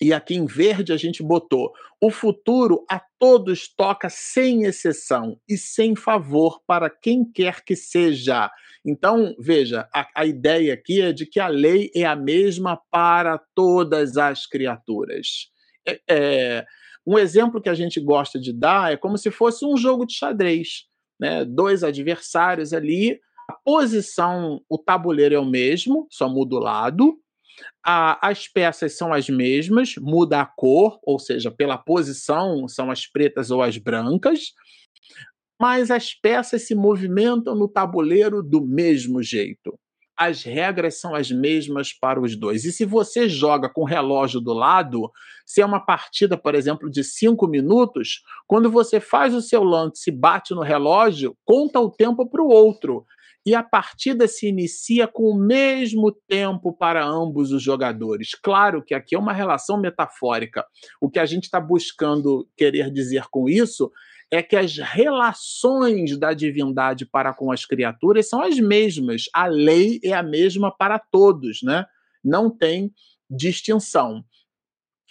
E 0.00 0.12
aqui 0.12 0.34
em 0.34 0.46
verde 0.46 0.92
a 0.92 0.96
gente 0.96 1.22
botou: 1.22 1.72
o 2.00 2.10
futuro 2.10 2.84
a 2.90 3.00
todos 3.18 3.68
toca 3.68 4.08
sem 4.10 4.64
exceção 4.64 5.40
e 5.48 5.56
sem 5.56 5.96
favor 5.96 6.60
para 6.66 6.90
quem 6.90 7.24
quer 7.24 7.64
que 7.64 7.74
seja. 7.74 8.50
Então, 8.84 9.34
veja, 9.38 9.88
a, 9.92 10.06
a 10.14 10.26
ideia 10.26 10.74
aqui 10.74 11.00
é 11.00 11.12
de 11.12 11.26
que 11.26 11.40
a 11.40 11.48
lei 11.48 11.90
é 11.94 12.04
a 12.04 12.14
mesma 12.14 12.80
para 12.90 13.38
todas 13.54 14.16
as 14.16 14.46
criaturas. 14.46 15.50
É, 15.86 16.00
é, 16.08 16.66
um 17.06 17.18
exemplo 17.18 17.60
que 17.60 17.68
a 17.68 17.74
gente 17.74 18.00
gosta 18.00 18.38
de 18.38 18.52
dar 18.52 18.92
é 18.92 18.96
como 18.96 19.16
se 19.16 19.30
fosse 19.30 19.64
um 19.64 19.76
jogo 19.76 20.04
de 20.06 20.14
xadrez. 20.14 20.84
Né? 21.18 21.44
Dois 21.44 21.82
adversários 21.82 22.72
ali, 22.74 23.18
a 23.48 23.54
posição, 23.54 24.60
o 24.68 24.76
tabuleiro 24.76 25.34
é 25.34 25.38
o 25.38 25.44
mesmo, 25.44 26.06
só 26.10 26.28
muda 26.28 26.56
o 26.56 26.60
lado 26.60 27.18
a, 27.84 28.28
as 28.28 28.48
peças 28.48 28.96
são 28.96 29.12
as 29.12 29.28
mesmas, 29.28 29.94
muda 29.98 30.40
a 30.40 30.46
cor, 30.46 30.98
ou 31.02 31.18
seja, 31.18 31.50
pela 31.50 31.78
posição 31.78 32.66
são 32.68 32.90
as 32.90 33.06
pretas 33.06 33.50
ou 33.50 33.62
as 33.62 33.78
brancas, 33.78 34.52
mas 35.60 35.90
as 35.90 36.12
peças 36.12 36.66
se 36.66 36.74
movimentam 36.74 37.54
no 37.54 37.68
tabuleiro 37.68 38.42
do 38.42 38.64
mesmo 38.64 39.22
jeito. 39.22 39.78
As 40.18 40.42
regras 40.42 40.98
são 40.98 41.14
as 41.14 41.30
mesmas 41.30 41.92
para 41.92 42.20
os 42.20 42.36
dois. 42.36 42.64
E 42.64 42.72
se 42.72 42.86
você 42.86 43.28
joga 43.28 43.68
com 43.68 43.82
o 43.82 43.86
relógio 43.86 44.40
do 44.40 44.54
lado, 44.54 45.10
se 45.44 45.60
é 45.60 45.66
uma 45.66 45.80
partida, 45.80 46.38
por 46.38 46.54
exemplo, 46.54 46.90
de 46.90 47.04
cinco 47.04 47.46
minutos, 47.46 48.22
quando 48.46 48.70
você 48.70 48.98
faz 48.98 49.34
o 49.34 49.42
seu 49.42 49.62
lance 49.62 50.08
e 50.10 50.14
bate 50.14 50.54
no 50.54 50.62
relógio, 50.62 51.36
conta 51.44 51.78
o 51.80 51.90
tempo 51.90 52.28
para 52.28 52.42
o 52.42 52.48
outro. 52.48 53.04
E 53.46 53.54
a 53.54 53.62
partida 53.62 54.26
se 54.26 54.48
inicia 54.48 55.06
com 55.06 55.30
o 55.30 55.38
mesmo 55.38 56.10
tempo 56.10 56.72
para 56.72 57.06
ambos 57.06 57.52
os 57.52 57.62
jogadores. 57.62 58.34
Claro 58.34 58.82
que 58.82 58.92
aqui 58.92 59.14
é 59.14 59.18
uma 59.18 59.32
relação 59.32 59.80
metafórica. 59.80 60.66
O 61.00 61.08
que 61.08 61.20
a 61.20 61.24
gente 61.24 61.44
está 61.44 61.60
buscando 61.60 62.48
querer 62.56 62.90
dizer 62.90 63.26
com 63.30 63.48
isso 63.48 63.92
é 64.32 64.42
que 64.42 64.56
as 64.56 64.76
relações 64.76 66.18
da 66.18 66.32
divindade 66.34 67.06
para 67.06 67.32
com 67.32 67.52
as 67.52 67.64
criaturas 67.64 68.28
são 68.28 68.42
as 68.42 68.58
mesmas. 68.58 69.26
A 69.32 69.46
lei 69.46 70.00
é 70.02 70.12
a 70.12 70.24
mesma 70.24 70.76
para 70.76 70.98
todos, 70.98 71.62
né? 71.62 71.86
Não 72.24 72.50
tem 72.50 72.92
distinção. 73.30 74.24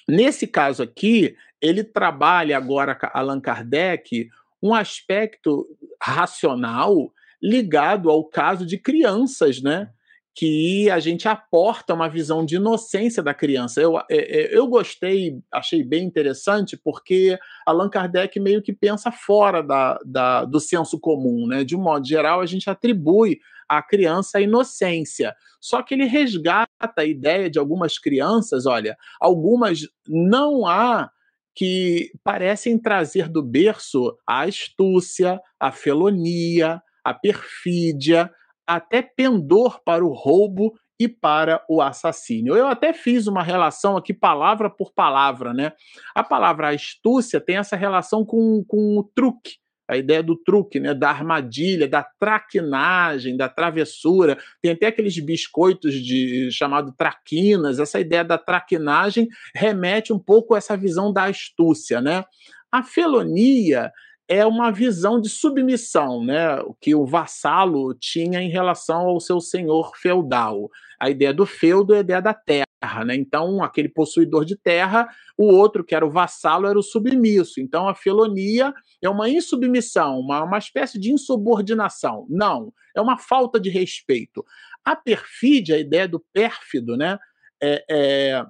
Nesse 0.09 0.45
caso 0.45 0.83
aqui, 0.83 1.37
ele 1.61 1.85
trabalha 1.85 2.57
agora, 2.57 2.97
Allan 3.13 3.39
Kardec, 3.39 4.27
um 4.61 4.73
aspecto 4.73 5.65
racional 6.01 7.13
ligado 7.41 8.09
ao 8.09 8.23
caso 8.23 8.65
de 8.65 8.77
crianças, 8.77 9.61
né? 9.61 9.89
Que 10.37 10.89
a 10.89 10.99
gente 10.99 11.27
aporta 11.27 11.93
uma 11.93 12.09
visão 12.09 12.45
de 12.45 12.57
inocência 12.57 13.23
da 13.23 13.33
criança. 13.33 13.79
Eu, 13.79 13.97
é, 13.97 14.03
é, 14.09 14.57
eu 14.57 14.67
gostei, 14.67 15.39
achei 15.51 15.83
bem 15.83 16.03
interessante, 16.03 16.75
porque 16.75 17.39
Allan 17.65 17.89
Kardec 17.89 18.37
meio 18.39 18.61
que 18.61 18.73
pensa 18.73 19.11
fora 19.11 19.61
da, 19.61 19.97
da, 20.05 20.43
do 20.43 20.59
senso 20.59 20.99
comum, 20.99 21.47
né? 21.47 21.63
De 21.63 21.75
um 21.75 21.81
modo 21.81 22.05
geral, 22.05 22.41
a 22.41 22.45
gente 22.45 22.69
atribui 22.69 23.39
à 23.67 23.81
criança 23.81 24.37
a 24.37 24.41
inocência. 24.41 25.33
Só 25.59 25.81
que 25.81 25.93
ele 25.93 26.05
resgata 26.05 26.69
a 26.97 27.05
ideia 27.05 27.49
de 27.49 27.57
algumas 27.57 27.97
crianças, 27.97 28.65
olha, 28.65 28.97
algumas 29.19 29.87
não 30.07 30.67
há 30.67 31.09
que 31.55 32.11
parecem 32.23 32.77
trazer 32.77 33.29
do 33.29 33.41
berço 33.41 34.15
a 34.27 34.43
astúcia, 34.43 35.39
a 35.59 35.71
felonia, 35.71 36.81
a 37.05 37.13
perfídia, 37.13 38.31
até 38.67 39.03
pendor 39.03 39.79
para 39.85 40.03
o 40.03 40.11
roubo 40.11 40.73
e 40.99 41.07
para 41.07 41.63
o 41.69 41.81
assassínio. 41.81 42.55
Eu 42.55 42.67
até 42.67 42.93
fiz 42.93 43.27
uma 43.27 43.43
relação 43.43 43.95
aqui, 43.95 44.11
palavra 44.13 44.69
por 44.69 44.91
palavra, 44.91 45.53
né? 45.53 45.73
A 46.15 46.23
palavra 46.23 46.69
astúcia 46.69 47.39
tem 47.39 47.57
essa 47.57 47.75
relação 47.75 48.25
com, 48.25 48.63
com 48.67 48.97
o 48.97 49.03
truque, 49.03 49.57
a 49.87 49.97
ideia 49.97 50.23
do 50.23 50.35
truque, 50.35 50.79
né, 50.79 50.95
da 50.95 51.09
armadilha, 51.11 51.87
da 51.87 52.03
traquinagem, 52.19 53.37
da 53.37 53.47
travessura. 53.47 54.35
Tem 54.61 54.71
até 54.71 54.87
aqueles 54.87 55.19
biscoitos 55.19 55.93
de 55.93 56.49
chamado 56.51 56.91
traquinas. 56.97 57.77
Essa 57.77 57.99
ideia 57.99 58.23
da 58.23 58.37
traquinagem 58.37 59.27
remete 59.53 60.11
um 60.11 60.17
pouco 60.17 60.55
a 60.55 60.57
essa 60.57 60.75
visão 60.75 61.13
da 61.13 61.25
astúcia, 61.25 62.01
né? 62.01 62.25
A 62.71 62.81
felonia 62.81 63.91
é 64.27 64.45
uma 64.45 64.71
visão 64.71 65.21
de 65.21 65.29
submissão, 65.29 66.23
né, 66.23 66.57
que 66.81 66.95
o 66.95 67.05
vassalo 67.05 67.93
tinha 67.93 68.41
em 68.41 68.49
relação 68.49 69.01
ao 69.01 69.19
seu 69.19 69.39
senhor 69.39 69.91
feudal. 69.95 70.69
A 70.99 71.09
ideia 71.09 71.33
do 71.33 71.45
feudo 71.45 71.93
é 71.93 71.97
a 71.97 72.01
ideia 72.01 72.21
da 72.21 72.33
terra, 72.33 72.65
né? 73.05 73.15
Então, 73.15 73.63
aquele 73.63 73.89
possuidor 73.89 74.43
de 74.45 74.55
terra, 74.55 75.07
o 75.37 75.45
outro 75.45 75.83
que 75.83 75.93
era 75.93 76.05
o 76.05 76.09
vassalo 76.09 76.67
era 76.67 76.77
o 76.77 76.83
submisso. 76.83 77.59
Então, 77.59 77.87
a 77.87 77.93
felonia 77.93 78.73
é 79.01 79.09
uma 79.09 79.29
insubmissão, 79.29 80.19
uma, 80.19 80.43
uma 80.43 80.57
espécie 80.57 80.99
de 80.99 81.11
insubordinação. 81.11 82.25
Não, 82.29 82.73
é 82.95 83.01
uma 83.01 83.17
falta 83.17 83.59
de 83.59 83.69
respeito. 83.69 84.43
A 84.83 84.95
perfídia, 84.95 85.75
a 85.75 85.79
ideia 85.79 86.07
do 86.07 86.23
pérfido, 86.33 86.97
né, 86.97 87.19
é, 87.61 87.85
é, 87.89 88.45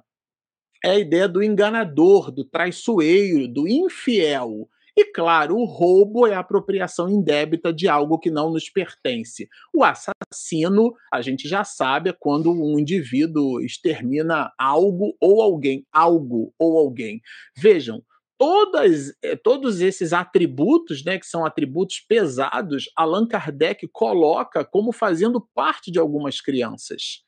é 0.84 0.90
a 0.90 0.98
ideia 0.98 1.28
do 1.28 1.42
enganador, 1.42 2.30
do 2.30 2.44
traiçoeiro, 2.44 3.48
do 3.48 3.68
infiel. 3.68 4.68
E 4.98 5.04
claro, 5.04 5.56
o 5.56 5.64
roubo 5.66 6.26
é 6.26 6.34
a 6.34 6.38
apropriação 6.38 7.06
indébita 7.08 7.70
de 7.70 7.86
algo 7.86 8.18
que 8.18 8.30
não 8.30 8.50
nos 8.50 8.70
pertence. 8.70 9.46
O 9.74 9.84
assassino, 9.84 10.94
a 11.12 11.20
gente 11.20 11.46
já 11.46 11.64
sabe, 11.64 12.08
é 12.10 12.16
quando 12.18 12.50
um 12.50 12.78
indivíduo 12.78 13.60
extermina 13.60 14.50
algo 14.58 15.14
ou 15.20 15.42
alguém, 15.42 15.84
algo 15.92 16.54
ou 16.58 16.78
alguém. 16.78 17.20
Vejam, 17.54 18.02
todas, 18.38 19.12
eh, 19.22 19.36
todos 19.36 19.82
esses 19.82 20.14
atributos, 20.14 21.04
né, 21.04 21.18
que 21.18 21.26
são 21.26 21.44
atributos 21.44 22.00
pesados, 22.00 22.84
Allan 22.96 23.26
Kardec 23.26 23.86
coloca 23.92 24.64
como 24.64 24.92
fazendo 24.92 25.46
parte 25.54 25.90
de 25.90 25.98
algumas 25.98 26.40
crianças. 26.40 27.22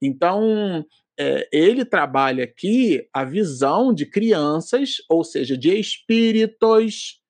Então, 0.00 0.84
é, 1.18 1.48
ele 1.52 1.84
trabalha 1.84 2.44
aqui 2.44 3.06
a 3.12 3.24
visão 3.24 3.92
de 3.92 4.06
crianças, 4.06 4.96
ou 5.08 5.22
seja, 5.22 5.56
de 5.56 5.78
espíritos 5.78 7.20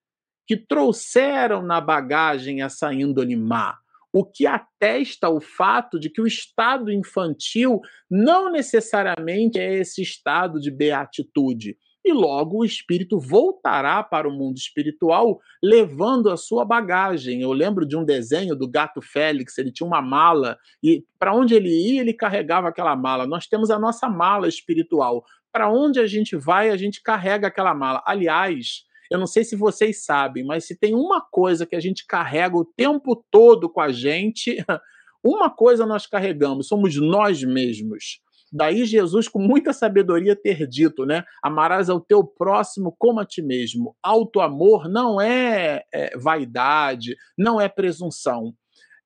que 0.46 0.56
trouxeram 0.56 1.62
na 1.62 1.80
bagagem 1.80 2.62
essa 2.62 2.92
índole 2.92 3.36
má, 3.36 3.78
o 4.12 4.24
que 4.24 4.46
atesta 4.46 5.28
o 5.30 5.40
fato 5.40 5.98
de 5.98 6.10
que 6.10 6.20
o 6.20 6.26
estado 6.26 6.92
infantil 6.92 7.80
não 8.10 8.50
necessariamente 8.50 9.58
é 9.58 9.74
esse 9.74 10.02
estado 10.02 10.60
de 10.60 10.70
beatitude 10.70 11.76
e 12.04 12.12
logo 12.12 12.58
o 12.58 12.64
espírito 12.64 13.18
voltará 13.18 14.02
para 14.02 14.28
o 14.28 14.32
mundo 14.32 14.56
espiritual 14.56 15.40
levando 15.62 16.30
a 16.30 16.36
sua 16.36 16.64
bagagem. 16.64 17.42
Eu 17.42 17.52
lembro 17.52 17.86
de 17.86 17.96
um 17.96 18.04
desenho 18.04 18.56
do 18.56 18.68
gato 18.68 19.00
Félix, 19.00 19.56
ele 19.58 19.70
tinha 19.70 19.86
uma 19.86 20.02
mala 20.02 20.58
e 20.82 21.04
para 21.18 21.34
onde 21.34 21.54
ele 21.54 21.70
ia, 21.70 22.00
ele 22.00 22.12
carregava 22.12 22.68
aquela 22.68 22.96
mala. 22.96 23.26
Nós 23.26 23.46
temos 23.46 23.70
a 23.70 23.78
nossa 23.78 24.08
mala 24.08 24.48
espiritual. 24.48 25.24
Para 25.52 25.70
onde 25.70 26.00
a 26.00 26.06
gente 26.06 26.34
vai, 26.34 26.70
a 26.70 26.76
gente 26.76 27.02
carrega 27.02 27.46
aquela 27.46 27.74
mala. 27.74 28.02
Aliás, 28.06 28.84
eu 29.10 29.18
não 29.18 29.26
sei 29.26 29.44
se 29.44 29.54
vocês 29.54 30.04
sabem, 30.04 30.42
mas 30.42 30.66
se 30.66 30.74
tem 30.74 30.94
uma 30.94 31.20
coisa 31.20 31.66
que 31.66 31.76
a 31.76 31.80
gente 31.80 32.06
carrega 32.06 32.56
o 32.56 32.64
tempo 32.64 33.14
todo 33.30 33.68
com 33.68 33.80
a 33.80 33.92
gente, 33.92 34.56
uma 35.22 35.50
coisa 35.50 35.84
nós 35.84 36.06
carregamos, 36.06 36.66
somos 36.66 36.96
nós 36.96 37.44
mesmos. 37.44 38.21
Daí 38.52 38.84
Jesus, 38.84 39.28
com 39.28 39.38
muita 39.38 39.72
sabedoria, 39.72 40.36
ter 40.36 40.66
dito, 40.66 41.06
né? 41.06 41.24
Amarás 41.42 41.88
ao 41.88 42.00
teu 42.00 42.22
próximo 42.22 42.94
como 42.98 43.20
a 43.20 43.24
ti 43.24 43.40
mesmo. 43.40 43.96
Auto 44.02 44.40
amor 44.40 44.88
não 44.88 45.20
é, 45.20 45.84
é 45.92 46.16
vaidade, 46.18 47.16
não 47.38 47.60
é 47.60 47.68
presunção 47.68 48.54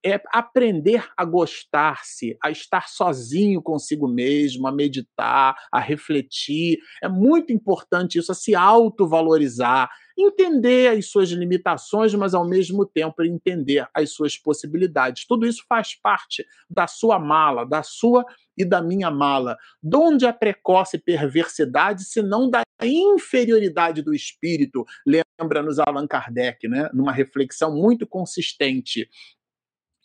é 0.05 0.22
aprender 0.32 1.05
a 1.16 1.24
gostar-se, 1.24 2.36
a 2.40 2.49
estar 2.49 2.88
sozinho 2.88 3.61
consigo 3.61 4.07
mesmo, 4.07 4.68
a 4.68 4.72
meditar, 4.72 5.57
a 5.72 5.80
refletir. 5.80 6.78
É 7.03 7.09
muito 7.09 7.53
importante 7.53 8.16
isso, 8.16 8.30
a 8.30 8.34
se 8.34 8.55
autovalorizar, 8.55 9.90
entender 10.16 10.88
as 10.88 11.06
suas 11.06 11.28
limitações, 11.30 12.14
mas 12.14 12.34
ao 12.34 12.48
mesmo 12.48 12.86
tempo 12.86 13.22
entender 13.22 13.86
as 13.92 14.10
suas 14.12 14.36
possibilidades. 14.36 15.26
Tudo 15.26 15.46
isso 15.46 15.64
faz 15.68 15.94
parte 15.94 16.46
da 16.70 16.86
sua 16.86 17.18
mala, 17.18 17.64
da 17.64 17.82
sua 17.82 18.24
e 18.56 18.64
da 18.64 18.80
minha 18.80 19.10
mala. 19.10 19.56
De 19.82 19.96
onde 19.96 20.26
a 20.26 20.32
precoce 20.32 20.98
perversidade, 20.98 22.04
se 22.04 22.22
não 22.22 22.48
da 22.48 22.62
inferioridade 22.82 24.00
do 24.00 24.14
espírito? 24.14 24.84
Lembra-nos 25.06 25.78
Allan 25.78 26.06
Kardec, 26.06 26.66
né? 26.66 26.88
numa 26.94 27.12
reflexão 27.12 27.74
muito 27.74 28.06
consistente. 28.06 29.08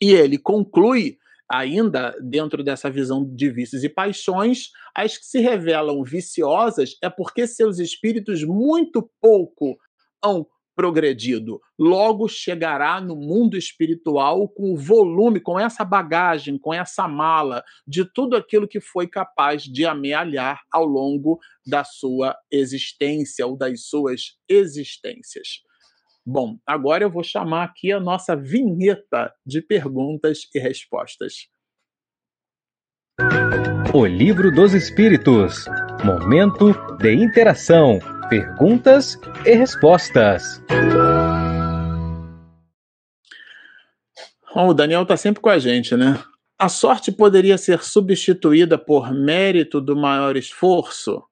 E 0.00 0.10
ele 0.10 0.36
conclui, 0.36 1.16
ainda 1.50 2.14
dentro 2.20 2.62
dessa 2.62 2.90
visão 2.90 3.24
de 3.24 3.48
vícios 3.50 3.82
e 3.84 3.88
paixões, 3.88 4.70
as 4.94 5.16
que 5.16 5.24
se 5.24 5.38
revelam 5.38 6.02
viciosas 6.02 6.96
é 7.02 7.08
porque 7.08 7.46
seus 7.46 7.78
espíritos 7.78 8.44
muito 8.44 9.08
pouco 9.20 9.78
hão 10.24 10.46
progredido. 10.74 11.60
Logo 11.78 12.28
chegará 12.28 13.00
no 13.00 13.14
mundo 13.14 13.56
espiritual 13.56 14.48
com 14.48 14.72
o 14.72 14.76
volume, 14.76 15.40
com 15.40 15.58
essa 15.58 15.84
bagagem, 15.84 16.58
com 16.58 16.72
essa 16.72 17.06
mala 17.06 17.62
de 17.86 18.04
tudo 18.04 18.36
aquilo 18.36 18.66
que 18.66 18.80
foi 18.80 19.06
capaz 19.06 19.64
de 19.64 19.84
amealhar 19.84 20.62
ao 20.70 20.84
longo 20.84 21.38
da 21.66 21.84
sua 21.84 22.36
existência 22.50 23.46
ou 23.46 23.56
das 23.56 23.86
suas 23.86 24.38
existências. 24.48 25.60
Bom, 26.24 26.56
agora 26.64 27.04
eu 27.04 27.10
vou 27.10 27.24
chamar 27.24 27.64
aqui 27.64 27.92
a 27.92 27.98
nossa 27.98 28.36
vinheta 28.36 29.32
de 29.44 29.60
perguntas 29.60 30.48
e 30.54 30.58
respostas. 30.58 31.48
O 33.92 34.06
Livro 34.06 34.50
dos 34.50 34.72
Espíritos 34.72 35.66
Momento 36.04 36.72
de 36.98 37.12
interação, 37.12 37.98
perguntas 38.32 39.20
e 39.44 39.54
respostas. 39.54 40.58
Bom, 44.54 44.68
o 44.68 44.72
Daniel 44.72 45.02
está 45.02 45.18
sempre 45.18 45.42
com 45.42 45.50
a 45.50 45.58
gente, 45.58 45.94
né? 45.94 46.18
A 46.58 46.70
sorte 46.70 47.12
poderia 47.12 47.58
ser 47.58 47.82
substituída 47.82 48.78
por 48.78 49.12
mérito 49.12 49.82
do 49.82 49.94
maior 49.94 50.34
esforço? 50.34 51.22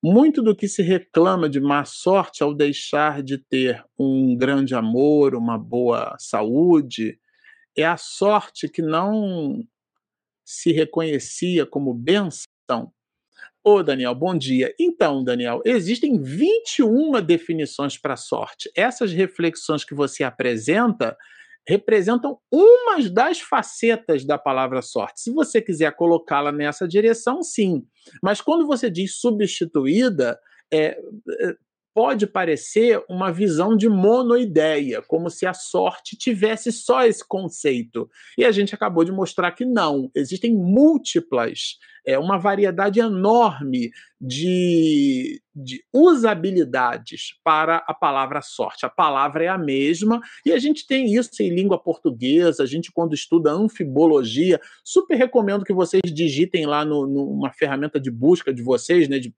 Muito 0.00 0.44
do 0.44 0.54
que 0.54 0.68
se 0.68 0.80
reclama 0.80 1.48
de 1.48 1.60
má 1.60 1.84
sorte 1.84 2.40
ao 2.40 2.54
deixar 2.54 3.20
de 3.20 3.36
ter 3.36 3.84
um 3.98 4.36
grande 4.36 4.76
amor, 4.76 5.34
uma 5.34 5.58
boa 5.58 6.14
saúde, 6.20 7.18
é 7.76 7.84
a 7.84 7.96
sorte 7.96 8.68
que 8.68 8.80
não 8.80 9.60
se 10.44 10.70
reconhecia 10.70 11.66
como 11.66 11.92
benção. 11.92 12.92
Ô, 13.64 13.80
Daniel, 13.80 14.12
bom 14.12 14.36
dia. 14.36 14.74
Então, 14.78 15.22
Daniel, 15.22 15.62
existem 15.64 16.20
21 16.20 17.22
definições 17.22 17.96
para 17.96 18.16
sorte. 18.16 18.68
Essas 18.74 19.12
reflexões 19.12 19.84
que 19.84 19.94
você 19.94 20.24
apresenta 20.24 21.16
representam 21.64 22.38
umas 22.50 23.08
das 23.08 23.40
facetas 23.40 24.24
da 24.24 24.36
palavra 24.36 24.82
sorte. 24.82 25.20
Se 25.20 25.30
você 25.30 25.62
quiser 25.62 25.94
colocá-la 25.94 26.50
nessa 26.50 26.88
direção, 26.88 27.40
sim. 27.40 27.86
Mas 28.20 28.40
quando 28.40 28.66
você 28.66 28.90
diz 28.90 29.20
substituída, 29.20 30.36
é, 30.72 30.98
é 31.40 31.56
pode 31.94 32.26
parecer 32.26 33.02
uma 33.08 33.30
visão 33.30 33.76
de 33.76 33.88
monoideia, 33.88 35.02
como 35.02 35.28
se 35.28 35.46
a 35.46 35.52
sorte 35.52 36.16
tivesse 36.16 36.72
só 36.72 37.04
esse 37.04 37.26
conceito. 37.26 38.08
E 38.36 38.44
a 38.44 38.50
gente 38.50 38.74
acabou 38.74 39.04
de 39.04 39.12
mostrar 39.12 39.52
que 39.52 39.64
não. 39.64 40.10
Existem 40.14 40.54
múltiplas, 40.54 41.78
é, 42.04 42.18
uma 42.18 42.38
variedade 42.38 42.98
enorme 42.98 43.90
de, 44.20 45.40
de 45.54 45.84
usabilidades 45.92 47.34
para 47.44 47.76
a 47.86 47.94
palavra 47.94 48.40
sorte. 48.40 48.86
A 48.86 48.90
palavra 48.90 49.44
é 49.44 49.48
a 49.48 49.58
mesma 49.58 50.20
e 50.44 50.52
a 50.52 50.58
gente 50.58 50.86
tem 50.86 51.12
isso 51.14 51.42
em 51.42 51.54
língua 51.54 51.78
portuguesa. 51.78 52.62
A 52.62 52.66
gente, 52.66 52.90
quando 52.90 53.14
estuda 53.14 53.52
anfibologia, 53.52 54.60
super 54.82 55.16
recomendo 55.16 55.64
que 55.64 55.74
vocês 55.74 56.02
digitem 56.06 56.66
lá 56.66 56.84
no, 56.84 57.06
numa 57.06 57.52
ferramenta 57.52 58.00
de 58.00 58.10
busca 58.10 58.52
de 58.52 58.62
vocês, 58.62 59.08
né? 59.08 59.18
De, 59.18 59.34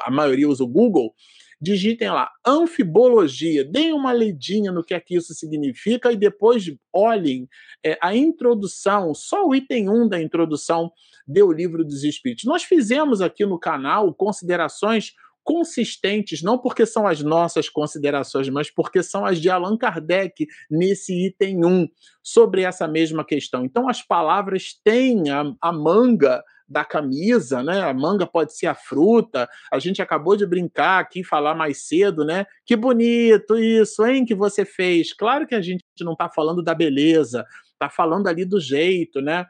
a 0.00 0.10
maioria 0.10 0.48
usa 0.48 0.64
o 0.64 0.68
Google 0.68 1.14
digitem 1.60 2.10
lá 2.10 2.30
anfibologia, 2.46 3.64
deem 3.64 3.92
uma 3.92 4.12
ledinha 4.12 4.70
no 4.72 4.84
que 4.84 4.94
é 4.94 5.00
que 5.00 5.16
isso 5.16 5.34
significa 5.34 6.12
e 6.12 6.16
depois 6.16 6.64
olhem 6.92 7.48
é, 7.84 7.98
a 8.02 8.14
introdução, 8.14 9.14
só 9.14 9.46
o 9.46 9.54
item 9.54 9.88
1 9.88 10.08
da 10.08 10.20
introdução 10.20 10.90
do 11.26 11.52
livro 11.52 11.84
dos 11.84 12.04
Espíritos. 12.04 12.44
Nós 12.44 12.62
fizemos 12.62 13.20
aqui 13.20 13.46
no 13.46 13.58
canal 13.58 14.12
considerações 14.14 15.12
consistentes, 15.44 16.42
não 16.42 16.58
porque 16.58 16.86
são 16.86 17.06
as 17.06 17.20
nossas 17.22 17.68
considerações, 17.68 18.48
mas 18.48 18.70
porque 18.70 19.02
são 19.02 19.26
as 19.26 19.38
de 19.38 19.50
Allan 19.50 19.76
Kardec 19.76 20.46
nesse 20.70 21.26
item 21.26 21.64
1, 21.64 21.88
sobre 22.22 22.62
essa 22.62 22.88
mesma 22.88 23.24
questão. 23.24 23.64
Então, 23.64 23.86
as 23.86 24.00
palavras 24.02 24.80
têm 24.82 25.28
a, 25.28 25.44
a 25.60 25.70
manga 25.70 26.42
da 26.68 26.84
camisa, 26.84 27.62
né? 27.62 27.82
A 27.82 27.92
manga 27.92 28.26
pode 28.26 28.56
ser 28.56 28.66
a 28.66 28.74
fruta. 28.74 29.48
A 29.72 29.78
gente 29.78 30.00
acabou 30.00 30.36
de 30.36 30.46
brincar 30.46 31.00
aqui, 31.00 31.22
falar 31.22 31.54
mais 31.54 31.86
cedo, 31.86 32.24
né? 32.24 32.46
Que 32.64 32.76
bonito 32.76 33.56
isso, 33.58 34.04
hein, 34.06 34.24
que 34.24 34.34
você 34.34 34.64
fez. 34.64 35.12
Claro 35.12 35.46
que 35.46 35.54
a 35.54 35.60
gente 35.60 35.84
não 36.00 36.12
está 36.12 36.28
falando 36.28 36.62
da 36.62 36.74
beleza, 36.74 37.44
está 37.72 37.88
falando 37.88 38.26
ali 38.26 38.44
do 38.44 38.60
jeito, 38.60 39.20
né? 39.20 39.44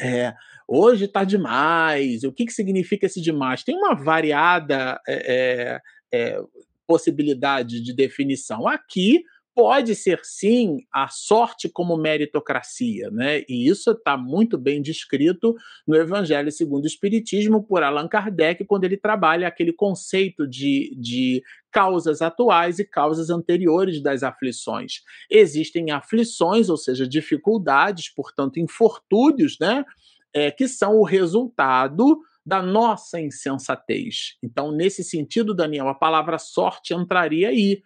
É, 0.00 0.34
hoje 0.66 1.04
está 1.04 1.24
demais. 1.24 2.24
O 2.24 2.32
que, 2.32 2.46
que 2.46 2.52
significa 2.52 3.06
esse 3.06 3.20
demais? 3.20 3.62
Tem 3.62 3.76
uma 3.76 3.94
variada 3.94 5.00
é, 5.06 5.80
é, 6.12 6.32
é 6.34 6.40
possibilidade 6.86 7.82
de 7.82 7.92
definição. 7.92 8.66
Aqui 8.66 9.22
pode 9.56 9.94
ser 9.94 10.20
sim 10.22 10.82
a 10.92 11.08
sorte 11.08 11.66
como 11.66 11.96
meritocracia, 11.96 13.10
né? 13.10 13.40
E 13.48 13.66
isso 13.66 13.92
está 13.92 14.14
muito 14.14 14.58
bem 14.58 14.82
descrito 14.82 15.54
no 15.88 15.96
Evangelho 15.96 16.52
segundo 16.52 16.84
o 16.84 16.86
Espiritismo 16.86 17.64
por 17.66 17.82
Allan 17.82 18.06
Kardec, 18.06 18.66
quando 18.66 18.84
ele 18.84 18.98
trabalha 18.98 19.48
aquele 19.48 19.72
conceito 19.72 20.46
de, 20.46 20.94
de 21.00 21.42
causas 21.72 22.20
atuais 22.20 22.78
e 22.78 22.84
causas 22.84 23.30
anteriores 23.30 24.02
das 24.02 24.22
aflições. 24.22 25.00
Existem 25.30 25.90
aflições, 25.90 26.68
ou 26.68 26.76
seja, 26.76 27.08
dificuldades, 27.08 28.12
portanto, 28.12 28.60
infortúnios, 28.60 29.56
né? 29.58 29.86
É, 30.34 30.50
que 30.50 30.68
são 30.68 30.96
o 30.96 31.02
resultado 31.02 32.18
da 32.44 32.60
nossa 32.60 33.18
insensatez. 33.18 34.36
Então, 34.42 34.70
nesse 34.70 35.02
sentido, 35.02 35.54
Daniel, 35.54 35.88
a 35.88 35.94
palavra 35.94 36.36
sorte 36.36 36.92
entraria 36.92 37.48
aí 37.48 37.80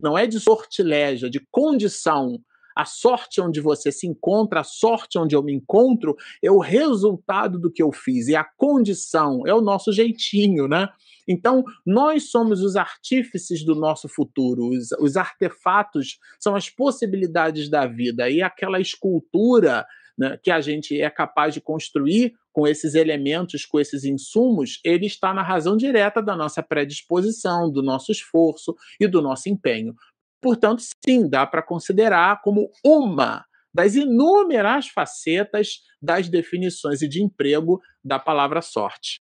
não 0.00 0.16
é 0.16 0.26
de 0.26 0.40
sortilégio, 0.40 1.26
é 1.26 1.30
de 1.30 1.40
condição. 1.50 2.38
A 2.76 2.84
sorte 2.84 3.40
onde 3.40 3.60
você 3.60 3.92
se 3.92 4.06
encontra, 4.06 4.60
a 4.60 4.64
sorte 4.64 5.16
onde 5.16 5.36
eu 5.36 5.42
me 5.42 5.54
encontro, 5.54 6.16
é 6.42 6.50
o 6.50 6.58
resultado 6.58 7.58
do 7.58 7.70
que 7.70 7.82
eu 7.82 7.92
fiz, 7.92 8.26
e 8.26 8.34
a 8.34 8.42
condição 8.42 9.46
é 9.46 9.54
o 9.54 9.60
nosso 9.60 9.92
jeitinho, 9.92 10.66
né? 10.66 10.88
Então, 11.26 11.64
nós 11.86 12.30
somos 12.30 12.62
os 12.62 12.76
artífices 12.76 13.64
do 13.64 13.74
nosso 13.74 14.08
futuro, 14.08 14.68
os, 14.68 14.90
os 14.98 15.16
artefatos 15.16 16.18
são 16.38 16.54
as 16.54 16.68
possibilidades 16.68 17.70
da 17.70 17.86
vida, 17.86 18.28
e 18.28 18.42
aquela 18.42 18.80
escultura 18.80 19.86
né, 20.16 20.38
que 20.42 20.50
a 20.50 20.60
gente 20.60 21.00
é 21.00 21.10
capaz 21.10 21.54
de 21.54 21.60
construir 21.60 22.34
com 22.52 22.66
esses 22.66 22.94
elementos, 22.94 23.66
com 23.66 23.80
esses 23.80 24.04
insumos, 24.04 24.80
ele 24.84 25.06
está 25.06 25.34
na 25.34 25.42
razão 25.42 25.76
direta 25.76 26.22
da 26.22 26.36
nossa 26.36 26.62
predisposição, 26.62 27.70
do 27.70 27.82
nosso 27.82 28.12
esforço 28.12 28.76
e 29.00 29.08
do 29.08 29.20
nosso 29.20 29.48
empenho. 29.48 29.94
Portanto, 30.40 30.82
sim, 31.04 31.28
dá 31.28 31.46
para 31.46 31.62
considerar 31.62 32.40
como 32.42 32.70
uma 32.84 33.44
das 33.74 33.96
inúmeras 33.96 34.86
facetas 34.86 35.80
das 36.00 36.28
definições 36.28 37.02
e 37.02 37.08
de 37.08 37.20
emprego 37.20 37.80
da 38.04 38.20
palavra 38.20 38.62
sorte. 38.62 39.20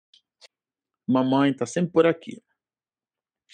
Mamãe 1.07 1.51
está 1.51 1.65
sempre 1.65 1.91
por 1.93 2.05
aqui. 2.05 2.41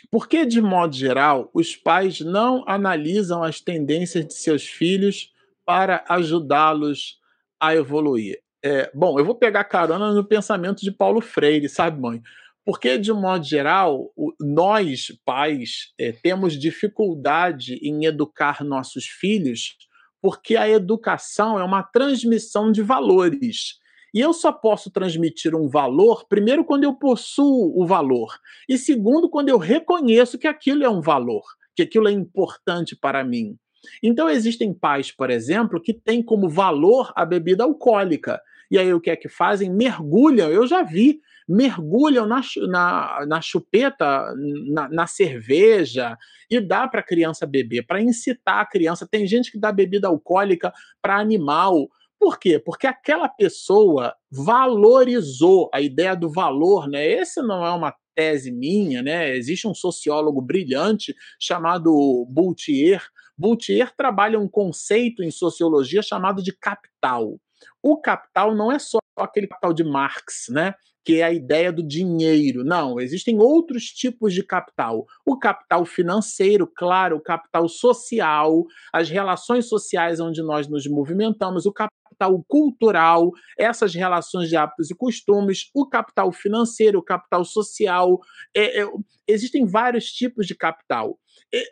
Por 0.09 0.27
que, 0.27 0.45
de 0.45 0.61
modo 0.61 0.95
geral, 0.95 1.49
os 1.53 1.75
pais 1.75 2.19
não 2.19 2.63
analisam 2.67 3.43
as 3.43 3.61
tendências 3.61 4.25
de 4.25 4.33
seus 4.33 4.65
filhos 4.65 5.31
para 5.65 6.03
ajudá-los 6.07 7.19
a 7.59 7.75
evoluir? 7.75 8.39
É, 8.63 8.91
bom, 8.93 9.19
eu 9.19 9.25
vou 9.25 9.35
pegar 9.35 9.63
carona 9.63 10.11
no 10.11 10.27
pensamento 10.27 10.81
de 10.81 10.91
Paulo 10.91 11.21
Freire, 11.21 11.69
sabe, 11.69 11.99
mãe? 11.99 12.21
Porque, 12.65 12.97
de 12.97 13.11
um 13.11 13.21
modo 13.21 13.45
geral, 13.45 14.11
nós, 14.41 15.07
pais, 15.23 15.93
é, 15.97 16.11
temos 16.11 16.59
dificuldade 16.59 17.79
em 17.81 18.05
educar 18.05 18.63
nossos 18.63 19.05
filhos, 19.05 19.77
porque 20.21 20.57
a 20.57 20.67
educação 20.67 21.57
é 21.57 21.63
uma 21.63 21.81
transmissão 21.81 22.71
de 22.71 22.81
valores. 22.81 23.79
E 24.13 24.19
eu 24.19 24.33
só 24.33 24.51
posso 24.51 24.89
transmitir 24.91 25.55
um 25.55 25.69
valor, 25.69 26.27
primeiro, 26.27 26.65
quando 26.65 26.83
eu 26.83 26.93
possuo 26.93 27.71
o 27.81 27.85
valor, 27.85 28.37
e 28.67 28.77
segundo, 28.77 29.29
quando 29.29 29.49
eu 29.49 29.57
reconheço 29.57 30.37
que 30.37 30.47
aquilo 30.47 30.83
é 30.83 30.89
um 30.89 31.01
valor, 31.01 31.43
que 31.75 31.83
aquilo 31.83 32.07
é 32.07 32.11
importante 32.11 32.95
para 32.95 33.23
mim. 33.23 33.55
Então, 34.01 34.29
existem 34.29 34.73
pais, 34.73 35.11
por 35.11 35.29
exemplo, 35.29 35.81
que 35.81 35.93
têm 35.93 36.21
como 36.21 36.49
valor 36.49 37.11
a 37.15 37.25
bebida 37.25 37.63
alcoólica. 37.63 38.41
E 38.69 38.77
aí 38.77 38.93
o 38.93 38.99
que 38.99 39.09
é 39.09 39.15
que 39.15 39.29
fazem? 39.29 39.69
Mergulham, 39.69 40.49
eu 40.49 40.67
já 40.67 40.83
vi, 40.83 41.21
mergulham 41.47 42.27
na, 42.27 42.41
na, 42.67 43.25
na 43.25 43.41
chupeta, 43.41 44.33
na, 44.67 44.89
na 44.89 45.07
cerveja, 45.07 46.17
e 46.49 46.59
dá 46.59 46.87
para 46.87 46.99
a 46.99 47.05
criança 47.05 47.45
beber, 47.45 47.85
para 47.85 48.01
incitar 48.01 48.59
a 48.59 48.65
criança. 48.65 49.07
Tem 49.09 49.25
gente 49.25 49.51
que 49.51 49.59
dá 49.59 49.71
bebida 49.71 50.07
alcoólica 50.07 50.73
para 51.01 51.17
animal. 51.17 51.87
Por 52.19 52.37
quê? 52.37 52.59
Porque 52.59 52.87
aquela 52.87 53.29
pessoa 53.29 54.13
valorizou 54.29 55.69
a 55.73 55.79
ideia 55.79 56.15
do 56.15 56.29
valor, 56.29 56.87
né? 56.89 57.07
Esse 57.07 57.41
não 57.41 57.65
é 57.65 57.71
uma 57.71 57.95
tese 58.13 58.51
minha, 58.51 59.01
né? 59.01 59.37
Existe 59.37 59.67
um 59.67 59.75
sociólogo 59.75 60.41
brilhante 60.41 61.15
chamado 61.39 62.25
Boutier, 62.27 63.01
Boutier 63.37 63.93
trabalha 63.95 64.39
um 64.39 64.47
conceito 64.47 65.23
em 65.23 65.31
sociologia 65.31 66.01
chamado 66.01 66.41
de 66.41 66.51
capital. 66.51 67.39
O 67.81 67.99
capital 67.99 68.55
não 68.55 68.71
é 68.71 68.79
só 68.79 68.97
aquele 69.17 69.47
capital 69.47 69.73
de 69.73 69.83
Marx, 69.83 70.45
né? 70.49 70.73
que 71.07 71.21
é 71.21 71.23
a 71.23 71.31
ideia 71.31 71.71
do 71.71 71.81
dinheiro. 71.81 72.65
Não, 72.65 72.99
existem 72.99 73.39
outros 73.39 73.85
tipos 73.85 74.33
de 74.33 74.43
capital. 74.43 75.05
O 75.25 75.39
capital 75.39 75.85
financeiro, 75.85 76.67
claro, 76.67 77.15
o 77.15 77.21
capital 77.21 77.69
social, 77.69 78.65
as 78.91 79.09
relações 79.09 79.69
sociais 79.69 80.19
onde 80.19 80.43
nós 80.43 80.67
nos 80.67 80.85
movimentamos, 80.85 81.65
o 81.65 81.71
capital 81.71 82.43
cultural, 82.45 83.31
essas 83.57 83.95
relações 83.95 84.49
de 84.49 84.57
hábitos 84.57 84.91
e 84.91 84.95
costumes, 84.95 85.69
o 85.73 85.87
capital 85.87 86.29
financeiro, 86.33 86.99
o 86.99 87.03
capital 87.03 87.45
social. 87.45 88.19
É, 88.53 88.81
é, 88.81 88.89
existem 89.25 89.65
vários 89.65 90.11
tipos 90.11 90.45
de 90.45 90.55
capital. 90.55 91.17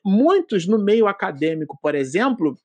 Muitos 0.05 0.67
no 0.67 0.77
meio 0.77 1.07
acadêmico, 1.07 1.77
por 1.81 1.95
exemplo, 1.95 2.57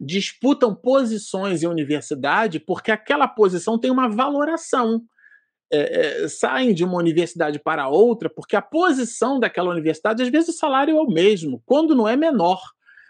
disputam 0.00 0.74
posições 0.74 1.62
em 1.62 1.66
universidade 1.66 2.60
porque 2.60 2.90
aquela 2.90 3.26
posição 3.26 3.78
tem 3.78 3.90
uma 3.90 4.08
valoração. 4.08 5.02
É, 5.72 6.22
é, 6.24 6.28
saem 6.28 6.72
de 6.72 6.84
uma 6.84 6.96
universidade 6.96 7.58
para 7.58 7.88
outra 7.88 8.30
porque 8.30 8.54
a 8.54 8.62
posição 8.62 9.40
daquela 9.40 9.72
universidade, 9.72 10.22
às 10.22 10.28
vezes 10.28 10.50
o 10.50 10.56
salário 10.56 10.96
é 10.96 11.00
o 11.00 11.08
mesmo, 11.08 11.60
quando 11.66 11.94
não 11.94 12.06
é 12.06 12.16
menor. 12.16 12.60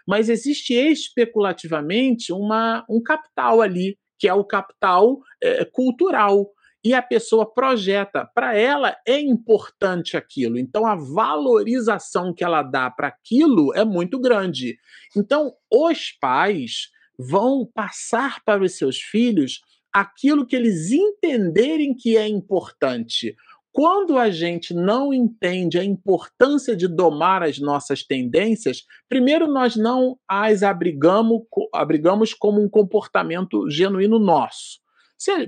Mas 0.07 0.29
existe 0.29 0.73
especulativamente 0.73 2.31
uma, 2.31 2.85
um 2.89 3.01
capital 3.03 3.61
ali, 3.61 3.97
que 4.17 4.27
é 4.27 4.33
o 4.33 4.45
capital 4.45 5.19
é, 5.43 5.65
cultural 5.65 6.49
e 6.87 6.93
a 6.93 7.01
pessoa 7.01 7.45
projeta. 7.45 8.25
Para 8.33 8.55
ela 8.57 8.95
é 9.05 9.19
importante 9.19 10.15
aquilo. 10.15 10.57
Então 10.57 10.85
a 10.85 10.95
valorização 10.95 12.33
que 12.33 12.45
ela 12.45 12.63
dá 12.63 12.89
para 12.89 13.09
aquilo 13.09 13.75
é 13.75 13.83
muito 13.83 14.17
grande. 14.17 14.79
Então 15.13 15.53
os 15.69 16.11
pais 16.13 16.89
vão 17.19 17.69
passar 17.75 18.41
para 18.45 18.63
os 18.63 18.77
seus 18.77 19.01
filhos 19.01 19.59
aquilo 19.91 20.45
que 20.45 20.55
eles 20.55 20.89
entenderem 20.89 21.93
que 21.93 22.15
é 22.15 22.25
importante. 22.25 23.35
quando 23.73 24.17
a 24.17 24.31
gente 24.31 24.73
não 24.73 25.13
entende 25.13 25.77
a 25.77 25.83
importância 25.83 26.75
de 26.75 26.87
domar 26.87 27.43
as 27.43 27.59
nossas 27.59 28.01
tendências, 28.01 28.83
primeiro 29.07 29.45
nós 29.45 29.75
não 29.75 30.17
as 30.27 30.63
abrigamos, 30.63 31.43
abrigamos 31.75 32.33
como 32.33 32.59
um 32.59 32.67
comportamento 32.67 33.69
genuíno 33.69 34.17
nosso. 34.17 34.79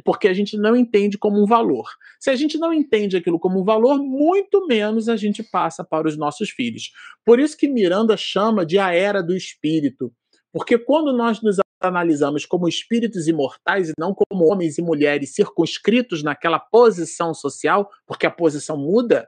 Porque 0.04 0.28
a 0.28 0.34
gente 0.34 0.58
não 0.58 0.76
entende 0.76 1.18
como 1.18 1.42
um 1.42 1.46
valor. 1.46 1.86
Se 2.20 2.30
a 2.30 2.36
gente 2.36 2.58
não 2.58 2.74
entende 2.74 3.18
aquilo 3.18 3.40
como 3.40 3.62
um 3.62 3.64
valor, 3.64 4.00
muito 4.00 4.66
menos 4.66 5.08
a 5.08 5.16
gente 5.16 5.44
passa 5.44 5.84
para 5.84 6.08
os 6.08 6.18
nossos 6.18 6.50
filhos. 6.50 6.92
Por 7.26 7.40
isso 7.40 7.58
que 7.58 7.68
Miranda 7.68 8.18
chama 8.18 8.66
de 8.66 8.80
a 8.80 8.94
era 8.94 9.22
do 9.22 9.36
espírito. 9.36 10.12
Porque 10.52 10.78
quando 10.78 11.16
nós 11.16 11.42
nos 11.42 11.58
analisamos 11.80 12.46
como 12.46 12.68
espíritos 12.68 13.28
imortais 13.28 13.90
e 13.90 13.94
não 13.98 14.14
como 14.14 14.52
homens 14.52 14.78
e 14.78 14.82
mulheres 14.82 15.34
circunscritos 15.34 16.24
naquela 16.24 16.60
posição 16.60 17.34
social, 17.34 17.90
porque 18.06 18.26
a 18.26 18.32
posição 18.32 18.78
muda. 18.78 19.28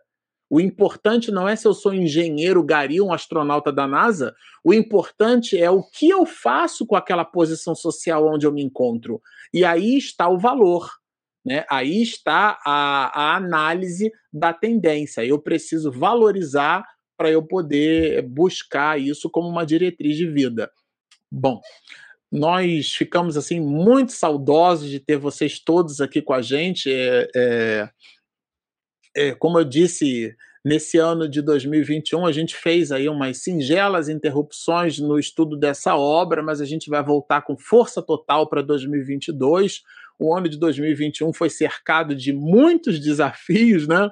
O 0.52 0.60
importante 0.60 1.32
não 1.32 1.48
é 1.48 1.56
se 1.56 1.66
eu 1.66 1.74
sou 1.74 1.94
engenheiro, 1.94 2.62
gari, 2.62 3.00
um 3.00 3.14
astronauta 3.14 3.72
da 3.72 3.88
NASA. 3.88 4.36
O 4.62 4.74
importante 4.74 5.58
é 5.58 5.72
o 5.72 5.82
que 5.82 6.10
eu 6.10 6.26
faço 6.26 6.86
com 6.86 6.98
aquela 6.98 7.24
posição 7.24 7.74
social 7.74 8.28
onde 8.28 8.46
eu 8.46 8.52
me 8.52 8.62
encontro. 8.62 9.22
E 9.54 9.64
aí 9.64 9.98
está 9.98 10.28
o 10.28 10.38
valor. 10.38 10.92
Né? 11.46 11.66
Aí 11.70 12.02
está 12.02 12.60
a, 12.66 13.12
a 13.18 13.38
análise 13.38 14.12
da 14.32 14.52
tendência. 14.52 15.26
Eu 15.26 15.40
preciso 15.40 15.90
valorizar 15.90 16.84
para 17.16 17.32
eu 17.32 17.42
poder 17.42 18.22
buscar 18.24 19.00
isso 19.00 19.30
como 19.30 19.48
uma 19.48 19.66
diretriz 19.66 20.18
de 20.18 20.28
vida. 20.28 20.70
Bom, 21.32 21.62
nós 22.30 22.92
ficamos 22.92 23.38
assim 23.38 23.62
muito 23.62 24.12
saudosos 24.12 24.90
de 24.90 25.00
ter 25.00 25.16
vocês 25.16 25.60
todos 25.60 26.02
aqui 26.02 26.22
com 26.22 26.34
a 26.34 26.42
gente. 26.42 26.92
É, 26.92 27.30
é, 27.34 27.90
é, 29.16 29.34
como 29.34 29.60
eu 29.60 29.64
disse, 29.64 30.36
nesse 30.64 30.98
ano 30.98 31.28
de 31.28 31.42
2021 31.42 32.26
a 32.26 32.32
gente 32.32 32.56
fez 32.56 32.92
aí 32.92 33.10
umas 33.10 33.38
singelas 33.38 34.10
interrupções 34.10 35.00
no 35.00 35.18
estudo 35.20 35.58
dessa 35.58 35.96
obra, 35.96 36.42
mas 36.44 36.62
a 36.62 36.66
gente 36.66 36.90
vai 36.90 37.04
voltar 37.04 37.42
com 37.42 37.58
força 37.58 38.02
total 38.02 38.48
para 38.48 38.62
2022. 38.62 39.82
O 40.20 40.36
ano 40.36 40.48
de 40.48 40.60
2021 40.60 41.34
foi 41.34 41.50
cercado 41.50 42.16
de 42.16 42.32
muitos 42.32 43.00
desafios, 43.00 43.88
né? 43.88 44.10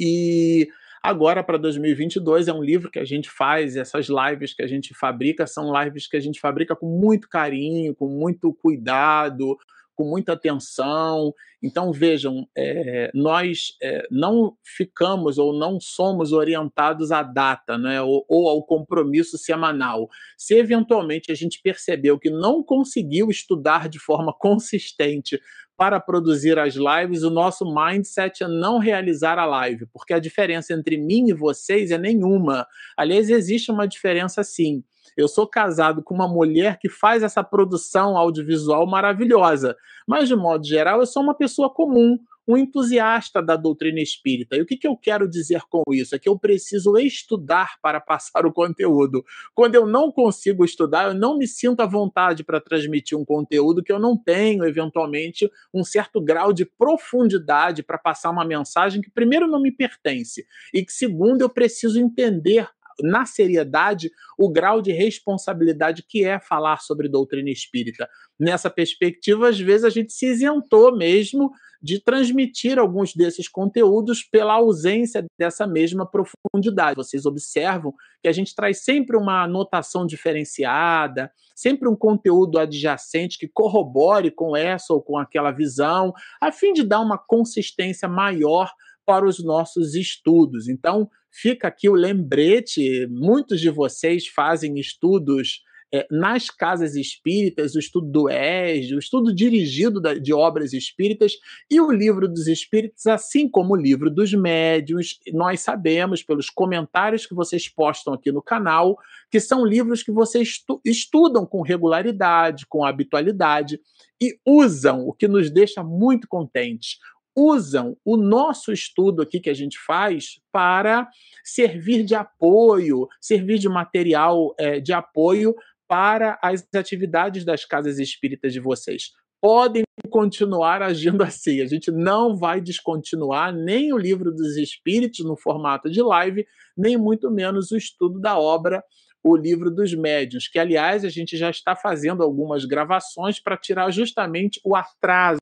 E 0.00 0.68
Agora, 1.04 1.42
para 1.42 1.58
2022, 1.58 2.46
é 2.46 2.52
um 2.52 2.62
livro 2.62 2.88
que 2.88 3.00
a 3.00 3.04
gente 3.04 3.28
faz, 3.28 3.76
essas 3.76 4.06
lives 4.06 4.54
que 4.54 4.62
a 4.62 4.68
gente 4.68 4.94
fabrica 4.94 5.48
são 5.48 5.72
lives 5.82 6.06
que 6.06 6.16
a 6.16 6.20
gente 6.20 6.38
fabrica 6.38 6.76
com 6.76 6.86
muito 6.86 7.28
carinho, 7.28 7.92
com 7.92 8.06
muito 8.06 8.54
cuidado, 8.54 9.58
com 10.02 10.08
muita 10.08 10.32
atenção. 10.32 11.32
Então, 11.62 11.92
vejam, 11.92 12.44
é, 12.58 13.10
nós 13.14 13.76
é, 13.80 14.04
não 14.10 14.56
ficamos 14.64 15.38
ou 15.38 15.56
não 15.56 15.78
somos 15.80 16.32
orientados 16.32 17.12
à 17.12 17.22
data 17.22 17.78
né, 17.78 18.02
ou, 18.02 18.24
ou, 18.28 18.48
ao 18.48 18.64
compromisso 18.64 19.38
semanal. 19.38 20.08
Se 20.36 20.56
eventualmente 20.56 21.30
a 21.30 21.36
gente 21.36 21.60
percebeu 21.62 22.18
que 22.18 22.30
não 22.30 22.64
conseguiu 22.64 23.30
estudar 23.30 23.88
de 23.88 24.00
forma 24.00 24.34
consistente 24.36 25.40
para 25.76 26.00
produzir 26.00 26.58
as 26.58 26.74
lives, 26.74 27.22
o 27.22 27.30
nosso 27.30 27.64
mindset 27.64 28.42
é 28.42 28.48
não 28.48 28.78
realizar 28.78 29.38
a 29.38 29.46
live, 29.46 29.86
porque 29.86 30.12
a 30.12 30.18
diferença 30.18 30.74
entre 30.74 30.96
mim 30.96 31.28
e 31.28 31.32
vocês 31.32 31.92
é 31.92 31.98
nenhuma. 31.98 32.66
Aliás, 32.96 33.30
existe 33.30 33.70
uma 33.70 33.86
diferença 33.86 34.42
sim. 34.42 34.84
Eu 35.16 35.28
sou 35.28 35.46
casado 35.46 36.02
com 36.02 36.14
uma 36.14 36.28
mulher 36.28 36.78
que 36.78 36.88
faz 36.88 37.22
essa 37.22 37.42
produção 37.42 38.16
audiovisual 38.16 38.86
maravilhosa, 38.86 39.76
mas 40.06 40.28
de 40.28 40.36
modo 40.36 40.66
geral 40.66 41.00
eu 41.00 41.06
sou 41.06 41.22
uma 41.22 41.34
pessoa 41.34 41.68
comum, 41.68 42.18
um 42.46 42.56
entusiasta 42.56 43.40
da 43.42 43.56
doutrina 43.56 44.00
espírita. 44.00 44.56
E 44.56 44.62
o 44.62 44.66
que, 44.66 44.76
que 44.76 44.86
eu 44.86 44.96
quero 44.96 45.28
dizer 45.28 45.62
com 45.68 45.82
isso? 45.92 46.14
É 46.14 46.18
que 46.18 46.28
eu 46.28 46.38
preciso 46.38 46.98
estudar 46.98 47.76
para 47.80 48.00
passar 48.00 48.44
o 48.44 48.52
conteúdo. 48.52 49.24
Quando 49.54 49.74
eu 49.74 49.86
não 49.86 50.10
consigo 50.10 50.64
estudar, 50.64 51.08
eu 51.08 51.14
não 51.14 51.38
me 51.38 51.46
sinto 51.46 51.80
à 51.80 51.86
vontade 51.86 52.42
para 52.42 52.60
transmitir 52.60 53.16
um 53.16 53.24
conteúdo 53.24 53.82
que 53.82 53.92
eu 53.92 53.98
não 53.98 54.16
tenho, 54.16 54.64
eventualmente, 54.64 55.50
um 55.72 55.84
certo 55.84 56.20
grau 56.20 56.52
de 56.52 56.64
profundidade 56.64 57.82
para 57.82 57.98
passar 57.98 58.30
uma 58.30 58.44
mensagem 58.44 59.00
que, 59.00 59.10
primeiro, 59.10 59.46
não 59.46 59.60
me 59.60 59.70
pertence, 59.70 60.44
e 60.74 60.84
que, 60.84 60.92
segundo, 60.92 61.42
eu 61.42 61.48
preciso 61.48 62.00
entender 62.00 62.68
na 63.00 63.24
seriedade 63.24 64.10
o 64.38 64.50
grau 64.50 64.82
de 64.82 64.92
responsabilidade 64.92 66.04
que 66.06 66.24
é 66.24 66.38
falar 66.38 66.80
sobre 66.80 67.08
doutrina 67.08 67.50
espírita. 67.50 68.08
Nessa 68.38 68.68
perspectiva, 68.68 69.48
às 69.48 69.58
vezes 69.58 69.84
a 69.84 69.90
gente 69.90 70.12
se 70.12 70.26
isentou 70.26 70.96
mesmo 70.96 71.50
de 71.82 71.98
transmitir 71.98 72.78
alguns 72.78 73.12
desses 73.12 73.48
conteúdos 73.48 74.22
pela 74.22 74.54
ausência 74.54 75.26
dessa 75.36 75.66
mesma 75.66 76.08
profundidade. 76.08 76.96
Vocês 76.96 77.26
observam 77.26 77.92
que 78.22 78.28
a 78.28 78.32
gente 78.32 78.54
traz 78.54 78.84
sempre 78.84 79.16
uma 79.16 79.42
anotação 79.42 80.06
diferenciada, 80.06 81.32
sempre 81.56 81.88
um 81.88 81.96
conteúdo 81.96 82.58
adjacente 82.58 83.36
que 83.36 83.48
corrobore 83.48 84.30
com 84.30 84.56
essa 84.56 84.94
ou 84.94 85.02
com 85.02 85.18
aquela 85.18 85.50
visão, 85.50 86.12
a 86.40 86.52
fim 86.52 86.72
de 86.72 86.84
dar 86.84 87.00
uma 87.00 87.18
consistência 87.18 88.08
maior 88.08 88.70
para 89.04 89.26
os 89.26 89.42
nossos 89.42 89.96
estudos. 89.96 90.68
Então, 90.68 91.10
fica 91.32 91.68
aqui 91.68 91.88
o 91.88 91.94
lembrete: 91.94 93.06
muitos 93.10 93.60
de 93.60 93.70
vocês 93.70 94.26
fazem 94.28 94.78
estudos 94.78 95.62
é, 95.94 96.06
nas 96.10 96.48
casas 96.48 96.96
espíritas, 96.96 97.74
o 97.74 97.78
estudo 97.78 98.10
do 98.10 98.28
ESD, 98.30 98.94
o 98.94 98.98
estudo 98.98 99.34
dirigido 99.34 100.00
da, 100.00 100.14
de 100.14 100.32
obras 100.32 100.72
espíritas 100.72 101.34
e 101.70 101.78
o 101.80 101.90
livro 101.90 102.26
dos 102.26 102.46
espíritos, 102.46 103.06
assim 103.06 103.46
como 103.46 103.74
o 103.74 103.76
livro 103.76 104.10
dos 104.10 104.32
médiuns. 104.32 105.18
Nós 105.34 105.60
sabemos, 105.60 106.22
pelos 106.22 106.48
comentários 106.48 107.26
que 107.26 107.34
vocês 107.34 107.68
postam 107.68 108.14
aqui 108.14 108.32
no 108.32 108.40
canal, 108.40 108.96
que 109.30 109.38
são 109.38 109.66
livros 109.66 110.02
que 110.02 110.10
vocês 110.10 110.48
estu 110.48 110.80
estudam 110.82 111.44
com 111.44 111.60
regularidade, 111.60 112.66
com 112.66 112.84
habitualidade 112.84 113.78
e 114.20 114.38
usam, 114.46 115.06
o 115.06 115.12
que 115.12 115.28
nos 115.28 115.50
deixa 115.50 115.82
muito 115.84 116.26
contentes 116.26 116.96
usam 117.36 117.96
o 118.04 118.16
nosso 118.16 118.72
estudo 118.72 119.22
aqui 119.22 119.40
que 119.40 119.50
a 119.50 119.54
gente 119.54 119.78
faz 119.78 120.40
para 120.50 121.08
servir 121.44 122.04
de 122.04 122.14
apoio, 122.14 123.08
servir 123.20 123.58
de 123.58 123.68
material 123.68 124.54
é, 124.58 124.80
de 124.80 124.92
apoio 124.92 125.54
para 125.88 126.38
as 126.42 126.66
atividades 126.74 127.44
das 127.44 127.64
casas 127.64 127.98
espíritas 127.98 128.52
de 128.52 128.60
vocês. 128.60 129.10
Podem 129.40 129.82
continuar 130.08 130.82
agindo 130.82 131.22
assim. 131.24 131.60
A 131.60 131.66
gente 131.66 131.90
não 131.90 132.36
vai 132.36 132.60
descontinuar 132.60 133.54
nem 133.54 133.92
o 133.92 133.98
livro 133.98 134.30
dos 134.30 134.56
espíritos 134.56 135.24
no 135.24 135.36
formato 135.36 135.90
de 135.90 136.02
live, 136.02 136.46
nem 136.76 136.96
muito 136.96 137.30
menos 137.30 137.70
o 137.70 137.76
estudo 137.76 138.20
da 138.20 138.38
obra 138.38 138.82
o 139.22 139.36
livro 139.36 139.70
dos 139.70 139.94
médios, 139.94 140.48
que 140.48 140.58
aliás 140.58 141.04
a 141.04 141.08
gente 141.08 141.36
já 141.36 141.50
está 141.50 141.76
fazendo 141.76 142.22
algumas 142.22 142.64
gravações 142.64 143.40
para 143.40 143.56
tirar 143.56 143.90
justamente 143.90 144.60
o 144.64 144.74
atraso 144.74 145.40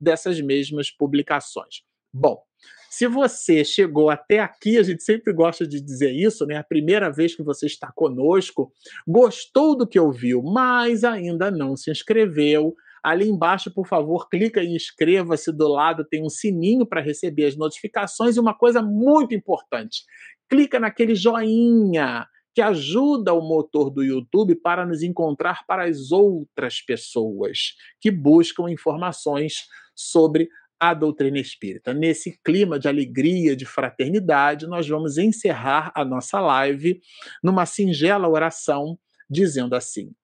dessas 0.00 0.40
mesmas 0.40 0.90
publicações. 0.90 1.82
Bom, 2.12 2.42
se 2.90 3.08
você 3.08 3.64
chegou 3.64 4.08
até 4.08 4.38
aqui, 4.38 4.78
a 4.78 4.82
gente 4.84 5.02
sempre 5.02 5.32
gosta 5.32 5.66
de 5.66 5.80
dizer 5.80 6.12
isso, 6.12 6.46
né? 6.46 6.58
A 6.58 6.62
primeira 6.62 7.10
vez 7.10 7.34
que 7.34 7.42
você 7.42 7.66
está 7.66 7.90
conosco, 7.92 8.70
gostou 9.04 9.76
do 9.76 9.84
que 9.84 9.98
ouviu, 9.98 10.40
mas 10.42 11.02
ainda 11.02 11.50
não 11.50 11.76
se 11.76 11.90
inscreveu. 11.90 12.72
Ali 13.02 13.28
embaixo, 13.28 13.74
por 13.74 13.88
favor, 13.88 14.28
clica 14.28 14.62
em 14.62 14.76
inscreva-se. 14.76 15.50
Do 15.50 15.66
lado 15.66 16.06
tem 16.08 16.22
um 16.22 16.28
sininho 16.28 16.86
para 16.86 17.00
receber 17.00 17.46
as 17.46 17.56
notificações 17.56 18.36
e 18.36 18.40
uma 18.40 18.56
coisa 18.56 18.80
muito 18.80 19.34
importante: 19.34 20.04
clica 20.48 20.78
naquele 20.78 21.16
joinha 21.16 22.24
que 22.54 22.62
ajuda 22.62 23.34
o 23.34 23.40
motor 23.40 23.90
do 23.90 24.02
YouTube 24.02 24.54
para 24.54 24.86
nos 24.86 25.02
encontrar 25.02 25.66
para 25.66 25.84
as 25.84 26.12
outras 26.12 26.80
pessoas 26.80 27.74
que 28.00 28.12
buscam 28.12 28.70
informações 28.70 29.66
sobre 29.94 30.48
a 30.78 30.94
doutrina 30.94 31.38
espírita. 31.38 31.92
Nesse 31.92 32.38
clima 32.44 32.78
de 32.78 32.86
alegria, 32.86 33.56
de 33.56 33.64
fraternidade, 33.64 34.66
nós 34.66 34.88
vamos 34.88 35.18
encerrar 35.18 35.92
a 35.96 36.04
nossa 36.04 36.40
live 36.40 37.00
numa 37.42 37.66
singela 37.66 38.28
oração, 38.28 38.98
dizendo 39.28 39.74
assim: 39.74 40.14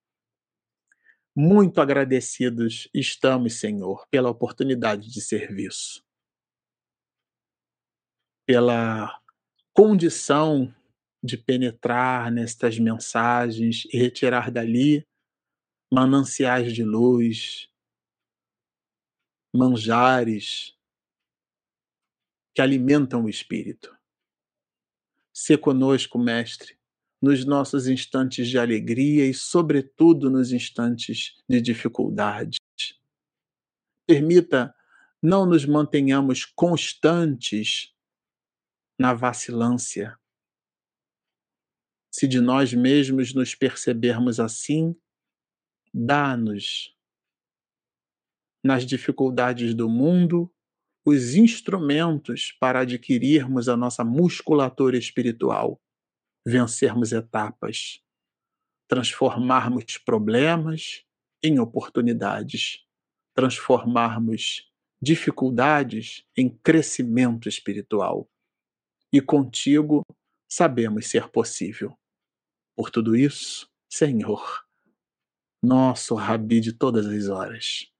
Muito 1.35 1.81
agradecidos 1.81 2.89
estamos, 2.95 3.59
Senhor, 3.59 4.07
pela 4.09 4.31
oportunidade 4.31 5.11
de 5.11 5.20
serviço, 5.20 6.05
pela 8.47 9.18
condição 9.72 10.72
de 11.23 11.37
penetrar 11.37 12.31
nestas 12.31 12.79
mensagens 12.79 13.87
e 13.93 13.99
retirar 13.99 14.51
dali 14.51 15.07
mananciais 15.93 16.73
de 16.73 16.85
luz, 16.85 17.68
manjares 19.53 20.77
que 22.55 22.62
alimentam 22.62 23.25
o 23.25 23.29
espírito. 23.29 23.97
Se 25.33 25.57
conosco, 25.57 26.18
Mestre, 26.18 26.79
nos 27.21 27.45
nossos 27.45 27.87
instantes 27.87 28.49
de 28.49 28.59
alegria 28.59 29.27
e, 29.27 29.35
sobretudo, 29.35 30.31
nos 30.31 30.53
instantes 30.53 31.37
de 31.49 31.61
dificuldade. 31.61 32.59
Permita 34.07 34.75
não 35.23 35.47
nos 35.47 35.64
mantenhamos 35.66 36.45
constantes 36.45 37.95
na 38.99 39.14
vacilância. 39.14 40.20
Se 42.21 42.29
de 42.29 42.39
nós 42.39 42.75
mesmos 42.75 43.33
nos 43.33 43.55
percebermos 43.55 44.39
assim, 44.39 44.95
dá-nos, 45.91 46.95
nas 48.62 48.85
dificuldades 48.85 49.75
do 49.75 49.89
mundo, 49.89 50.55
os 51.03 51.35
instrumentos 51.35 52.53
para 52.61 52.81
adquirirmos 52.81 53.71
a 53.71 53.75
nossa 53.75 54.05
musculatura 54.05 54.99
espiritual, 54.99 55.81
vencermos 56.47 57.11
etapas, 57.11 58.03
transformarmos 58.87 59.97
problemas 59.97 61.03
em 61.43 61.59
oportunidades, 61.59 62.85
transformarmos 63.35 64.71
dificuldades 65.01 66.27
em 66.37 66.51
crescimento 66.51 67.49
espiritual. 67.49 68.29
E 69.11 69.23
contigo 69.23 70.03
sabemos 70.47 71.07
ser 71.07 71.27
possível. 71.31 71.99
Por 72.77 72.91
tudo 72.91 73.16
isso, 73.16 73.71
Senhor, 73.89 74.64
nosso 75.62 76.14
Rabi 76.14 76.61
de 76.61 76.73
todas 76.73 77.07
as 77.07 77.29
horas, 77.29 77.93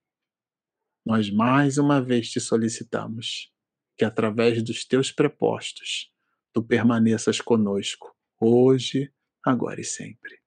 nós 1.05 1.29
mais 1.29 1.77
uma 1.77 2.01
vez 2.01 2.31
te 2.31 2.39
solicitamos 2.39 3.51
que, 3.97 4.05
através 4.05 4.63
dos 4.63 4.85
teus 4.85 5.11
prepostos, 5.11 6.11
tu 6.53 6.63
permaneças 6.63 7.39
conosco, 7.39 8.15
hoje, 8.39 9.13
agora 9.43 9.81
e 9.81 9.83
sempre. 9.83 10.40